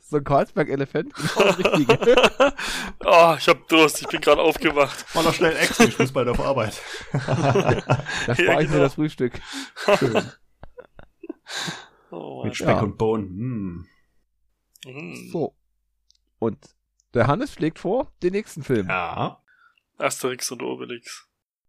[0.10, 2.54] so ein Karlsberg-Elefant, das
[3.04, 5.04] oh, ich hab Durst, ich bin gerade aufgewacht.
[5.14, 6.80] Mach noch schnell Action, ich muss bald auf Arbeit.
[7.12, 8.78] Da spare Ja, ich mir genau.
[8.84, 9.32] das Frühstück.
[9.98, 10.30] Schön.
[12.12, 12.54] Oh, Mit.
[12.54, 12.80] Speck Ja.
[12.80, 13.26] und Bohnen.
[13.26, 14.94] Hm.
[14.94, 15.30] Mhm.
[15.32, 15.56] So.
[16.38, 16.58] Und
[17.14, 18.88] der Hannes schlägt vor den nächsten Film.
[18.88, 19.42] Ja.
[19.98, 21.26] Asterix und Obelix.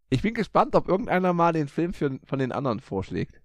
[0.09, 3.41] Ich bin gespannt, ob irgendeiner mal den Film für, von den anderen vorschlägt.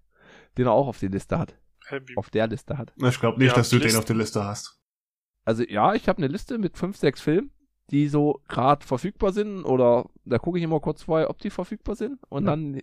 [0.57, 1.55] Den er auch auf die Liste hat.
[1.87, 2.13] Happy.
[2.17, 2.93] Auf der Liste hat.
[3.03, 3.99] Ich glaube nicht, Ja, dass du den Listen.
[3.99, 4.79] auf der Liste hast.
[5.45, 7.51] Also ja, ich habe eine Liste mit fünf, sechs Filmen,
[7.89, 9.63] die so gerade verfügbar sind.
[9.63, 12.19] Oder da gucke ich immer kurz vorher, ob die verfügbar sind.
[12.29, 12.51] Und Ja.
[12.51, 12.81] dann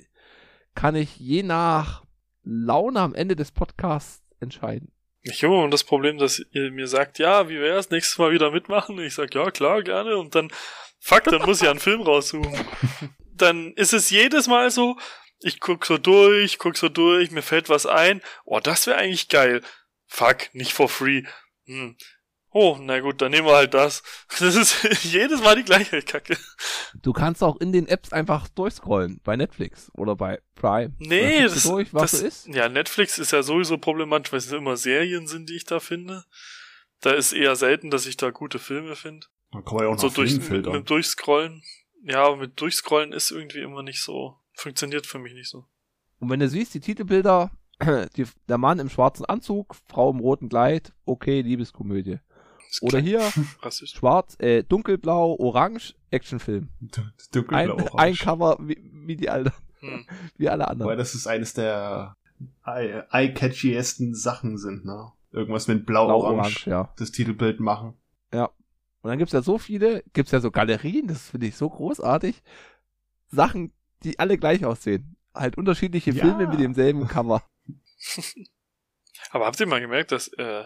[0.74, 2.04] kann ich je nach
[2.42, 4.90] Laune am Ende des Podcasts entscheiden.
[5.22, 8.50] Ich habe immer das Problem, dass ihr mir sagt, ja, wie wär's, nächstes Mal wieder
[8.52, 8.98] mitmachen?
[9.00, 10.16] Ich sag, ja, klar, gerne.
[10.16, 10.50] Und dann,
[11.00, 12.52] fuck, dann muss ich einen Film raussuchen.
[13.34, 14.96] Dann ist es jedes Mal so,
[15.40, 18.22] ich guck so durch, guck so durch, mir fällt was ein.
[18.44, 19.62] Oh, das wäre eigentlich geil.
[20.06, 21.24] Fuck, nicht for free.
[21.66, 21.96] Hm.
[22.58, 24.02] Oh, na gut, dann nehmen wir halt das.
[24.38, 26.38] Das ist jedes Mal die gleiche Kacke.
[27.02, 29.20] Du kannst auch in den Apps einfach durchscrollen.
[29.24, 30.94] Bei Netflix oder bei Prime.
[30.98, 32.46] Nee, das, du durch, was das so ist.
[32.48, 36.24] Ja, Netflix ist ja sowieso problematisch, weil es immer Serien sind, die ich da finde.
[37.00, 39.26] Da ist eher selten, dass ich da gute Filme finde.
[39.52, 41.62] Da kann man ja auch noch So durch, mit Durchscrollen.
[42.04, 44.38] Ja, aber mit Durchscrollen ist irgendwie immer nicht so.
[44.56, 45.64] Funktioniert für mich nicht so.
[46.18, 47.50] Und wenn du siehst, die Titelbilder,
[48.16, 52.18] die, der Mann im schwarzen Anzug, Frau im roten Kleid, okay, Liebeskomödie.
[52.70, 53.20] Das Oder hier
[53.70, 56.68] schwarz, äh, dunkelblau, orange, Actionfilm.
[56.80, 56.90] Ein,
[57.32, 58.18] Dunkelblau ein orange.
[58.24, 60.06] Cover wie, wie die alle, Hm.
[60.38, 60.98] wie alle Weil anderen.
[60.98, 62.16] das ist eines der
[62.64, 65.12] eye- eye-catchiesten Sachen sind, ne?
[65.32, 66.92] Irgendwas mit Blau-orange, blau-orange ja.
[66.96, 67.94] das Titelbild machen.
[69.02, 72.42] Und dann gibt's ja so viele, gibt's ja so Galerien, das finde ich so großartig.
[73.28, 73.72] Sachen,
[74.04, 75.16] die alle gleich aussehen.
[75.34, 76.22] Halt unterschiedliche Ja.
[76.24, 77.42] Filme mit demselben Cover.
[79.30, 80.64] Aber habt ihr mal gemerkt, dass äh,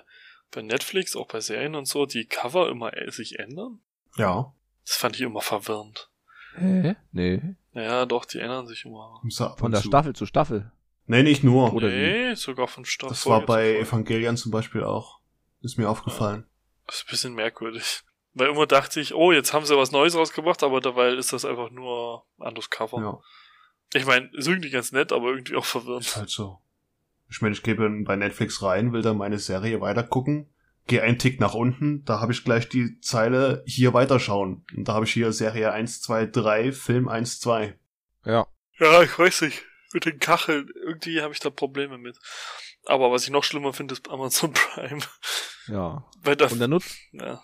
[0.51, 3.81] bei Netflix, auch bei Serien und so, die Cover immer äh, sich ändern?
[4.17, 4.53] Ja.
[4.87, 6.11] Das fand ich immer verwirrend.
[6.57, 6.97] Hä?
[7.13, 7.41] Nee.
[7.73, 9.21] Naja, doch, die ändern sich immer.
[9.39, 9.89] Er Von der zu.
[9.89, 10.73] Staffel zu Staffel.
[11.07, 11.73] Nee, nicht nur.
[11.73, 13.11] Oder nee, sogar von Staffel.
[13.11, 13.77] das war bei.
[13.79, 15.21] Evangelion zum Beispiel auch.
[15.61, 16.47] Ist mir aufgefallen.
[16.87, 18.03] Das ist ein bisschen merkwürdig.
[18.35, 21.45] Weil immer dachte ich, oh, jetzt haben sie was Neues rausgebracht, aber dabei ist das
[21.45, 23.01] einfach nur anderes Cover.
[23.01, 23.19] Ja.
[23.93, 26.17] Ich meine, ist irgendwie ganz nett, aber irgendwie auch Ist verwirrend.
[26.17, 26.61] halt so.
[27.29, 30.49] Ich meine, ich gebe bei Netflix rein, will da meine Serie weitergucken,
[30.87, 34.65] gehe einen Tick nach unten, da habe ich gleich die Zeile hier weiterschauen.
[34.77, 37.79] Und da habe ich hier Serie 1, 2, 3, Film 1, 2.
[38.25, 38.47] Ja.
[38.79, 39.63] Ja, ich weiß nicht.
[39.93, 42.17] Mit den Kacheln, irgendwie habe ich da Probleme mit.
[42.87, 45.03] Aber was ich noch schlimmer finde, ist Amazon Prime.
[45.67, 46.05] Ja.
[46.23, 47.43] Weil da, Und dann nutzt, ja.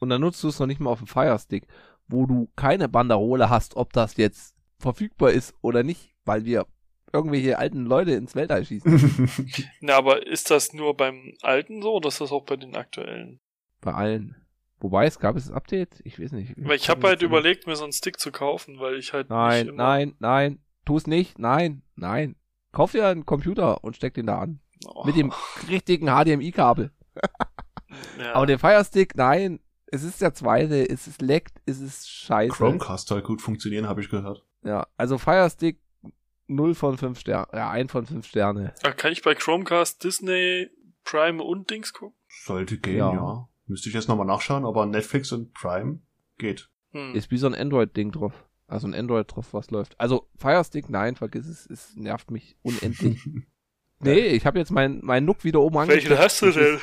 [0.00, 1.66] Und dann nutzt du es noch nicht mal auf dem Fire Stick,
[2.08, 6.66] wo du keine Banderole hast, ob das jetzt verfügbar ist oder nicht, weil wir
[7.12, 9.30] irgendwelche alten Leute ins Weltall schießen.
[9.80, 13.40] Na, aber ist das nur beim alten so oder ist das auch bei den aktuellen?
[13.80, 14.36] Bei allen.
[14.80, 16.52] Wobei es gab es das Update, ich weiß nicht.
[16.56, 19.66] Weil ich habe halt überlegt, mir so einen Stick zu kaufen, weil ich halt Nein,
[19.66, 22.36] nicht immer, nein, nein, tu es nicht, nein, nein.
[22.72, 24.60] Kauf dir einen Computer und steck den da an.
[24.86, 25.32] Oh, Mit dem
[25.68, 26.90] richtigen HDMI-Kabel.
[28.18, 28.34] ja.
[28.34, 29.60] Aber der Fire Stick, nein,
[29.94, 32.52] es ist der zweite, es ist leckt, es ist scheiße.
[32.54, 34.44] Chromecast soll gut funktionieren, habe ich gehört.
[34.62, 35.78] Ja, also Fire Stick
[36.46, 38.74] 0 von 5 Sterne, ja, 1 von 5 Sterne.
[38.82, 40.68] Ah, Kann ich bei Chromecast Disney
[41.04, 42.16] Prime und Dings gucken?
[42.44, 43.12] Sollte gehen, Ja.
[43.12, 43.48] ja.
[43.66, 46.00] Müsste ich jetzt nochmal nachschauen, aber Netflix und Prime
[46.36, 46.68] geht.
[46.92, 47.14] Hm.
[47.14, 48.32] Ist wie so ein Android-Ding drauf.
[48.66, 49.98] Also ein Android drauf, was läuft.
[49.98, 53.20] Also Fire Stick, nein, vergiss es, es nervt mich unendlich.
[54.00, 56.18] nee, ich habe jetzt mein, mein Nook wieder oben Welchen angeklickt.
[56.20, 56.78] hast du denn?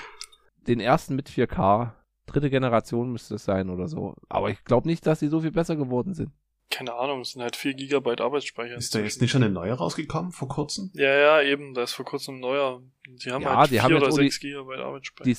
[0.68, 1.92] Den ersten mit 4K.
[2.28, 4.16] Dritte Generation müsste es sein oder so.
[4.30, 6.32] Aber ich glaube nicht, dass die so viel besser geworden sind.
[6.70, 8.76] Keine Ahnung, es sind halt 4 Gigabyte Arbeitsspeicher.
[8.76, 10.90] Ist da jetzt nicht schon eine neue rausgekommen vor kurzem?
[10.94, 12.82] Ja, ja, eben, da ist vor kurzem ein neuer.
[13.06, 15.30] Die haben Ja, halt die 4 haben jetzt oder auch die- 6 Gigabyte Arbeitsspeicher.
[15.30, 15.38] Die,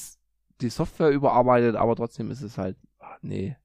[0.60, 3.56] die Software überarbeitet, aber trotzdem ist es halt, ah, nee,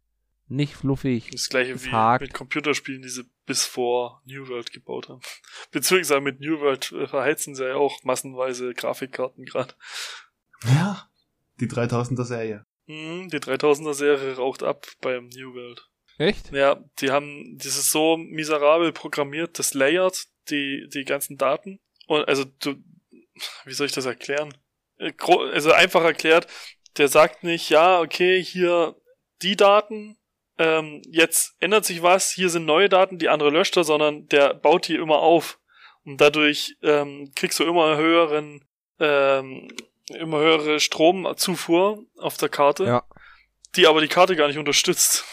[0.48, 1.30] nicht fluffig.
[1.32, 2.22] Das gleiche Es wie hakt.
[2.22, 5.20] mit Computerspielen, die sie bis vor New World gebaut haben.
[5.72, 9.74] Beziehungsweise mit New World äh, verheizen sie ja auch massenweise Grafikkarten gerade.
[10.64, 11.10] Ja.
[11.60, 12.66] Die 3000er Serie.
[12.88, 15.88] Mhm, die 3000er Serie raucht ab beim New World.
[16.18, 16.52] Echt?
[16.52, 21.80] Ja, die haben dieses so miserabel programmiert, das layert die, die ganzen Daten.
[22.08, 22.76] Und also du,
[23.66, 24.54] wie soll ich das erklären?
[24.98, 25.14] Äh,
[25.54, 26.48] Also einfach erklärt,
[26.98, 28.96] der sagt nicht, ja, okay, hier
[29.44, 30.18] die Daten,
[30.58, 34.56] ähm, jetzt ändert sich was, hier sind neue Daten, die andere löscht er, sondern der
[34.56, 35.60] baut die immer auf.
[36.04, 38.66] Und dadurch ähm, kriegst du immer höheren,
[39.00, 39.68] ähm,
[40.10, 43.04] immer höhere Stromzufuhr auf der Karte, Ja.
[43.76, 45.26] die aber die Karte gar nicht unterstützt.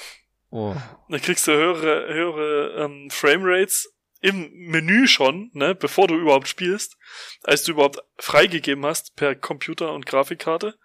[0.50, 0.74] Oh.
[1.08, 6.96] Dann kriegst du höhere, höhere ähm, Framerates im Menü schon, ne, bevor du überhaupt spielst,
[7.42, 10.78] als du überhaupt freigegeben hast per Computer und Grafikkarte.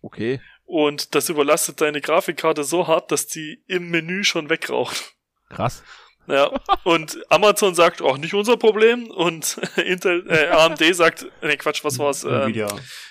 [0.00, 0.40] Okay.
[0.64, 5.14] Und das überlastet deine Grafikkarte so hart, dass die im Menü schon wegraucht.
[5.48, 5.82] Krass.
[6.26, 6.50] Ja,
[6.84, 11.98] und Amazon sagt auch nicht unser Problem und Intel, äh, AMD sagt, nee, Quatsch, was
[11.98, 12.24] war's?
[12.24, 12.68] Äh, Nvidia.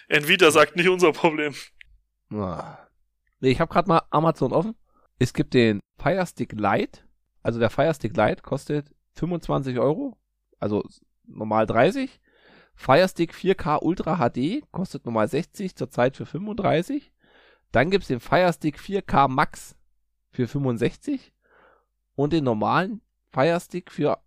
[0.07, 1.53] Nvidia sagt nicht unser Problem.
[2.32, 2.78] Ah.
[3.39, 4.76] Nee, ich habe gerade mal Amazon offen.
[5.20, 7.01] Es gibt den Fire Stick Lite.
[7.43, 10.18] Also der Fire Stick Lite kostet 25 Euro.
[10.59, 10.84] Also
[11.26, 12.20] normal 30.
[12.76, 17.11] Fire Stick 4K Ultra HD kostet normal 60, zurzeit für 35.
[17.72, 19.76] Dann gibt's den Fire Stick 4K Max
[20.32, 21.32] für 65
[22.16, 23.01] und den normalen
[23.32, 24.20] Fire Stick für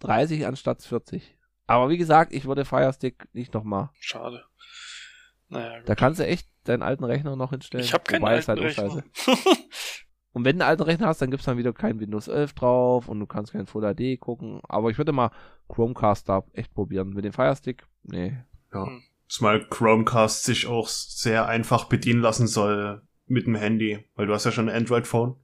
[0.00, 1.36] 30 anstatt 40.
[1.66, 3.90] Aber wie gesagt, ich würde Fire Stick nicht nochmal.
[4.00, 4.44] Schade.
[5.48, 5.88] Naja, gut.
[5.88, 7.84] Da kannst du echt deinen alten Rechner noch hinstellen.
[7.84, 9.02] Ich habe keinen Wobei, ist alten halt auch Rechner.
[9.24, 9.48] scheiße.
[10.32, 13.08] Und wenn du einen alten Rechner hast, dann gibt's dann wieder kein Windows 11 drauf
[13.08, 14.60] und du kannst kein Full HD gucken.
[14.68, 15.30] Aber ich würde mal
[15.68, 17.10] Chromecast da echt probieren.
[17.10, 18.36] Mit dem Fire Stick, nee.
[18.72, 18.86] Ja.
[18.86, 19.02] Hm.
[19.26, 24.44] Zumal Chromecast sich auch sehr einfach bedienen lassen soll mit dem Handy, weil du hast
[24.44, 25.34] ja schon ein Android-Phone.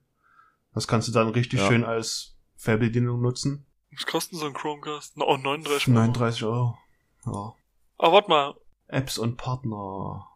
[0.75, 1.67] Das kannst du dann richtig Ja.
[1.67, 3.65] schön als Fernbedienung nutzen.
[3.91, 5.15] Was kostet so ein Chromecast?
[5.17, 5.99] Oh, 39 Euro.
[5.99, 6.77] 39 Euro.
[7.25, 7.55] Ja.
[7.97, 8.55] Aber warte mal,
[8.87, 10.27] Apps und Partner.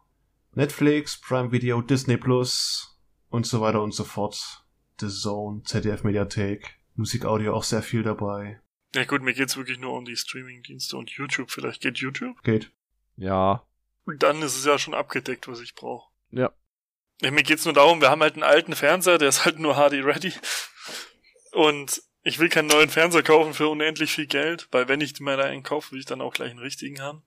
[0.54, 2.98] Netflix, Prime Video, Disney Plus
[3.30, 4.66] und so weiter und so fort.
[5.00, 8.60] The Zone, ZDF Mediathek, Musikaudio auch sehr viel dabei.
[8.96, 11.52] Ja gut, mir geht's wirklich nur um die Streaming-Dienste und YouTube.
[11.52, 12.42] Vielleicht geht YouTube.
[12.44, 12.72] Geht.
[13.18, 13.64] Ja.
[14.06, 16.10] Und dann ist es ja schon abgedeckt, was ich brauche.
[16.32, 16.52] Ja.
[17.22, 19.76] Ja, mir geht's nur darum, wir haben halt einen alten Fernseher, der ist halt nur
[19.76, 20.34] HD-ready.
[21.52, 25.38] Und ich will keinen neuen Fernseher kaufen für unendlich viel Geld, weil wenn ich mir
[25.38, 27.24] da einen kaufe, will ich dann auch gleich einen richtigen haben.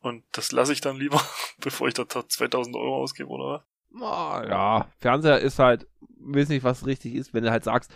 [0.00, 1.20] Und das lasse ich dann lieber,
[1.58, 4.02] bevor ich da 2000 Euro ausgebe, oder was?
[4.02, 4.88] Ah, ja.
[4.98, 5.86] Fernseher ist halt,
[6.18, 7.92] weiß nicht, was richtig ist, wenn du halt sagst,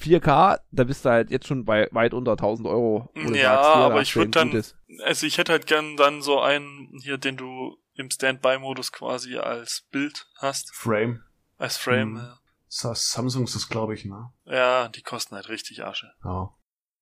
[0.00, 3.10] 4K, da bist du halt jetzt schon bei weit unter 1000 Euro.
[3.14, 4.64] Ja, sagst, aber ich hast du würd ein dann-.
[5.04, 9.86] Also ich hätte halt gern dann so einen hier, den du im Standby-Modus quasi als
[9.90, 11.22] Bild hast, Frame.
[11.58, 12.12] als Frame.
[12.12, 12.32] Mhm.
[12.68, 14.32] Sa- Samsung ist das, glaube ich, ne?
[14.44, 16.12] Ja, die kosten halt richtig Asche.
[16.24, 16.50] Ja.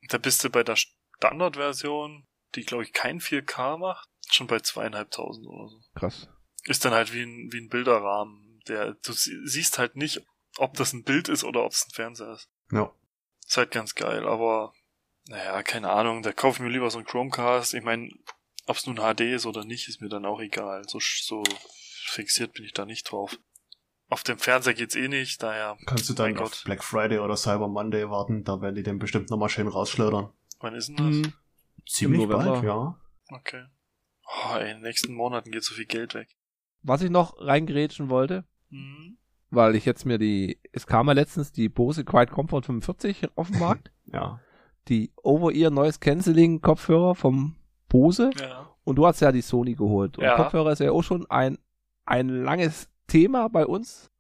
[0.08, 5.46] Da bist du bei der Standardversion, die glaube ich kein 4K macht, schon bei zweieinhalbtausend
[5.46, 5.80] oder so.
[5.94, 6.28] Krass.
[6.64, 8.60] Ist dann halt wie ein, wie ein Bilderrahmen.
[8.68, 10.22] Der, du sie- siehst halt nicht,
[10.58, 12.48] ob das ein Bild ist oder ob es ein Fernseher ist.
[12.70, 12.92] Ja.
[13.46, 14.72] Ist halt ganz geil, aber
[15.26, 17.74] naja, keine Ahnung, da kaufe ich mir lieber so einen Chromecast.
[17.74, 18.08] Ich meine,
[18.66, 20.82] ob es nun HD ist oder nicht, ist mir dann auch egal.
[20.88, 21.42] So, so
[22.06, 23.38] fixiert bin ich da nicht drauf.
[24.10, 26.62] Auf dem Fernseher geht's eh nicht, daher, Kannst du dann auf Gott.
[26.64, 30.30] Black Friday oder Cyber Monday warten, da werden die den bestimmt nochmal schön rausschleudern.
[30.60, 31.06] wann ist denn das?
[31.06, 31.32] Hm.
[31.86, 32.98] Ziemlich bald, ja.
[33.30, 33.64] Okay.
[34.26, 36.28] Oh, ey, in den nächsten Monaten geht so viel Geld weg.
[36.82, 39.16] Was ich noch reingrätschen wollte, Hm.
[39.50, 43.50] weil ich jetzt mir die, es kam ja letztens die Bose Quiet Comfort 45 auf
[43.50, 43.90] den Markt.
[44.12, 44.38] Ja.
[44.88, 47.56] die Over-Ear Noise Cancelling Kopfhörer vom
[47.94, 48.30] Bose.
[48.40, 48.74] Ja.
[48.82, 50.18] Und du hast ja die Sony geholt.
[50.18, 50.34] Und Ja.
[50.36, 51.58] Kopfhörer ist ja auch schon ein,
[52.04, 54.10] ein langes Thema bei uns,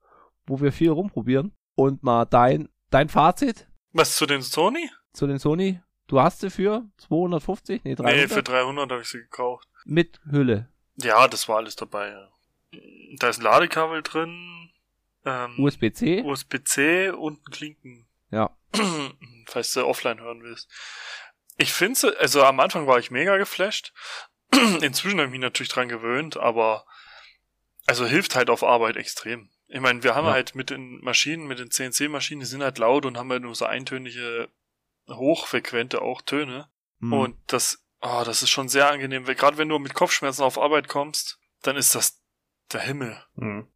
[0.46, 1.52] wo wir viel rumprobieren.
[1.74, 4.88] Und mal dein, dein Fazit Was zu den Sony?
[5.12, 5.80] zu den Sony.
[6.06, 7.82] Du hast sie für 250?
[7.82, 8.16] Nee, 300?
[8.16, 9.68] Nee, für 300 habe ich sie gekauft.
[9.84, 10.68] Mit Hülle.
[10.96, 12.10] Ja, das war alles dabei.
[12.10, 12.28] Ja.
[13.18, 14.70] Da ist ein Ladekabel drin,
[15.24, 16.22] ähm, USB-C?
[16.22, 18.06] USB-C und ein Klinken.
[18.30, 18.50] Ja.
[19.46, 20.70] Falls du offline hören willst.
[21.56, 23.92] Ich finde, also am Anfang war ich mega geflasht.
[24.82, 26.84] Inzwischen habe ich mich natürlich dran gewöhnt, aber
[27.86, 29.50] also hilft halt auf Arbeit extrem.
[29.68, 30.32] Ich meine, wir haben Ja.
[30.32, 33.54] halt mit den Maschinen, mit den CNC-Maschinen, die sind halt laut und haben halt nur
[33.54, 34.48] so eintönige,
[35.08, 36.68] hochfrequente auch Töne.
[37.00, 37.12] Hm.
[37.12, 39.24] Und das, oh, das ist schon sehr angenehm.
[39.24, 42.20] Gerade wenn du mit Kopfschmerzen auf Arbeit kommst, dann ist das
[42.72, 43.22] der Himmel.
[43.34, 43.68] Mhm.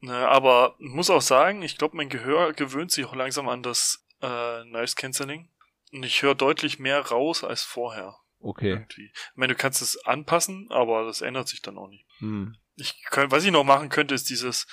[0.00, 4.04] Ne, aber muss auch sagen, ich glaube, mein Gehör gewöhnt sich auch langsam an das
[4.20, 5.48] äh, Noise Cancelling.
[5.94, 8.16] Und ich höre deutlich mehr raus als vorher.
[8.40, 8.70] Okay.
[8.70, 9.10] Irgendwie.
[9.14, 12.06] Ich meine, du kannst es anpassen, aber das ändert sich dann auch nicht.
[12.18, 12.56] Hm.
[12.76, 14.66] Ich könnt, was ich noch machen könnte, ist dieses,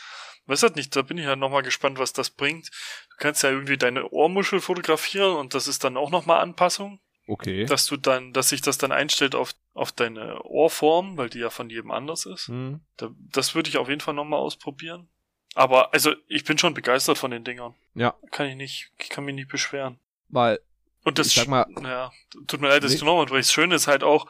[0.47, 2.69] weiß halt nicht, da bin ich halt nochmal gespannt, was das bringt.
[3.11, 7.65] Du kannst ja irgendwie deine Ohrmuschel fotografieren und das ist dann auch nochmal Anpassung Okay.
[7.65, 11.49] dass du dann, dass sich das dann einstellt auf, auf deine Ohrform, weil die ja
[11.49, 12.47] von jedem anders ist.
[12.47, 12.81] Hm.
[12.97, 15.07] Da, das würde ich auf jeden Fall nochmal ausprobieren.
[15.53, 17.75] Aber, also, ich bin schon begeistert von den Dingern.
[17.93, 18.15] Ja.
[18.31, 19.99] Kann ich nicht, ich kann mich nicht beschweren.
[20.29, 20.59] Weil,
[21.03, 22.11] Und das, ich sag mal, ja,
[22.47, 22.97] tut mir leid, dass Nee.
[22.97, 24.27] ich nochmal, weil das Schöne ist halt auch,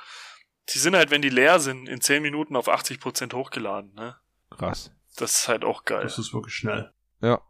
[0.74, 4.16] die sind halt, wenn die leer sind, in 10 Minuten auf 80% hochgeladen, ne?
[4.52, 4.92] Krass.
[5.18, 6.04] Das ist halt auch geil.
[6.04, 6.94] Das ist wirklich schnell.
[7.22, 7.42] Ja.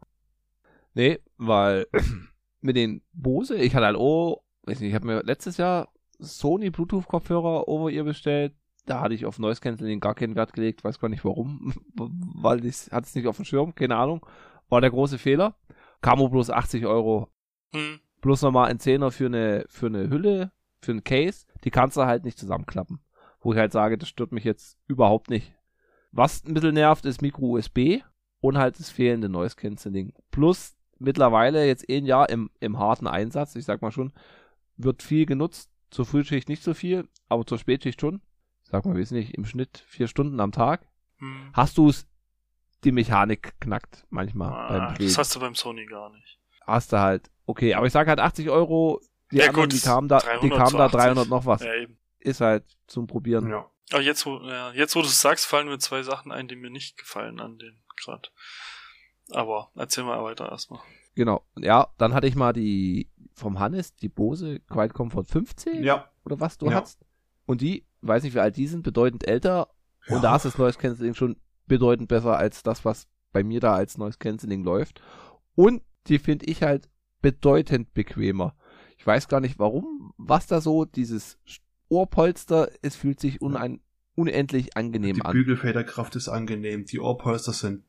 [0.94, 1.86] Nee, weil
[2.60, 6.70] mit den Bose, ich hatte halt, oh, weiß nicht, ich habe mir letztes Jahr Sony
[6.70, 8.54] Bluetooth-Kopfhörer over ihr bestellt.
[8.86, 12.64] Da hatte ich auf Noise Cancelling gar keinen Wert gelegt, weiß gar nicht warum, weil
[12.64, 14.26] ich hatte es nicht auf dem Schirm, keine Ahnung.
[14.68, 15.54] War der große Fehler.
[16.00, 17.28] Camo bloß 80 Euro.
[17.72, 18.00] Hm.
[18.22, 21.46] Bloß nochmal ein Zehner für eine, für eine Hülle, für ein Case.
[21.64, 23.00] Die kannst du halt nicht zusammenklappen.
[23.40, 25.52] Wo ich halt sage, das stört mich jetzt überhaupt nicht.
[26.12, 28.02] Was ein bisschen nervt, ist Micro-USB
[28.40, 30.14] und halt das fehlende Noise Cancelling.
[30.30, 34.12] Plus mittlerweile jetzt ein Jahr im, im harten Einsatz, ich sag mal schon,
[34.76, 35.68] wird viel genutzt.
[35.90, 38.22] Zur Frühschicht nicht so viel, aber zur Spätschicht schon.
[38.62, 40.86] Sag mal, wir sind nicht im Schnitt vier Stunden am Tag.
[41.18, 41.50] Hm.
[41.52, 42.06] Hast du es,
[42.84, 45.16] die Mechanik knackt manchmal Ah, beim das Drehen.
[45.18, 46.38] hast du beim Sony gar nicht.
[46.66, 47.28] Hast du halt.
[47.52, 48.98] Okay, aber ich sag halt 80 Euro.
[49.30, 51.00] Die Ja, anderen, gut, die kamen da, die 300 kamen zu da 80.
[51.00, 51.62] 300 noch was.
[51.62, 51.98] Ja, eben.
[52.18, 53.50] Ist halt zum Probieren.
[53.50, 53.66] Ja.
[53.92, 56.56] Aber jetzt, wo, ja, jetzt, wo du es sagst, fallen mir zwei Sachen ein, die
[56.56, 58.32] mir nicht gefallen an den grad.
[59.30, 60.80] Aber erzähl mal weiter erstmal.
[61.14, 61.44] Genau.
[61.58, 66.08] Ja, dann hatte ich mal die vom Hannes, die Bose Quiet Comfort 15 Ja.
[66.24, 66.80] oder was du Ja.
[66.80, 67.04] hast.
[67.44, 69.68] Und die, weiß nicht wie alt die sind, bedeutend älter.
[70.06, 70.16] Ja.
[70.16, 71.36] Und da ist das Noise Cancelling schon
[71.66, 75.02] bedeutend besser als das, was bei mir da als Noise Cancelling läuft.
[75.54, 76.88] Und die finde ich halt
[77.22, 78.54] bedeutend bequemer.
[78.98, 81.38] Ich weiß gar nicht warum, was da so dieses
[81.88, 83.80] Ohrpolster, es fühlt sich unein,
[84.14, 85.32] unendlich angenehm Die an.
[85.32, 86.84] Bügelfederkraft ist angenehm.
[86.84, 87.84] Die Ohrpolster sind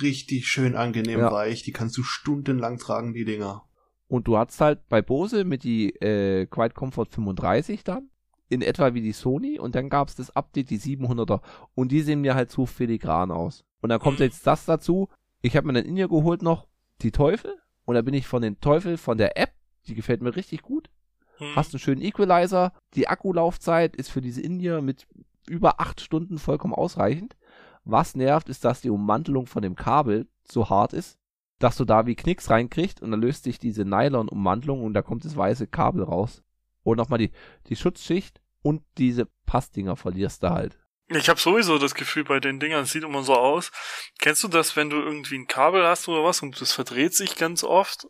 [0.00, 1.30] richtig schön angenehm Ja.
[1.32, 1.62] weich.
[1.62, 3.64] Die kannst du stundenlang tragen, die Dinger.
[4.08, 8.10] Und du hattest halt bei Bose mit die äh, Quiet Comfort 35 dann,
[8.48, 11.40] in etwa wie die Sony, und dann gab es das Update, die 700er,
[11.74, 13.64] und die sehen mir halt zu filigran aus.
[13.80, 15.08] Und dann kommt jetzt das dazu,
[15.42, 16.68] ich habe mir dann in ihr geholt noch
[17.02, 17.56] die Teufel,
[17.86, 19.54] und da bin ich von den Teufel, von der App,
[19.86, 20.90] die gefällt mir richtig gut,
[21.38, 21.54] Hm.
[21.54, 25.06] hast einen schönen Equalizer, die Akkulaufzeit ist für diese In-Ear mit
[25.48, 27.36] über acht Stunden vollkommen ausreichend.
[27.84, 31.18] Was nervt, ist, dass die Ummantelung von dem Kabel so hart ist,
[31.58, 35.24] dass du da wie Knicks reinkriegst und dann löst sich diese Nylon-Ummantelung und da kommt
[35.24, 36.42] das weiße Kabel raus.
[36.82, 37.30] Und nochmal die,
[37.68, 40.78] die Schutzschicht und diese Passdinger verlierst du halt.
[41.08, 43.70] Ich habe sowieso das Gefühl bei den Dingern, es sieht immer so aus.
[44.18, 47.36] Kennst du das, wenn du irgendwie ein Kabel hast oder was und das verdreht sich
[47.36, 48.06] ganz oft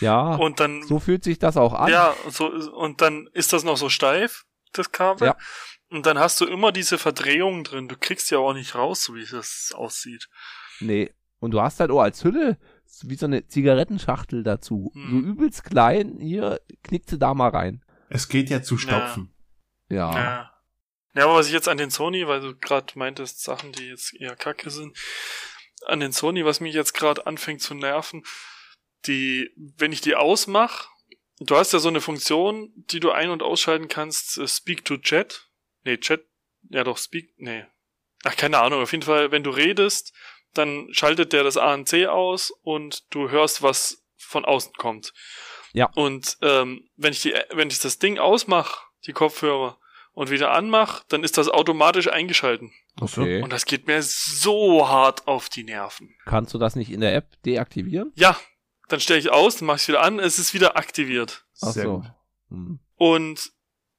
[0.00, 1.90] Ja, und dann so fühlt sich das auch an.
[1.90, 5.36] ja so und dann ist das noch so steif das Kabel Ja.
[5.90, 7.88] und dann hast du immer diese Verdrehungen drin.
[7.88, 10.28] Du kriegst ja auch nicht raus, so wie das aussieht.
[10.80, 11.12] Nee.
[11.38, 12.58] Und du hast halt auch als Hülle
[13.02, 14.90] wie so eine Zigarettenschachtel dazu.
[14.94, 15.10] Hm.
[15.10, 17.84] So übelst klein, hier knickt sie da mal rein.
[18.08, 19.34] Es geht ja zu stopfen.
[19.88, 19.96] Ja.
[20.12, 20.16] Ja.
[20.18, 20.50] Ja,
[21.24, 24.36] aber was ich jetzt an den Sony, weil du gerade meintest, Sachen, die jetzt eher
[24.36, 24.96] kacke sind,
[25.86, 28.24] an den Sony, was mich jetzt gerade anfängt zu nerven,
[29.06, 30.88] die, wenn ich die ausmache,
[31.40, 34.96] du hast ja so eine Funktion, die du ein- und ausschalten kannst, äh, Speak to
[34.98, 35.48] Chat.
[35.84, 36.26] Nee, Chat,
[36.70, 37.64] ja doch, Speak, nee.
[38.24, 40.12] Ach, keine Ahnung, auf jeden Fall, wenn du redest,
[40.54, 45.12] dann schaltet der das ANC aus und du hörst, was von außen kommt.
[45.72, 45.90] Ja.
[45.94, 49.78] Und ähm, wenn ich die, wenn ich das Ding ausmache, die Kopfhörer,
[50.16, 52.72] und wieder anmache, dann ist das automatisch eingeschalten.
[53.00, 53.20] Ach so.
[53.20, 53.42] Okay.
[53.42, 56.16] Und das geht mir so hart auf die Nerven.
[56.24, 58.12] Kannst du das nicht in der App deaktivieren?
[58.16, 58.34] Ja,
[58.88, 61.44] dann stelle ich aus, dann mache ich wieder an, es ist wieder aktiviert.
[61.60, 61.96] Ach Sehr so.
[61.98, 62.10] gut.
[62.48, 62.78] Hm.
[62.94, 63.52] Und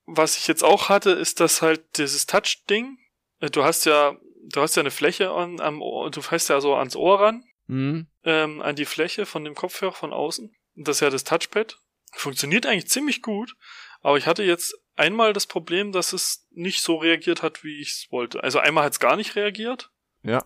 [0.08, 2.98] was ich jetzt auch hatte, ist das halt dieses Touch-Ding.
[3.40, 4.16] Äh, Du hast ja,
[4.50, 7.44] du hast ja eine Fläche an, am Ohr, du fährst ja so ans Ohr ran,
[7.68, 8.08] Hm.
[8.24, 10.52] ähm, an die Fläche von dem Kopfhörer von außen.
[10.78, 11.78] Und das ist ja das Touchpad.
[12.14, 13.54] Funktioniert eigentlich ziemlich gut,
[14.02, 17.90] aber ich hatte jetzt einmal das Problem, dass es nicht so reagiert hat, wie ich
[17.90, 18.44] es wollte.
[18.44, 19.92] Also einmal hat es gar nicht reagiert.
[20.24, 20.44] Ja.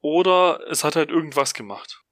[0.00, 2.02] Oder es hat halt irgendwas gemacht.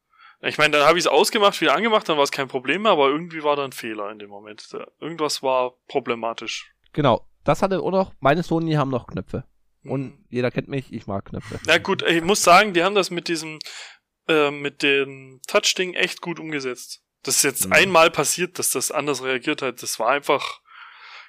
[0.40, 2.92] Ich meine, dann habe ich es ausgemacht, wieder angemacht, dann war es kein Problem mehr,
[2.92, 4.68] aber irgendwie war da ein Fehler in dem Moment.
[5.00, 6.70] Irgendwas war problematisch.
[6.92, 7.26] Genau.
[7.44, 9.44] Das hatte auch noch, meine Sony haben noch Knöpfe.
[9.84, 10.24] Und Hm.
[10.28, 11.58] jeder kennt mich, ich mag Knöpfe.
[11.66, 13.58] Ja gut, ich muss sagen, die haben das mit diesem,
[14.28, 17.02] äh, mit dem Touch-Ding echt gut umgesetzt.
[17.22, 17.72] Das ist jetzt Mhm.
[17.72, 19.82] einmal passiert, dass das anders reagiert hat.
[19.82, 20.60] Das war einfach,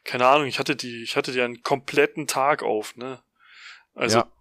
[0.04, 3.22] keine Ahnung, ich hatte die, ich hatte die einen kompletten Tag auf, ne?
[3.94, 4.32] Also, Ja.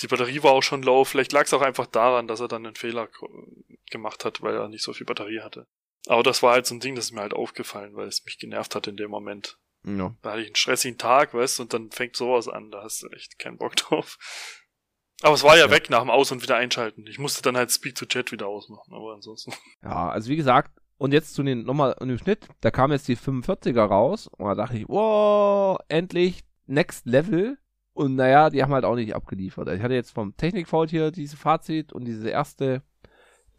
[0.00, 1.04] die Batterie war auch schon low.
[1.04, 3.08] Vielleicht lag es auch einfach daran, dass er dann einen Fehler
[3.90, 5.66] gemacht hat, weil er nicht so viel Batterie hatte.
[6.06, 8.38] Aber das war halt so ein Ding, das ist mir halt aufgefallen, weil es mich
[8.38, 9.58] genervt hat in dem Moment.
[9.84, 10.14] Ja.
[10.22, 13.02] Da hatte ich einen stressigen Tag, weißt du, und dann fängt sowas an, da hast
[13.02, 14.18] du echt keinen Bock drauf.
[15.22, 15.70] Aber es war ja, Ja.
[15.70, 17.06] weg nach dem Aus- und wieder einschalten.
[17.06, 19.52] Ich musste dann halt Speak to Chat wieder ausmachen, aber ansonsten.
[19.82, 23.08] Ja, also wie gesagt, und jetzt zu den, nochmal in dem Schnitt, da kam jetzt
[23.08, 27.58] die 45er raus und da dachte ich, wow, endlich, next level.
[27.92, 29.68] Und naja, die haben halt auch nicht abgeliefert.
[29.68, 32.82] Ich hatte jetzt vom Technikfault hier diese Fazit und diese erste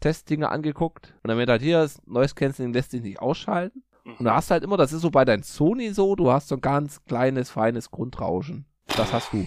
[0.00, 1.14] Testdinge angeguckt.
[1.22, 3.82] Und dann wird halt hier, das Noise Cancelling lässt sich nicht ausschalten.
[4.04, 6.48] Und da hast du halt immer, das ist so bei deinem Sony so, du hast
[6.48, 8.64] so ein ganz kleines, feines Grundrauschen.
[8.96, 9.46] das hast du.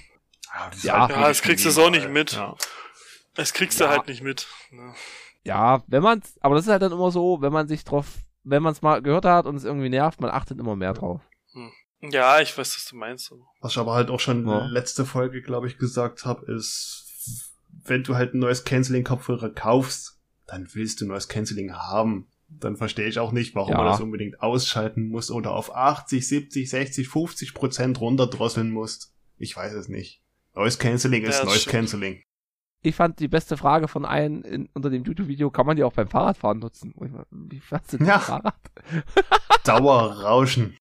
[0.51, 1.07] Ah, das ist Ja.
[1.09, 2.33] Ja, das kriegst du so nicht mit.
[2.33, 2.55] Ja.
[3.33, 3.87] Das kriegst Ja.
[3.87, 4.45] du halt nicht mit.
[5.43, 8.61] Ja, wenn man's, aber das ist halt dann immer so, wenn man sich drauf, wenn
[8.63, 11.21] man es mal gehört hat und es irgendwie nervt, man achtet immer mehr drauf.
[12.01, 13.31] Ja, ich weiß, was du meinst.
[13.59, 14.65] Was ich aber halt auch schon Ja.
[14.65, 17.51] letzte Folge, glaube ich, gesagt habe, ist,
[17.85, 22.27] wenn du halt ein neues Canceling-Kopfhörer kaufst, dann willst du ein neues Canceling haben.
[22.49, 23.77] Dann verstehe ich auch nicht, warum Ja.
[23.77, 29.13] man das unbedingt ausschalten muss oder auf 80, 70, 60, 50 Prozent runterdrosseln muss.
[29.37, 30.21] Ich weiß es nicht.
[30.55, 31.71] Neues Canceling Ja, ist neues stimmt.
[31.75, 32.23] Canceling.
[32.83, 35.93] Ich fand die beste Frage von einem in, unter dem YouTube-Video, kann man die auch
[35.93, 36.93] beim Fahrradfahren nutzen?
[37.29, 38.19] Wie fährst du denn Ja.
[38.19, 38.55] Fahrrad?
[39.63, 40.77] Dauerrauschen.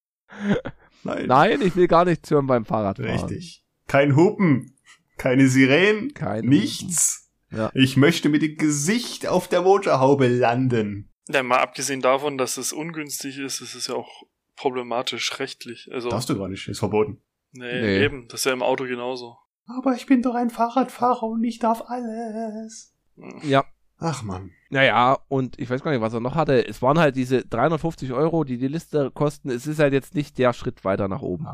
[1.04, 1.26] Nein.
[1.26, 3.10] Nein, ich will gar nichts hören beim Fahrradfahren.
[3.12, 3.64] Richtig.
[3.86, 4.76] Kein Hupen.
[5.18, 6.14] Keine Sirenen.
[6.14, 7.30] Kein nichts.
[7.50, 7.70] Ja.
[7.74, 11.10] Ich möchte mit dem Gesicht auf der Motorhaube landen.
[11.28, 14.22] Ja, mal abgesehen davon, dass es ungünstig ist, ist es ja auch
[14.56, 15.88] problematisch rechtlich.
[15.92, 17.20] Also, Darfst du gar nicht, ist verboten.
[17.52, 18.04] nee, Nee.
[18.04, 19.36] eben, das ist ja im Auto genauso.
[19.76, 22.94] Aber ich bin doch ein Fahrradfahrer und ich darf alles.
[23.42, 23.64] Ja.
[23.98, 24.50] Ach man.
[24.70, 26.66] Naja, und ich weiß gar nicht, was er noch hatte.
[26.66, 29.50] Es waren halt diese 350 Euro, die die Liste kosten.
[29.50, 31.46] Es ist halt jetzt nicht der Schritt weiter nach oben.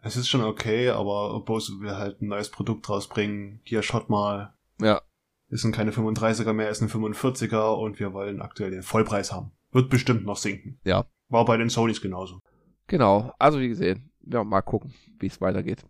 [0.00, 3.60] Es ist schon okay, aber Bose will halt ein neues Produkt rausbringen.
[3.64, 4.54] Hier, schaut mal.
[4.80, 5.00] Ja.
[5.48, 9.50] Ist ein keine 35er mehr, ist ein 45er und wir wollen aktuell den Vollpreis haben.
[9.72, 10.78] Wird bestimmt noch sinken.
[10.84, 11.06] Ja.
[11.28, 12.40] War bei den Sonys genauso.
[12.86, 13.34] Genau.
[13.38, 15.84] Also wie gesehen, wir mal gucken, wie es weitergeht.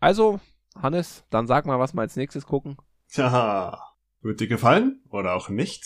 [0.00, 0.40] Also,
[0.80, 2.76] Hannes, dann sag mal, was wir als nächstes gucken.
[3.08, 3.78] Tja,
[4.22, 5.84] wird dir gefallen oder auch nicht?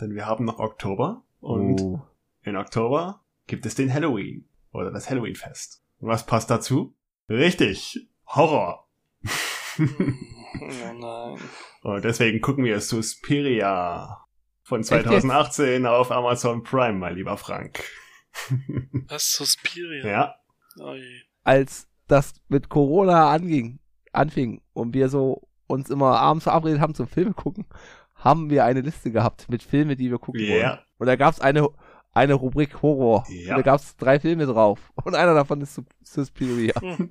[0.00, 2.02] Denn wir haben noch Oktober und Oh.
[2.42, 5.82] in Oktober gibt es den Halloween oder das Halloween-Fest.
[6.00, 6.94] Und was passt dazu?
[7.28, 8.88] Richtig, Horror.
[10.60, 11.38] Oh nein.
[11.82, 14.18] Und deswegen gucken wir Suspiria
[14.62, 17.82] von 2018 auf Amazon Prime, mein lieber Frank.
[19.08, 19.32] Was?
[19.32, 20.06] Suspiria?
[20.06, 20.34] ja,
[20.78, 21.22] Oh je.
[21.42, 23.78] als das mit Corona anging,
[24.12, 27.66] anfing und wir so uns immer abends verabredet haben zum Filme gucken,
[28.14, 30.60] haben wir eine Liste gehabt mit Filmen, die wir gucken wollen.
[30.60, 31.68] ja, Und da gab's eine,
[32.12, 33.24] eine Rubrik Horror.
[33.28, 33.52] Ja.
[33.56, 34.92] Und da gab's drei Filme drauf.
[35.02, 36.74] Und einer davon ist Sus- Suspiria.
[36.80, 37.10] Hm.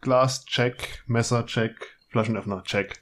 [0.01, 1.03] Glas, check.
[1.05, 1.97] Messer, check.
[2.09, 3.01] Flaschenöffner, check.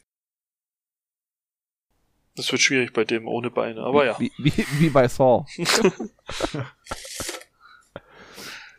[2.35, 4.19] Das wird schwierig bei dem ohne Beine, aber ja.
[4.19, 5.45] Wie, wie, wie bei Saw.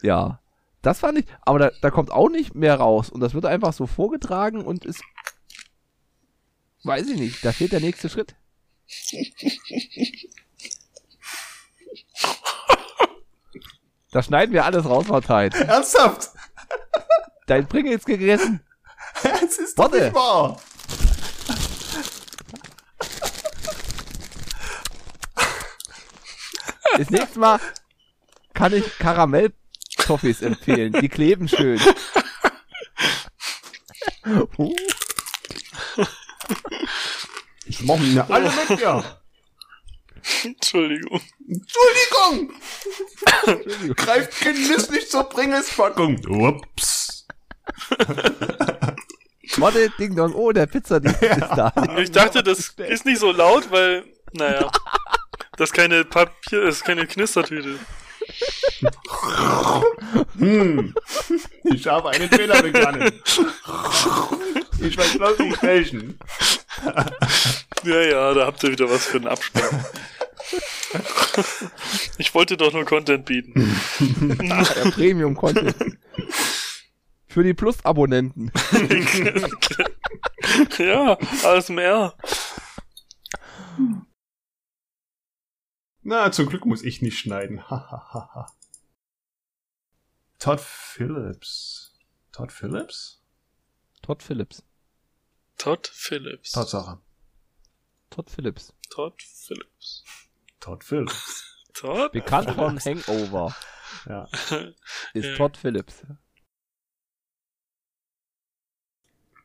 [0.03, 0.41] ja.
[0.83, 3.73] Das fand ich, aber da, da kommt auch nicht mehr raus und das wird einfach
[3.73, 5.03] so vorgetragen und ist,
[6.83, 8.37] weiß ich nicht, da fehlt der nächste Schritt.
[14.11, 15.53] Da schneiden wir alles raus, Martin.
[15.61, 16.31] Ernsthaft?
[17.47, 18.61] Dein Pringles gegessen.
[19.23, 20.01] Es ist Warte.
[20.05, 20.61] nicht wahr.
[26.97, 27.59] Das nächste Mal
[28.53, 30.93] kann ich Karamell-Toffees empfehlen.
[30.93, 31.81] Die kleben schön.
[34.27, 34.47] Uh,
[37.67, 39.03] Ich mach mir alle mit, ja.
[40.43, 41.21] Entschuldigung.
[41.49, 42.53] Entschuldigung.
[43.47, 43.97] Entschuldigung.
[43.97, 46.21] Greift genüsslich zur Pringles-Packung.
[46.27, 47.27] Ups.
[49.57, 51.73] Warte, Ding Dong, oh, der Pizzadienst ist da.
[51.99, 54.71] Ich dachte, das ist nicht so laut, weil, naja,
[55.57, 57.79] das ist keine Papier, das ist keine Knistertüte.
[60.39, 60.95] Hm.
[61.65, 63.13] Ich habe einen Fehler begangen.
[64.81, 66.19] Ich weiß bloß nicht welchen.
[67.85, 69.85] Ja, ja, da habt ihr wieder was für einen Abspann.
[72.19, 73.77] Ich wollte doch nur Content bieten.
[74.31, 75.99] Der Premium-Content.
[77.27, 78.53] Für die Plus-Abonnenten.
[80.79, 82.15] ja, ASMR.
[86.03, 87.65] Na, zum Glück muss ich nicht schneiden.
[90.39, 91.99] Todd Phillips.
[92.31, 93.21] Todd Phillips?
[94.03, 94.63] Todd Phillips.
[95.59, 96.53] Todd Phillips.
[96.53, 96.99] Tatsache.
[98.11, 98.73] Todd Phillips.
[98.91, 100.05] Todd Phillips.
[100.61, 101.45] Todd Phillips.
[101.75, 102.13] Todd?
[102.13, 103.55] Bekannt von Hangover.
[104.07, 104.25] Ja.
[105.15, 105.37] Ist Ja.
[105.37, 106.05] Todd Phillips.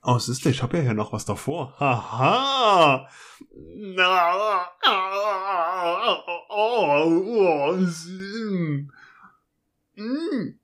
[0.01, 1.75] Oh, siehst du, ich habe ja hier noch was davor.
[1.79, 3.09] Haha!
[3.75, 6.15] Na, oh,
[6.49, 8.91] oh, oh, mm.
[9.95, 10.58] Mm.